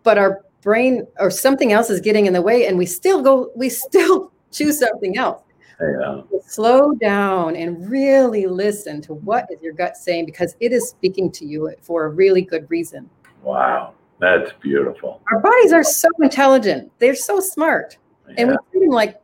but 0.03 0.17
our 0.17 0.41
brain 0.61 1.05
or 1.19 1.29
something 1.29 1.71
else 1.71 1.89
is 1.89 2.01
getting 2.01 2.25
in 2.25 2.33
the 2.33 2.41
way 2.41 2.67
and 2.67 2.77
we 2.77 2.85
still 2.85 3.21
go 3.21 3.51
we 3.55 3.69
still 3.69 4.31
choose 4.51 4.79
something 4.79 5.17
else 5.17 5.41
Yeah. 5.79 6.21
slow 6.45 6.93
down 6.93 7.55
and 7.55 7.89
really 7.89 8.47
listen 8.47 9.01
to 9.03 9.13
what 9.13 9.45
is 9.51 9.61
your 9.61 9.73
gut 9.73 9.95
saying 9.95 10.25
because 10.25 10.55
it 10.59 10.71
is 10.71 10.89
speaking 10.89 11.31
to 11.33 11.45
you 11.45 11.71
for 11.81 12.05
a 12.05 12.09
really 12.09 12.41
good 12.41 12.69
reason 12.69 13.09
Wow. 13.43 13.93
That's 14.19 14.51
beautiful. 14.61 15.21
our 15.31 15.39
bodies 15.39 15.73
are 15.73 15.83
so 15.83 16.07
intelligent 16.21 16.91
they're 16.99 17.15
so 17.15 17.39
smart 17.39 17.97
and 18.37 18.49
we 18.49 18.55
treat 18.71 18.81
them 18.81 18.89
like 18.89 19.21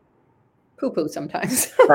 poo 0.78 0.91
poo 0.91 1.08
sometimes 1.08 1.72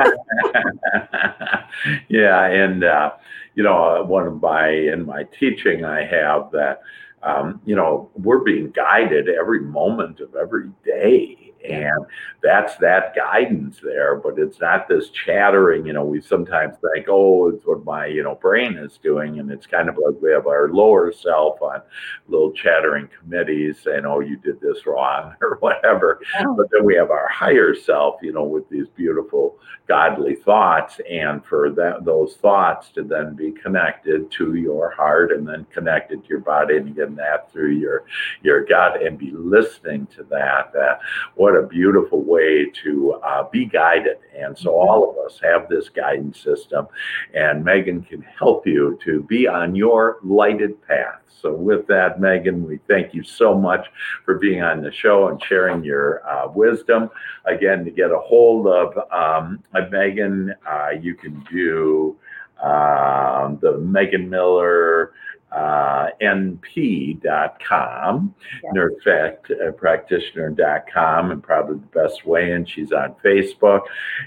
yeah, 2.09 2.45
and 2.45 2.83
uh, 2.83 3.11
you 3.55 3.63
know, 3.63 4.01
uh, 4.01 4.03
one 4.03 4.27
of 4.27 4.41
my 4.41 4.69
in 4.69 5.05
my 5.05 5.23
teaching, 5.39 5.85
I 5.85 6.03
have 6.05 6.51
that 6.51 6.81
um, 7.23 7.61
you 7.65 7.75
know 7.75 8.09
we're 8.15 8.39
being 8.39 8.71
guided 8.71 9.29
every 9.29 9.61
moment 9.61 10.19
of 10.19 10.35
every 10.35 10.69
day, 10.83 11.48
and 11.67 12.05
that's 12.41 12.75
that 12.77 13.15
guidance 13.15 13.79
there. 13.81 14.15
But 14.15 14.39
it's 14.39 14.59
not 14.59 14.87
this 14.87 15.09
chattering. 15.09 15.85
You 15.85 15.93
know, 15.93 16.05
we 16.05 16.21
sometimes 16.21 16.75
think, 16.93 17.07
oh, 17.09 17.49
it's 17.49 17.65
what 17.65 17.83
my 17.83 18.05
you 18.05 18.23
know 18.23 18.35
brain 18.35 18.77
is 18.77 18.97
doing, 18.97 19.39
and 19.39 19.51
it's 19.51 19.65
kind 19.65 19.89
of 19.89 19.97
like 19.97 20.21
we 20.21 20.31
have 20.31 20.47
our 20.47 20.69
lower 20.69 21.11
self 21.11 21.61
on 21.61 21.81
little 22.27 22.51
chattering 22.51 23.09
committees 23.19 23.79
saying, 23.83 24.05
oh, 24.05 24.19
you 24.19 24.37
did 24.37 24.59
this 24.61 24.85
wrong 24.85 25.35
or 25.41 25.57
whatever. 25.59 26.21
But 26.55 26.67
then 26.71 26.85
we 26.85 26.95
have 26.95 27.11
our 27.11 27.27
higher 27.27 27.75
self, 27.75 28.15
you 28.21 28.31
know, 28.31 28.43
with 28.43 28.69
these 28.69 28.87
beautiful 28.95 29.57
godly 29.89 30.35
thoughts 30.35 30.99
and 31.09 31.43
for 31.43 31.71
that 31.71 32.05
those 32.05 32.35
thoughts 32.35 32.89
to 32.89 33.03
then 33.03 33.35
be 33.35 33.51
connected 33.51 34.31
to 34.31 34.53
your 34.53 34.91
heart 34.91 35.31
and 35.31 35.47
then 35.47 35.65
connected 35.73 36.21
to 36.21 36.29
your 36.29 36.39
body 36.39 36.77
and 36.77 36.89
again 36.89 37.15
that 37.15 37.51
through 37.51 37.71
your 37.71 38.05
your 38.43 38.63
gut 38.63 39.01
and 39.01 39.17
be 39.17 39.31
listening 39.31 40.05
to 40.05 40.23
that 40.25 40.71
uh, 40.75 40.95
what 41.33 41.48
a 41.55 41.67
beautiful 41.67 42.21
way 42.21 42.69
to 42.83 43.13
uh, 43.23 43.47
be 43.49 43.65
guided. 43.65 44.17
And 44.37 44.57
so 44.57 44.71
all 44.71 45.09
of 45.09 45.17
us 45.25 45.39
have 45.43 45.69
this 45.69 45.89
guidance 45.89 46.39
system 46.39 46.87
and 47.33 47.63
megan 47.63 48.01
can 48.03 48.21
help 48.21 48.65
you 48.65 48.99
to 49.03 49.23
be 49.23 49.47
on 49.47 49.75
your 49.75 50.17
lighted 50.23 50.81
path. 50.87 51.21
So 51.41 51.53
with 51.53 51.87
that 51.87 52.19
megan 52.19 52.65
we 52.65 52.79
thank 52.87 53.13
you 53.13 53.23
so 53.23 53.55
much 53.55 53.87
for 54.25 54.35
being 54.35 54.61
on 54.61 54.81
the 54.81 54.91
show 54.91 55.27
and 55.27 55.41
sharing 55.43 55.83
your 55.83 56.27
uh, 56.27 56.49
wisdom. 56.49 57.09
Again 57.45 57.85
to 57.85 57.91
get 57.91 58.11
a 58.11 58.19
hold 58.19 58.67
of 58.67 58.97
um, 59.11 59.63
Megan, 59.91 60.53
uh, 60.67 60.89
you 60.99 61.15
can 61.15 61.45
do 61.51 62.17
um, 62.61 63.57
the 63.61 63.77
Megan 63.79 64.29
Miller 64.29 65.13
uh, 65.51 66.09
np.com, 66.21 67.23
Yeah. 68.63 68.71
nurse 68.73 68.93
fact, 69.03 69.51
uh, 69.51 69.71
and 71.31 71.41
probably 71.43 71.77
the 71.77 71.99
best 71.99 72.25
way. 72.25 72.51
And 72.51 72.67
she's 72.69 72.91
on 72.91 73.15
Facebook. 73.23 73.81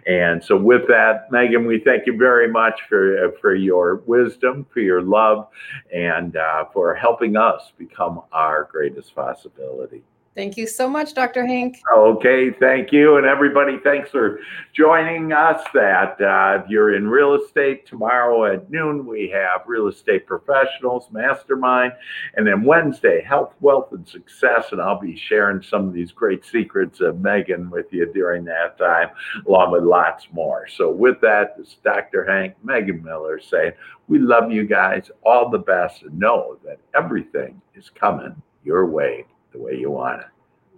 And 0.07 0.43
so, 0.43 0.57
with 0.57 0.87
that, 0.89 1.31
Megan, 1.31 1.67
we 1.67 1.79
thank 1.81 2.07
you 2.07 2.17
very 2.17 2.49
much 2.49 2.81
for, 2.89 3.27
uh, 3.27 3.31
for 3.41 3.55
your 3.55 3.97
wisdom, 4.07 4.67
for 4.73 4.81
your 4.81 5.03
love, 5.03 5.49
and 5.95 6.37
uh, 6.37 6.65
for 6.73 6.95
helping 6.95 7.37
us 7.37 7.73
become 7.79 8.23
our 8.33 8.69
greatest 8.71 9.15
possibility. 9.15 10.03
Thank 10.35 10.57
you 10.57 10.67
so 10.67 10.89
much, 10.89 11.13
Dr. 11.13 11.47
Hank. 11.47 11.83
Okay, 11.95 12.51
thank 12.53 12.91
you. 12.91 13.19
And 13.19 13.27
everybody, 13.27 13.79
thanks 13.85 14.09
for 14.09 14.41
joining 14.73 15.31
us. 15.35 15.63
That 15.75 16.19
uh, 16.23 16.63
if 16.63 16.71
you're 16.71 16.97
in 16.97 17.07
real 17.07 17.35
estate 17.35 17.87
tomorrow 17.87 18.47
at 18.47 18.71
noon, 18.71 19.05
we 19.05 19.29
have 19.29 19.61
Real 19.67 19.89
Estate 19.89 20.27
Professionals 20.27 21.09
Mastermind. 21.13 21.93
And 22.37 22.47
then 22.47 22.63
Wednesday, 22.63 23.23
Health, 23.23 23.53
Wealth, 23.61 23.93
and 23.93 24.09
Success. 24.09 24.69
And 24.73 24.81
I'll 24.81 24.99
be 24.99 25.15
sharing 25.15 25.61
some 25.61 25.87
of 25.87 25.93
these 25.93 26.13
great 26.13 26.47
secrets 26.47 27.01
of 27.01 27.21
Megan 27.21 27.69
with 27.69 27.93
you 27.93 28.11
during 28.11 28.43
that 28.47 28.79
time, 28.79 29.11
along 29.47 29.73
with 29.73 29.85
lots 29.85 30.29
more. 30.33 30.67
So, 30.67 30.91
with 30.91 31.21
that, 31.21 31.59
this 31.59 31.69
is 31.69 31.77
Dr. 31.85 32.25
Hank, 32.25 32.55
Megan 32.65 33.05
Miller 33.05 33.39
saying, 33.39 33.73
We 34.09 34.19
love 34.19 34.51
you 34.51 34.65
guys. 34.65 35.11
All 35.27 35.51
the 35.51 35.59
best. 35.59 36.05
And 36.05 36.19
know 36.19 36.57
that 36.65 36.79
everything 36.95 37.61
is 37.75 37.91
coming 37.91 38.41
your 38.65 38.87
way 38.87 39.27
the 39.53 39.59
way 39.59 39.75
you 39.77 39.91
want 39.91 40.23
it. 40.23 40.27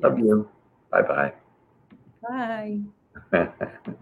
Love 0.03 0.19
you. 0.19 0.49
Bye 0.91 1.33
Bye. 2.23 2.83
bye. 3.33 3.99